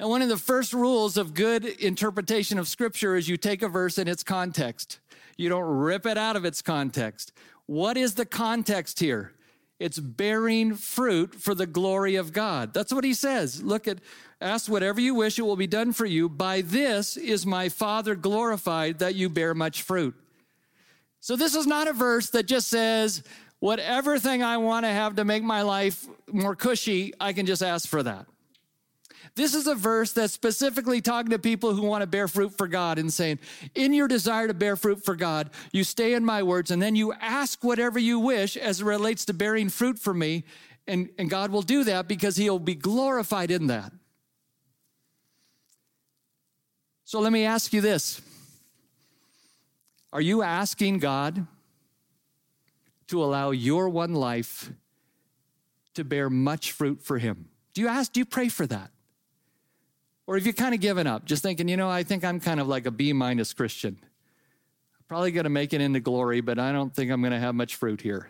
Now, 0.00 0.08
one 0.08 0.22
of 0.22 0.28
the 0.28 0.36
first 0.36 0.72
rules 0.72 1.16
of 1.16 1.34
good 1.34 1.64
interpretation 1.64 2.58
of 2.58 2.66
scripture 2.66 3.14
is 3.14 3.28
you 3.28 3.36
take 3.36 3.62
a 3.62 3.68
verse 3.68 3.96
in 3.96 4.08
its 4.08 4.24
context. 4.24 4.98
You 5.36 5.48
don't 5.48 5.62
rip 5.62 6.04
it 6.04 6.18
out 6.18 6.34
of 6.34 6.44
its 6.44 6.62
context. 6.62 7.32
What 7.66 7.96
is 7.96 8.14
the 8.14 8.26
context 8.26 8.98
here? 8.98 9.33
It's 9.80 9.98
bearing 9.98 10.74
fruit 10.74 11.34
for 11.34 11.54
the 11.54 11.66
glory 11.66 12.14
of 12.14 12.32
God. 12.32 12.72
That's 12.72 12.92
what 12.92 13.04
he 13.04 13.12
says. 13.12 13.62
Look 13.62 13.88
at, 13.88 13.98
ask 14.40 14.70
whatever 14.70 15.00
you 15.00 15.14
wish, 15.14 15.38
it 15.38 15.42
will 15.42 15.56
be 15.56 15.66
done 15.66 15.92
for 15.92 16.06
you. 16.06 16.28
By 16.28 16.60
this 16.60 17.16
is 17.16 17.44
my 17.44 17.68
Father 17.68 18.14
glorified 18.14 19.00
that 19.00 19.14
you 19.14 19.28
bear 19.28 19.52
much 19.54 19.82
fruit. 19.82 20.14
So 21.20 21.36
this 21.36 21.54
is 21.54 21.66
not 21.66 21.88
a 21.88 21.92
verse 21.92 22.30
that 22.30 22.46
just 22.46 22.68
says, 22.68 23.22
whatever 23.58 24.18
thing 24.18 24.42
I 24.42 24.58
want 24.58 24.84
to 24.84 24.90
have 24.90 25.16
to 25.16 25.24
make 25.24 25.42
my 25.42 25.62
life 25.62 26.06
more 26.30 26.54
cushy, 26.54 27.12
I 27.18 27.32
can 27.32 27.46
just 27.46 27.62
ask 27.62 27.88
for 27.88 28.02
that. 28.02 28.26
This 29.34 29.54
is 29.54 29.66
a 29.66 29.74
verse 29.74 30.12
that's 30.12 30.32
specifically 30.32 31.00
talking 31.00 31.30
to 31.30 31.38
people 31.38 31.74
who 31.74 31.82
want 31.82 32.02
to 32.02 32.06
bear 32.06 32.28
fruit 32.28 32.56
for 32.56 32.68
God 32.68 32.98
and 32.98 33.12
saying, 33.12 33.38
in 33.74 33.92
your 33.92 34.08
desire 34.08 34.46
to 34.46 34.54
bear 34.54 34.76
fruit 34.76 35.04
for 35.04 35.16
God, 35.16 35.50
you 35.72 35.84
stay 35.84 36.14
in 36.14 36.24
my 36.24 36.42
words 36.42 36.70
and 36.70 36.80
then 36.80 36.94
you 36.94 37.12
ask 37.14 37.64
whatever 37.64 37.98
you 37.98 38.18
wish 38.18 38.56
as 38.56 38.80
it 38.80 38.84
relates 38.84 39.24
to 39.26 39.34
bearing 39.34 39.68
fruit 39.68 39.98
for 39.98 40.14
me. 40.14 40.44
And, 40.86 41.08
and 41.18 41.30
God 41.30 41.50
will 41.50 41.62
do 41.62 41.84
that 41.84 42.08
because 42.08 42.36
he'll 42.36 42.58
be 42.58 42.74
glorified 42.74 43.50
in 43.50 43.68
that. 43.68 43.92
So 47.04 47.20
let 47.20 47.32
me 47.32 47.44
ask 47.44 47.72
you 47.72 47.80
this 47.80 48.20
Are 50.12 50.20
you 50.20 50.42
asking 50.42 50.98
God 50.98 51.46
to 53.08 53.22
allow 53.22 53.50
your 53.50 53.88
one 53.88 54.14
life 54.14 54.70
to 55.94 56.04
bear 56.04 56.28
much 56.28 56.72
fruit 56.72 57.02
for 57.02 57.18
him? 57.18 57.48
Do 57.72 57.80
you 57.80 57.88
ask, 57.88 58.12
do 58.12 58.20
you 58.20 58.26
pray 58.26 58.48
for 58.48 58.66
that? 58.66 58.90
Or 60.26 60.36
have 60.36 60.46
you 60.46 60.54
kind 60.54 60.74
of 60.74 60.80
given 60.80 61.06
up, 61.06 61.24
just 61.24 61.42
thinking, 61.42 61.68
you 61.68 61.76
know, 61.76 61.90
I 61.90 62.02
think 62.02 62.24
I'm 62.24 62.40
kind 62.40 62.60
of 62.60 62.66
like 62.66 62.86
a 62.86 62.90
B 62.90 63.12
minus 63.12 63.52
Christian. 63.52 63.98
I'm 64.02 65.04
Probably 65.06 65.32
going 65.32 65.44
to 65.44 65.50
make 65.50 65.72
it 65.72 65.80
into 65.80 66.00
glory, 66.00 66.40
but 66.40 66.58
I 66.58 66.72
don't 66.72 66.94
think 66.94 67.10
I'm 67.10 67.20
going 67.20 67.32
to 67.32 67.38
have 67.38 67.54
much 67.54 67.76
fruit 67.76 68.00
here. 68.00 68.28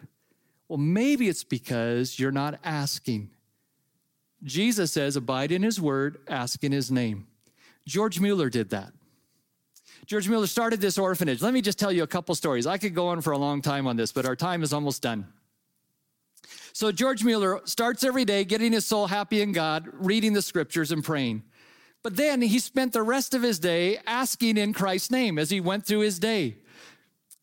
Well, 0.69 0.79
maybe 0.79 1.29
it's 1.29 1.45
because 1.45 2.19
you're 2.19 2.33
not 2.33 2.59
asking. 2.65 3.31
Jesus 4.43 4.93
says, 4.93 5.17
abide 5.17 5.53
in 5.53 5.63
his 5.63 5.81
word, 5.81 6.19
ask 6.29 6.65
in 6.65 6.73
his 6.73 6.91
name. 6.91 7.27
George 7.87 8.19
Mueller 8.19 8.51
did 8.51 8.71
that. 8.71 8.93
George 10.07 10.29
Mueller 10.29 10.47
started 10.47 10.81
this 10.81 10.99
orphanage. 10.99 11.41
Let 11.41 11.55
me 11.55 11.63
just 11.63 11.79
tell 11.79 11.93
you 11.93 12.03
a 12.03 12.07
couple 12.07 12.35
stories. 12.35 12.67
I 12.67 12.77
could 12.77 12.95
go 12.95 13.09
on 13.09 13.21
for 13.21 13.33
a 13.33 13.39
long 13.39 13.63
time 13.63 13.87
on 13.87 13.97
this, 13.97 14.13
but 14.13 14.27
our 14.27 14.37
time 14.37 14.63
is 14.63 14.73
almost 14.73 15.01
done. 15.01 15.27
So, 16.73 16.93
George 16.93 17.25
Mueller 17.25 17.61
starts 17.65 18.05
every 18.05 18.25
day 18.25 18.45
getting 18.45 18.73
his 18.73 18.85
soul 18.85 19.07
happy 19.07 19.41
in 19.41 19.53
God, 19.53 19.89
reading 19.93 20.33
the 20.33 20.43
scriptures 20.43 20.91
and 20.91 21.03
praying. 21.03 21.43
But 22.05 22.17
then 22.17 22.43
he 22.43 22.59
spent 22.59 22.93
the 22.93 23.03
rest 23.03 23.35
of 23.35 23.43
his 23.43 23.59
day 23.59 23.99
asking 24.07 24.59
in 24.59 24.75
Christ's 24.75 25.11
name 25.11 25.39
as 25.39 25.49
he 25.51 25.61
went 25.61 25.87
through 25.87 26.01
his 26.01 26.19
day. 26.19 26.59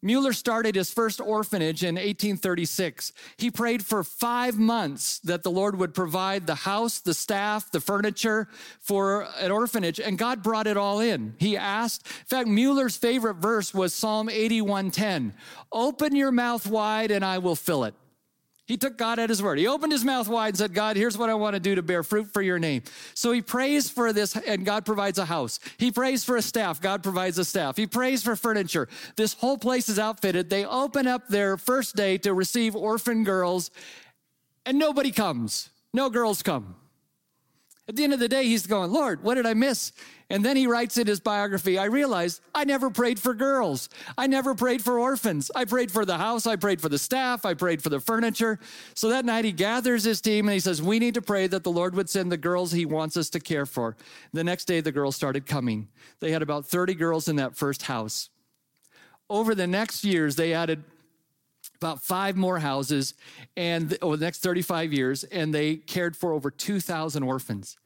Mueller 0.04 0.34
started 0.34 0.76
his 0.76 0.92
first 0.92 1.20
orphanage 1.20 1.84
in 1.84 1.96
1836. 1.96 3.12
He 3.38 3.52
prayed 3.52 3.84
for 3.86 4.04
five 4.04 4.58
months 4.58 5.20
that 5.20 5.44
the 5.44 5.52
Lord 5.52 5.78
would 5.78 5.94
provide 5.94 6.46
the 6.46 6.56
house, 6.56 7.00
the 7.00 7.14
staff, 7.14 7.72
the 7.72 7.80
furniture 7.80 8.48
for 8.80 9.28
an 9.40 9.52
orphanage, 9.52 10.00
and 10.00 10.18
God 10.18 10.42
brought 10.42 10.68
it 10.68 10.78
all 10.78 11.00
in. 11.00 11.36
He 11.38 11.58
asked, 11.58 12.06
in 12.08 12.26
fact, 12.26 12.48
Mueller's 12.48 12.98
favorite 12.98 13.36
verse 13.36 13.74
was 13.74 13.94
Psalm 13.94 14.28
81:10. 14.28 15.34
Open 15.72 16.16
your 16.16 16.32
mouth 16.32 16.68
wide 16.68 17.12
and 17.12 17.26
I 17.26 17.40
will 17.40 17.56
fill 17.56 17.84
it. 17.84 17.96
He 18.68 18.78
took 18.78 18.98
God 18.98 19.20
at 19.20 19.30
his 19.30 19.42
word. 19.42 19.58
He 19.58 19.68
opened 19.68 19.92
his 19.92 20.06
mouth 20.06 20.28
wide 20.28 20.50
and 20.50 20.58
said, 20.58 20.74
God, 20.74 20.96
here's 20.96 21.18
what 21.18 21.30
I 21.30 21.34
want 21.34 21.56
to 21.56 21.60
do 21.60 21.76
to 21.76 21.82
bear 21.82 22.04
fruit 22.04 22.32
for 22.32 22.42
your 22.42 22.60
name. 22.60 22.84
So 23.16 23.32
he 23.32 23.42
prays 23.42 23.90
for 23.90 24.14
this, 24.14 24.36
and 24.36 24.66
God 24.66 24.86
provides 24.86 25.18
a 25.18 25.26
house. 25.26 25.60
He 25.78 25.92
prays 25.92 26.24
for 26.24 26.38
a 26.38 26.42
staff. 26.42 26.80
God 26.80 27.04
provides 27.04 27.38
a 27.38 27.44
staff. 27.44 27.76
He 27.76 27.88
prays 27.88 28.24
for 28.24 28.36
furniture. 28.36 28.88
This 29.18 29.34
whole 29.34 29.58
place 29.58 29.90
is 29.90 30.00
outfitted. 30.00 30.50
They 30.50 30.66
open 30.66 31.08
up 31.08 31.28
their 31.28 31.58
first 31.58 31.96
day 31.96 32.18
to 32.20 32.34
receive 32.34 32.76
orphan 32.76 33.24
girls, 33.24 33.72
and 34.66 34.80
nobody 34.80 35.12
comes. 35.12 35.70
No 35.94 36.10
girls 36.10 36.42
come. 36.42 36.76
At 37.88 37.96
the 37.96 38.04
end 38.04 38.14
of 38.14 38.20
the 38.20 38.28
day, 38.28 38.46
he's 38.46 38.68
going, 38.68 38.92
Lord, 38.92 39.24
what 39.24 39.36
did 39.36 39.46
I 39.46 39.54
miss? 39.54 39.92
And 40.30 40.46
then 40.46 40.56
he 40.56 40.66
writes 40.66 40.98
in 40.98 41.08
his 41.08 41.20
biography, 41.20 41.78
I 41.78 41.86
realized 41.86 42.40
I 42.56 42.64
never 42.64 42.90
prayed 42.90 43.20
for 43.20 43.34
girls. 43.34 43.90
I 44.18 44.28
never 44.28 44.56
prayed 44.56 44.82
for 44.82 44.98
orphans. 44.98 45.52
I 45.56 45.66
prayed 45.66 45.92
for 45.92 46.06
the 46.06 46.18
house. 46.18 46.48
I 46.48 46.56
prayed 46.56 46.80
for 46.80 46.88
the 46.88 46.98
staff. 46.98 47.44
I 47.44 47.54
prayed 47.54 47.82
for 47.82 47.90
the 47.90 48.00
furniture. 48.00 48.60
So 48.94 49.10
that 49.10 49.26
night 49.26 49.44
he 49.44 49.52
gathers 49.52 50.06
his 50.06 50.22
team 50.22 50.48
and 50.48 50.54
he 50.54 50.62
says, 50.62 50.82
We 50.82 51.00
need 51.00 51.16
to 51.16 51.22
pray 51.22 51.48
that 51.48 51.64
the 51.64 51.72
Lord 51.72 51.96
would 51.96 52.10
send 52.10 52.32
the 52.32 52.38
girls 52.38 52.72
he 52.72 52.86
wants 52.86 53.18
us 53.18 53.30
to 53.32 53.42
care 53.42 53.66
for. 53.66 53.98
The 54.32 54.44
next 54.44 54.66
day, 54.66 54.80
the 54.80 54.94
girls 54.94 55.16
started 55.16 55.46
coming. 55.46 55.90
They 56.22 56.32
had 56.32 56.42
about 56.42 56.68
30 56.68 56.94
girls 56.94 57.28
in 57.28 57.36
that 57.38 57.58
first 57.58 57.84
house. 57.84 58.30
Over 59.30 59.54
the 59.54 59.68
next 59.68 60.06
years, 60.06 60.36
they 60.36 60.54
added 60.54 60.84
about 61.82 62.04
five 62.04 62.38
more 62.38 62.60
houses 62.60 63.16
and 63.58 63.98
over 64.02 64.16
the 64.16 64.26
next 64.26 64.40
35 64.44 64.94
years, 64.94 65.24
and 65.26 65.54
they 65.54 65.78
cared 65.78 66.16
for 66.16 66.32
over 66.32 66.52
2,000 66.52 67.24
orphans. 67.24 67.78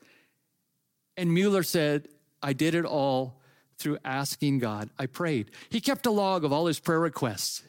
And 1.18 1.34
Mueller 1.34 1.64
said, 1.64 2.08
I 2.42 2.54
did 2.54 2.76
it 2.76 2.86
all 2.86 3.42
through 3.78 3.98
asking 4.06 4.60
God. 4.60 4.90
I 4.98 5.06
prayed. 5.06 5.52
He 5.70 5.82
kept 5.82 6.06
a 6.06 6.12
log 6.12 6.44
of 6.44 6.54
all 6.54 6.66
his 6.66 6.80
prayer 6.80 7.00
requests. 7.00 7.64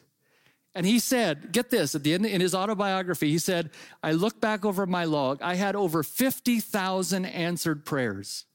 And 0.75 0.85
he 0.85 0.99
said, 0.99 1.51
get 1.51 1.71
this, 1.71 1.95
at 1.95 2.03
the 2.03 2.13
end 2.13 2.25
in 2.25 2.39
his 2.39 2.53
autobiography, 2.53 3.31
he 3.31 3.39
said, 3.39 3.71
I 4.03 4.11
look 4.11 4.39
back 4.39 4.63
over 4.63 4.85
my 4.85 5.05
log, 5.05 5.41
I 5.41 5.55
had 5.55 5.75
over 5.75 6.03
50,000 6.03 7.25
answered 7.25 7.83
prayers. 7.83 8.45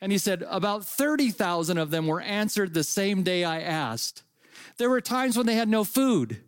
And 0.00 0.12
he 0.12 0.18
said, 0.18 0.44
about 0.48 0.84
30,000 0.84 1.78
of 1.78 1.90
them 1.90 2.06
were 2.06 2.20
answered 2.20 2.74
the 2.74 2.84
same 2.84 3.22
day 3.22 3.42
I 3.42 3.60
asked. 3.60 4.22
There 4.76 4.90
were 4.90 5.00
times 5.00 5.36
when 5.36 5.46
they 5.46 5.54
had 5.54 5.68
no 5.68 5.82
food 5.82 6.42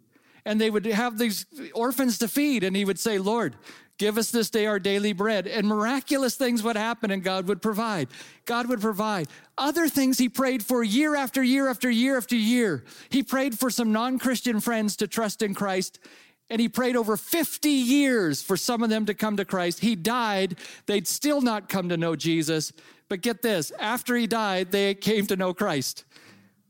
and 0.44 0.60
they 0.60 0.70
would 0.70 0.86
have 0.86 1.18
these 1.18 1.46
orphans 1.74 2.18
to 2.18 2.28
feed. 2.28 2.62
And 2.62 2.76
he 2.76 2.84
would 2.84 2.98
say, 2.98 3.18
Lord, 3.18 3.56
give 4.00 4.16
us 4.16 4.30
this 4.30 4.48
day 4.48 4.64
our 4.64 4.78
daily 4.78 5.12
bread. 5.12 5.46
And 5.46 5.68
miraculous 5.68 6.34
things 6.34 6.62
would 6.62 6.74
happen 6.74 7.10
and 7.10 7.22
God 7.22 7.46
would 7.48 7.60
provide. 7.60 8.08
God 8.46 8.66
would 8.70 8.80
provide. 8.80 9.28
Other 9.58 9.88
things 9.88 10.16
he 10.16 10.30
prayed 10.30 10.64
for 10.64 10.82
year 10.82 11.14
after 11.14 11.42
year 11.42 11.68
after 11.68 11.90
year 11.90 12.16
after 12.16 12.34
year. 12.34 12.82
He 13.10 13.22
prayed 13.22 13.58
for 13.58 13.68
some 13.68 13.92
non 13.92 14.18
Christian 14.18 14.58
friends 14.58 14.96
to 14.96 15.06
trust 15.06 15.42
in 15.42 15.54
Christ. 15.54 16.00
And 16.48 16.62
he 16.62 16.68
prayed 16.68 16.96
over 16.96 17.16
50 17.18 17.68
years 17.68 18.42
for 18.42 18.56
some 18.56 18.82
of 18.82 18.88
them 18.88 19.04
to 19.04 19.12
come 19.12 19.36
to 19.36 19.44
Christ. 19.44 19.80
He 19.80 19.94
died. 19.94 20.56
They'd 20.86 21.06
still 21.06 21.42
not 21.42 21.68
come 21.68 21.90
to 21.90 21.98
know 21.98 22.16
Jesus. 22.16 22.72
But 23.10 23.20
get 23.20 23.42
this 23.42 23.70
after 23.78 24.16
he 24.16 24.26
died, 24.26 24.72
they 24.72 24.94
came 24.94 25.26
to 25.26 25.36
know 25.36 25.52
Christ. 25.52 26.04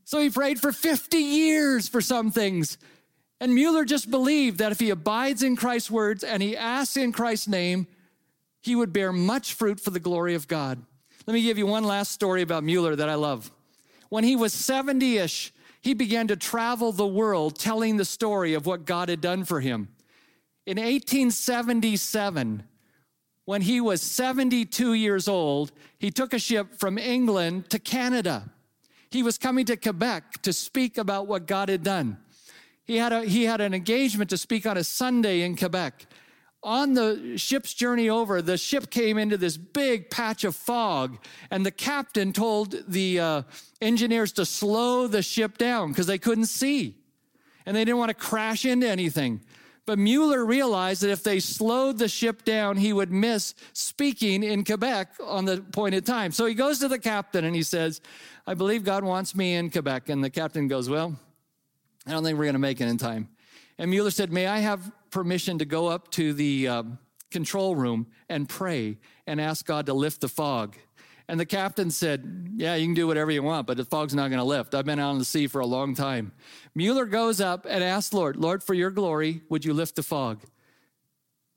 So 0.03 0.19
he 0.19 0.29
prayed 0.29 0.59
for 0.59 0.73
50 0.73 1.17
years 1.17 1.87
for 1.87 2.01
some 2.01 2.29
things. 2.29 2.77
And 3.41 3.55
Mueller 3.55 3.85
just 3.85 4.11
believed 4.11 4.59
that 4.59 4.71
if 4.71 4.79
he 4.79 4.91
abides 4.91 5.41
in 5.41 5.55
Christ's 5.55 5.89
words 5.89 6.23
and 6.23 6.43
he 6.43 6.55
asks 6.55 6.95
in 6.95 7.11
Christ's 7.11 7.47
name, 7.47 7.87
he 8.61 8.75
would 8.75 8.93
bear 8.93 9.11
much 9.11 9.53
fruit 9.53 9.79
for 9.79 9.89
the 9.89 9.99
glory 9.99 10.35
of 10.35 10.47
God. 10.47 10.79
Let 11.25 11.33
me 11.33 11.41
give 11.41 11.57
you 11.57 11.65
one 11.65 11.83
last 11.83 12.11
story 12.11 12.43
about 12.43 12.63
Mueller 12.63 12.95
that 12.95 13.09
I 13.09 13.15
love. 13.15 13.49
When 14.09 14.23
he 14.23 14.35
was 14.35 14.53
70 14.53 15.17
ish, 15.17 15.51
he 15.81 15.95
began 15.95 16.27
to 16.27 16.35
travel 16.35 16.91
the 16.91 17.07
world 17.07 17.57
telling 17.57 17.97
the 17.97 18.05
story 18.05 18.53
of 18.53 18.67
what 18.67 18.85
God 18.85 19.09
had 19.09 19.21
done 19.21 19.43
for 19.43 19.59
him. 19.59 19.87
In 20.67 20.77
1877, 20.77 22.61
when 23.45 23.61
he 23.63 23.81
was 23.81 24.03
72 24.03 24.93
years 24.93 25.27
old, 25.27 25.71
he 25.97 26.11
took 26.11 26.35
a 26.35 26.39
ship 26.39 26.75
from 26.75 26.99
England 26.99 27.71
to 27.71 27.79
Canada. 27.79 28.51
He 29.09 29.23
was 29.23 29.39
coming 29.39 29.65
to 29.65 29.77
Quebec 29.77 30.43
to 30.43 30.53
speak 30.53 30.99
about 30.99 31.25
what 31.25 31.47
God 31.47 31.69
had 31.69 31.81
done. 31.81 32.17
He 32.91 32.97
had, 32.97 33.13
a, 33.13 33.23
he 33.23 33.45
had 33.45 33.61
an 33.61 33.73
engagement 33.73 34.29
to 34.31 34.37
speak 34.37 34.65
on 34.65 34.75
a 34.75 34.83
Sunday 34.83 35.43
in 35.43 35.55
Quebec. 35.55 36.07
On 36.61 36.93
the 36.93 37.37
ship's 37.37 37.73
journey 37.73 38.09
over, 38.09 38.41
the 38.41 38.57
ship 38.57 38.89
came 38.89 39.17
into 39.17 39.37
this 39.37 39.55
big 39.55 40.09
patch 40.09 40.43
of 40.43 40.57
fog, 40.57 41.17
and 41.49 41.65
the 41.65 41.71
captain 41.71 42.33
told 42.33 42.75
the 42.89 43.17
uh, 43.17 43.41
engineers 43.81 44.33
to 44.33 44.45
slow 44.45 45.07
the 45.07 45.21
ship 45.21 45.57
down 45.57 45.93
because 45.93 46.05
they 46.05 46.17
couldn't 46.17 46.47
see. 46.47 46.97
And 47.65 47.77
they 47.77 47.85
didn't 47.85 47.97
want 47.97 48.09
to 48.09 48.13
crash 48.13 48.65
into 48.65 48.89
anything. 48.89 49.39
But 49.85 49.97
Mueller 49.97 50.43
realized 50.43 51.01
that 51.01 51.11
if 51.11 51.23
they 51.23 51.39
slowed 51.39 51.97
the 51.97 52.09
ship 52.09 52.43
down, 52.43 52.75
he 52.75 52.91
would 52.91 53.09
miss 53.09 53.55
speaking 53.71 54.43
in 54.43 54.65
Quebec 54.65 55.13
on 55.25 55.45
the 55.45 55.59
appointed 55.59 56.05
time. 56.05 56.33
So 56.33 56.45
he 56.45 56.53
goes 56.53 56.79
to 56.79 56.89
the 56.89 56.99
captain 56.99 57.45
and 57.45 57.55
he 57.55 57.63
says, 57.63 58.01
I 58.45 58.53
believe 58.53 58.83
God 58.83 59.05
wants 59.05 59.33
me 59.33 59.55
in 59.55 59.71
Quebec. 59.71 60.09
And 60.09 60.21
the 60.21 60.29
captain 60.29 60.67
goes, 60.67 60.89
Well, 60.89 61.17
I 62.05 62.11
don't 62.11 62.23
think 62.23 62.37
we're 62.37 62.45
going 62.45 62.53
to 62.53 62.59
make 62.59 62.81
it 62.81 62.87
in 62.87 62.97
time. 62.97 63.29
And 63.77 63.89
Mueller 63.91 64.11
said, 64.11 64.31
May 64.31 64.47
I 64.47 64.59
have 64.59 64.91
permission 65.11 65.59
to 65.59 65.65
go 65.65 65.87
up 65.87 66.11
to 66.11 66.33
the 66.33 66.67
um, 66.67 66.99
control 67.29 67.75
room 67.75 68.07
and 68.29 68.47
pray 68.47 68.97
and 69.27 69.39
ask 69.39 69.65
God 69.65 69.85
to 69.87 69.93
lift 69.93 70.21
the 70.21 70.27
fog? 70.27 70.77
And 71.27 71.39
the 71.39 71.45
captain 71.45 71.91
said, 71.91 72.53
Yeah, 72.55 72.75
you 72.75 72.85
can 72.85 72.93
do 72.93 73.07
whatever 73.07 73.31
you 73.31 73.43
want, 73.43 73.67
but 73.67 73.77
the 73.77 73.85
fog's 73.85 74.13
not 74.13 74.29
going 74.29 74.39
to 74.39 74.43
lift. 74.45 74.75
I've 74.75 74.85
been 74.85 74.99
out 74.99 75.11
on 75.11 75.19
the 75.19 75.25
sea 75.25 75.47
for 75.47 75.61
a 75.61 75.65
long 75.65 75.95
time. 75.95 76.31
Mueller 76.75 77.05
goes 77.05 77.39
up 77.39 77.65
and 77.69 77.83
asks 77.83 78.13
Lord, 78.13 78.35
Lord, 78.35 78.63
for 78.63 78.73
your 78.73 78.91
glory, 78.91 79.41
would 79.49 79.63
you 79.63 79.73
lift 79.73 79.95
the 79.95 80.03
fog? 80.03 80.41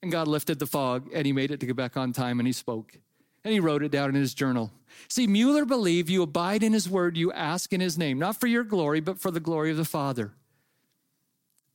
And 0.03 0.13
God 0.13 0.29
lifted 0.29 0.59
the 0.59 0.67
fog 0.67 1.09
and 1.15 1.27
he 1.27 1.33
made 1.33 1.51
it 1.51 1.61
to 1.61 1.67
get 1.67 1.77
back 1.77 1.97
on 1.97 2.13
time 2.13 2.39
and 2.39 2.47
he 2.47 2.53
spoke. 2.53 2.99
And 3.45 3.53
he 3.53 3.61
wrote 3.61 3.83
it 3.83 3.93
down 3.93 4.09
in 4.11 4.15
his 4.15 4.35
journal. 4.35 4.73
See, 5.09 5.27
Mueller 5.27 5.65
believed 5.65 6.09
you 6.09 6.23
abide 6.23 6.63
in 6.63 6.73
his 6.73 6.89
word, 6.89 7.17
you 7.17 7.33
ask 7.33 7.73
in 7.73 7.81
his 7.81 7.99
name, 7.99 8.19
not 8.19 8.41
for 8.41 8.47
your 8.47 8.65
glory, 8.65 9.01
but 9.01 9.21
for 9.21 9.31
the 9.31 9.41
glory 9.41 9.71
of 9.71 9.77
the 9.77 9.85
Father. 9.85 10.33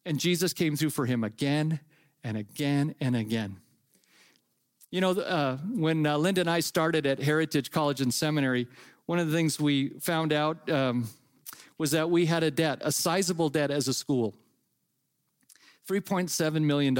And 0.06 0.20
Jesus 0.20 0.54
came 0.54 0.76
through 0.76 0.90
for 0.90 1.06
him 1.06 1.24
again 1.24 1.80
and 2.24 2.38
again 2.38 2.96
and 3.00 3.16
again. 3.16 3.58
You 4.92 5.02
know, 5.02 5.12
uh, 5.12 5.58
when 5.58 6.06
uh, 6.08 6.18
Linda 6.18 6.42
and 6.42 6.50
I 6.50 6.62
started 6.62 7.06
at 7.06 7.22
Heritage 7.22 7.70
College 7.70 8.02
and 8.02 8.12
Seminary, 8.12 8.68
one 9.06 9.20
of 9.20 9.30
the 9.30 9.38
things 9.38 9.60
we 9.60 9.90
found 10.00 10.34
out 10.34 10.70
um, 10.70 11.10
was 11.78 11.92
that 11.92 12.10
we 12.10 12.26
had 12.26 12.44
a 12.44 12.50
debt, 12.50 12.80
a 12.82 12.92
sizable 12.92 13.50
debt 13.50 13.72
as 13.72 13.88
a 13.88 13.94
school 13.94 14.34
$3.7 15.88 16.62
million. 16.62 16.98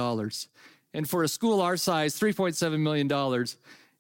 And 0.94 1.08
for 1.08 1.24
a 1.24 1.28
school 1.28 1.62
our 1.62 1.78
size, 1.78 2.20
$3.7 2.20 2.80
million 2.80 3.08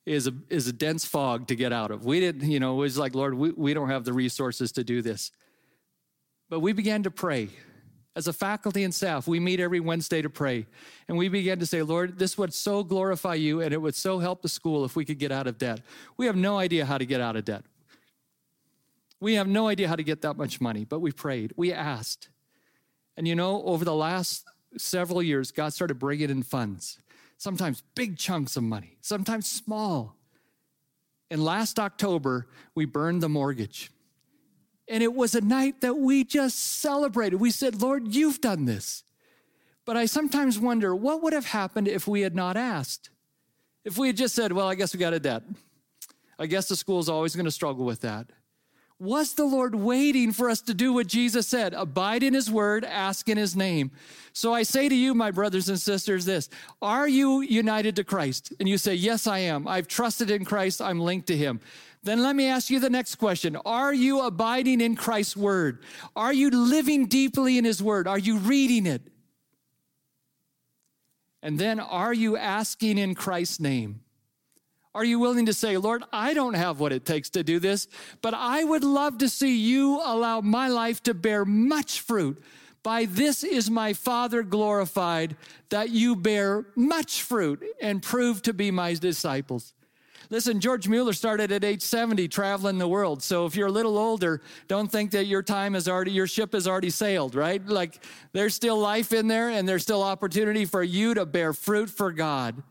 is 0.09 0.25
a, 0.25 0.33
is 0.49 0.67
a 0.67 0.73
dense 0.73 1.05
fog 1.05 1.47
to 1.47 1.55
get 1.55 1.71
out 1.71 1.91
of. 1.91 2.03
We 2.03 2.19
didn't, 2.19 2.49
you 2.49 2.59
know, 2.59 2.73
it 2.73 2.77
was 2.77 2.97
like, 2.97 3.13
Lord, 3.13 3.35
we, 3.35 3.51
we 3.51 3.75
don't 3.75 3.89
have 3.89 4.05
the 4.05 4.13
resources 4.13 4.71
to 4.71 4.83
do 4.83 5.03
this. 5.03 5.31
But 6.49 6.61
we 6.61 6.73
began 6.73 7.03
to 7.03 7.11
pray. 7.11 7.49
As 8.15 8.27
a 8.27 8.33
faculty 8.33 8.83
and 8.83 8.93
staff, 8.93 9.27
we 9.27 9.39
meet 9.39 9.59
every 9.59 9.79
Wednesday 9.79 10.23
to 10.23 10.29
pray. 10.29 10.65
And 11.07 11.15
we 11.15 11.29
began 11.29 11.59
to 11.59 11.65
say, 11.67 11.83
Lord, 11.83 12.17
this 12.17 12.39
would 12.39 12.55
so 12.55 12.83
glorify 12.83 13.35
you 13.35 13.61
and 13.61 13.71
it 13.71 13.77
would 13.77 13.93
so 13.93 14.17
help 14.17 14.41
the 14.41 14.49
school 14.49 14.83
if 14.83 14.95
we 14.95 15.05
could 15.05 15.19
get 15.19 15.31
out 15.31 15.45
of 15.45 15.59
debt. 15.59 15.81
We 16.17 16.25
have 16.25 16.35
no 16.35 16.57
idea 16.57 16.85
how 16.85 16.97
to 16.97 17.05
get 17.05 17.21
out 17.21 17.35
of 17.35 17.45
debt. 17.45 17.63
We 19.19 19.35
have 19.35 19.47
no 19.47 19.67
idea 19.67 19.87
how 19.87 19.95
to 19.95 20.03
get 20.03 20.23
that 20.23 20.37
much 20.37 20.59
money, 20.59 20.85
but 20.85 21.01
we 21.01 21.11
prayed, 21.11 21.53
we 21.55 21.71
asked. 21.71 22.29
And 23.15 23.27
you 23.27 23.35
know, 23.35 23.61
over 23.63 23.85
the 23.85 23.93
last 23.93 24.43
several 24.75 25.21
years, 25.21 25.51
God 25.51 25.71
started 25.71 25.99
bringing 25.99 26.31
in 26.31 26.41
funds 26.41 26.97
sometimes 27.39 27.81
big 27.95 28.17
chunks 28.17 28.55
of 28.57 28.63
money, 28.63 28.97
sometimes 29.01 29.49
small. 29.49 30.15
And 31.31 31.43
last 31.43 31.79
October, 31.79 32.47
we 32.75 32.85
burned 32.85 33.23
the 33.23 33.29
mortgage. 33.29 33.91
And 34.87 35.01
it 35.01 35.13
was 35.13 35.33
a 35.35 35.41
night 35.41 35.81
that 35.81 35.97
we 35.97 36.23
just 36.23 36.59
celebrated. 36.59 37.37
We 37.37 37.51
said, 37.51 37.81
Lord, 37.81 38.13
you've 38.13 38.41
done 38.41 38.65
this. 38.65 39.03
But 39.85 39.95
I 39.95 40.05
sometimes 40.05 40.59
wonder 40.59 40.95
what 40.95 41.23
would 41.23 41.33
have 41.33 41.45
happened 41.45 41.87
if 41.87 42.07
we 42.07 42.21
had 42.21 42.35
not 42.35 42.57
asked? 42.57 43.09
If 43.85 43.97
we 43.97 44.07
had 44.07 44.17
just 44.17 44.35
said, 44.35 44.51
well, 44.51 44.67
I 44.67 44.75
guess 44.75 44.93
we 44.93 44.99
got 44.99 45.13
a 45.13 45.19
debt. 45.19 45.43
I 46.37 46.45
guess 46.45 46.67
the 46.67 46.75
school's 46.75 47.09
always 47.09 47.35
going 47.35 47.45
to 47.45 47.51
struggle 47.51 47.85
with 47.85 48.01
that. 48.01 48.27
Was 48.99 49.33
the 49.33 49.45
Lord 49.45 49.75
waiting 49.75 50.33
for 50.33 50.49
us 50.49 50.59
to 50.61 50.73
do 50.73 50.91
what 50.91 51.07
Jesus 51.07 51.47
said? 51.47 51.73
Abide 51.73 52.21
in 52.21 52.33
his 52.33 52.51
word, 52.51 52.83
ask 52.83 53.29
in 53.29 53.37
his 53.37 53.55
name. 53.55 53.91
So 54.33 54.53
I 54.53 54.63
say 54.63 54.89
to 54.89 54.95
you, 54.95 55.13
my 55.13 55.31
brothers 55.31 55.69
and 55.69 55.79
sisters, 55.79 56.25
this 56.25 56.49
Are 56.81 57.07
you 57.07 57.39
united 57.39 57.95
to 57.95 58.03
Christ? 58.03 58.53
And 58.59 58.67
you 58.67 58.77
say, 58.77 58.95
Yes, 58.95 59.25
I 59.25 59.39
am. 59.39 59.67
I've 59.69 59.87
trusted 59.87 60.29
in 60.29 60.43
Christ, 60.43 60.81
I'm 60.81 60.99
linked 60.99 61.27
to 61.27 61.37
him. 61.37 61.61
Then 62.03 62.21
let 62.21 62.35
me 62.35 62.47
ask 62.47 62.69
you 62.69 62.79
the 62.79 62.89
next 62.89 63.15
question 63.15 63.55
Are 63.65 63.93
you 63.93 64.21
abiding 64.21 64.81
in 64.81 64.97
Christ's 64.97 65.37
word? 65.37 65.79
Are 66.15 66.33
you 66.33 66.49
living 66.49 67.05
deeply 67.05 67.57
in 67.57 67.63
his 67.63 67.81
word? 67.81 68.05
Are 68.05 68.19
you 68.19 68.37
reading 68.37 68.85
it? 68.85 69.01
And 71.41 71.57
then 71.57 71.79
are 71.79 72.13
you 72.13 72.35
asking 72.35 72.97
in 72.97 73.15
Christ's 73.15 73.61
name? 73.61 74.01
Are 74.95 75.05
you 75.05 75.19
willing 75.19 75.45
to 75.45 75.53
say, 75.53 75.77
Lord, 75.77 76.03
I 76.11 76.33
don't 76.33 76.55
have 76.55 76.79
what 76.79 76.91
it 76.91 77.05
takes 77.05 77.29
to 77.31 77.43
do 77.43 77.59
this, 77.59 77.87
but 78.21 78.33
I 78.33 78.63
would 78.63 78.83
love 78.83 79.19
to 79.19 79.29
see 79.29 79.55
you 79.55 80.01
allow 80.03 80.41
my 80.41 80.67
life 80.67 81.03
to 81.03 81.13
bear 81.13 81.45
much 81.45 82.01
fruit? 82.01 82.41
By 82.81 83.05
this 83.05 83.43
is 83.43 83.69
my 83.69 83.93
Father 83.93 84.41
glorified, 84.41 85.35
that 85.69 85.89
you 85.89 86.15
bear 86.15 86.65
much 86.75 87.21
fruit 87.21 87.63
and 87.81 88.01
prove 88.01 88.41
to 88.43 88.53
be 88.53 88.71
my 88.71 88.93
disciples. 88.95 89.73
Listen, 90.31 90.59
George 90.59 90.87
Mueller 90.87 91.13
started 91.13 91.51
at 91.51 91.63
age 91.63 91.81
70 91.81 92.27
traveling 92.27 92.77
the 92.77 92.87
world. 92.87 93.23
So 93.23 93.45
if 93.45 93.55
you're 93.55 93.67
a 93.67 93.71
little 93.71 93.97
older, 93.97 94.41
don't 94.67 94.91
think 94.91 95.11
that 95.11 95.25
your 95.25 95.41
time 95.41 95.75
is 95.75 95.87
already, 95.87 96.11
your 96.11 96.27
ship 96.27 96.53
has 96.53 96.67
already 96.67 96.91
sailed, 96.91 97.33
right? 97.33 97.65
Like 97.65 98.03
there's 98.31 98.53
still 98.53 98.77
life 98.77 99.11
in 99.11 99.27
there 99.27 99.49
and 99.49 99.67
there's 99.67 99.81
still 99.81 100.03
opportunity 100.03 100.65
for 100.65 100.83
you 100.83 101.15
to 101.15 101.25
bear 101.25 101.51
fruit 101.51 101.89
for 101.89 102.11
God. 102.11 102.61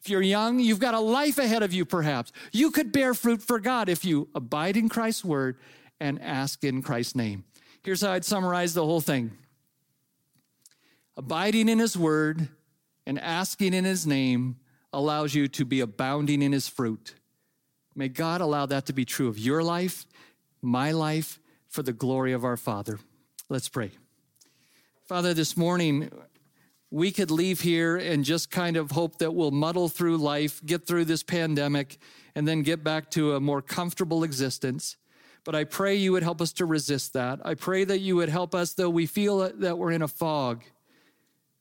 If 0.00 0.08
you're 0.08 0.22
young, 0.22 0.60
you've 0.60 0.78
got 0.78 0.94
a 0.94 1.00
life 1.00 1.38
ahead 1.38 1.62
of 1.62 1.72
you, 1.72 1.84
perhaps. 1.84 2.32
You 2.52 2.70
could 2.70 2.92
bear 2.92 3.14
fruit 3.14 3.42
for 3.42 3.58
God 3.58 3.88
if 3.88 4.04
you 4.04 4.28
abide 4.34 4.76
in 4.76 4.88
Christ's 4.88 5.24
word 5.24 5.56
and 6.00 6.20
ask 6.22 6.62
in 6.64 6.82
Christ's 6.82 7.16
name. 7.16 7.44
Here's 7.82 8.02
how 8.02 8.12
I'd 8.12 8.24
summarize 8.24 8.74
the 8.74 8.84
whole 8.84 9.00
thing 9.00 9.32
abiding 11.16 11.68
in 11.68 11.78
his 11.80 11.96
word 11.96 12.48
and 13.06 13.18
asking 13.18 13.74
in 13.74 13.84
his 13.84 14.06
name 14.06 14.56
allows 14.92 15.34
you 15.34 15.48
to 15.48 15.64
be 15.64 15.80
abounding 15.80 16.42
in 16.42 16.52
his 16.52 16.68
fruit. 16.68 17.14
May 17.94 18.08
God 18.08 18.40
allow 18.40 18.66
that 18.66 18.86
to 18.86 18.92
be 18.92 19.04
true 19.04 19.28
of 19.28 19.38
your 19.38 19.62
life, 19.62 20.06
my 20.62 20.92
life, 20.92 21.40
for 21.68 21.82
the 21.82 21.92
glory 21.92 22.32
of 22.32 22.44
our 22.44 22.56
Father. 22.56 23.00
Let's 23.48 23.68
pray. 23.68 23.90
Father, 25.06 25.34
this 25.34 25.56
morning, 25.56 26.10
we 26.90 27.10
could 27.10 27.30
leave 27.30 27.60
here 27.60 27.96
and 27.96 28.24
just 28.24 28.50
kind 28.50 28.76
of 28.76 28.92
hope 28.92 29.18
that 29.18 29.34
we'll 29.34 29.50
muddle 29.50 29.88
through 29.88 30.16
life, 30.16 30.64
get 30.64 30.86
through 30.86 31.04
this 31.04 31.22
pandemic, 31.22 31.98
and 32.34 32.48
then 32.48 32.62
get 32.62 32.82
back 32.82 33.10
to 33.10 33.34
a 33.34 33.40
more 33.40 33.60
comfortable 33.60 34.24
existence. 34.24 34.96
But 35.44 35.54
I 35.54 35.64
pray 35.64 35.94
you 35.94 36.12
would 36.12 36.22
help 36.22 36.40
us 36.40 36.52
to 36.54 36.64
resist 36.66 37.12
that. 37.12 37.40
I 37.44 37.54
pray 37.54 37.84
that 37.84 38.00
you 38.00 38.16
would 38.16 38.28
help 38.28 38.54
us, 38.54 38.72
though 38.72 38.90
we 38.90 39.06
feel 39.06 39.50
that 39.50 39.78
we're 39.78 39.92
in 39.92 40.02
a 40.02 40.08
fog, 40.08 40.64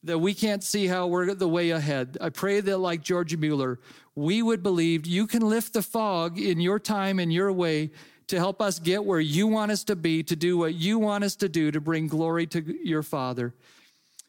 that 0.04 0.20
we 0.20 0.34
can't 0.34 0.64
see 0.64 0.88
how 0.88 1.08
we're 1.08 1.34
the 1.34 1.48
way 1.48 1.72
ahead. 1.72 2.18
I 2.22 2.30
pray 2.30 2.62
that, 2.62 2.78
like 2.78 3.02
George 3.02 3.36
Mueller, 3.36 3.80
we 4.16 4.42
would 4.42 4.64
believe 4.64 5.06
you 5.06 5.28
can 5.28 5.42
lift 5.42 5.74
the 5.74 5.82
fog 5.82 6.40
in 6.40 6.60
your 6.60 6.80
time 6.80 7.20
and 7.20 7.32
your 7.32 7.52
way 7.52 7.92
to 8.28 8.38
help 8.38 8.62
us 8.62 8.80
get 8.80 9.04
where 9.06 9.20
you 9.20 9.48
want 9.48 9.72
us 9.72 9.84
to 9.86 9.96
be, 9.96 10.22
to 10.24 10.36
do 10.36 10.58
what 10.58 10.74
you 10.74 11.00
want 11.00 11.24
us 11.24 11.36
to 11.38 11.50
do, 11.50 11.72
to 11.72 11.82
bring 11.82 12.08
glory 12.08 12.46
to 12.48 12.62
your 12.84 13.04
Father. 13.04 13.54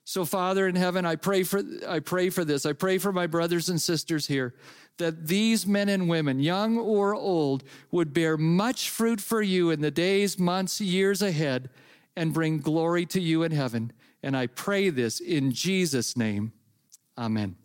So, 0.08 0.24
Father 0.24 0.66
in 0.66 0.74
heaven, 0.74 1.04
I 1.04 1.16
pray 1.16 1.42
for 1.42 1.62
I 1.86 1.98
pray 1.98 2.30
for 2.30 2.42
this. 2.42 2.64
I 2.64 2.72
pray 2.72 2.96
for 2.96 3.12
my 3.12 3.26
brothers 3.26 3.68
and 3.68 3.78
sisters 3.78 4.26
here 4.26 4.54
that 4.96 5.26
these 5.26 5.66
men 5.66 5.90
and 5.90 6.08
women, 6.08 6.40
young 6.40 6.78
or 6.78 7.14
old, 7.14 7.62
would 7.90 8.14
bear 8.14 8.38
much 8.38 8.88
fruit 8.88 9.20
for 9.20 9.42
you 9.42 9.68
in 9.68 9.82
the 9.82 9.90
days, 9.90 10.38
months, 10.38 10.80
years 10.80 11.20
ahead 11.20 11.68
and 12.16 12.32
bring 12.32 12.56
glory 12.56 13.04
to 13.04 13.20
you 13.20 13.42
in 13.42 13.52
heaven. 13.52 13.92
And 14.22 14.34
I 14.34 14.46
pray 14.46 14.88
this 14.88 15.20
in 15.20 15.52
Jesus' 15.52 16.16
name. 16.16 16.52
Amen. 17.18 17.56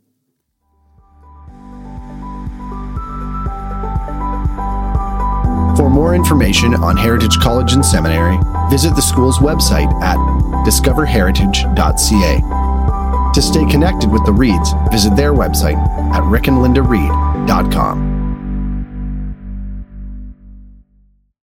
More 6.03 6.15
information 6.15 6.75
on 6.75 6.97
Heritage 6.97 7.39
College 7.39 7.71
and 7.71 7.85
Seminary, 7.85 8.37
visit 8.69 8.93
the 8.93 9.01
school's 9.01 9.37
website 9.37 9.89
at 10.01 10.17
discoverheritage.ca. 10.65 13.31
To 13.33 13.41
stay 13.41 13.65
connected 13.71 14.11
with 14.11 14.25
the 14.25 14.33
Reeds, 14.33 14.73
visit 14.91 15.15
their 15.15 15.31
website 15.31 15.77
at 16.13 16.23
rickandlindareed.com. 16.23 18.22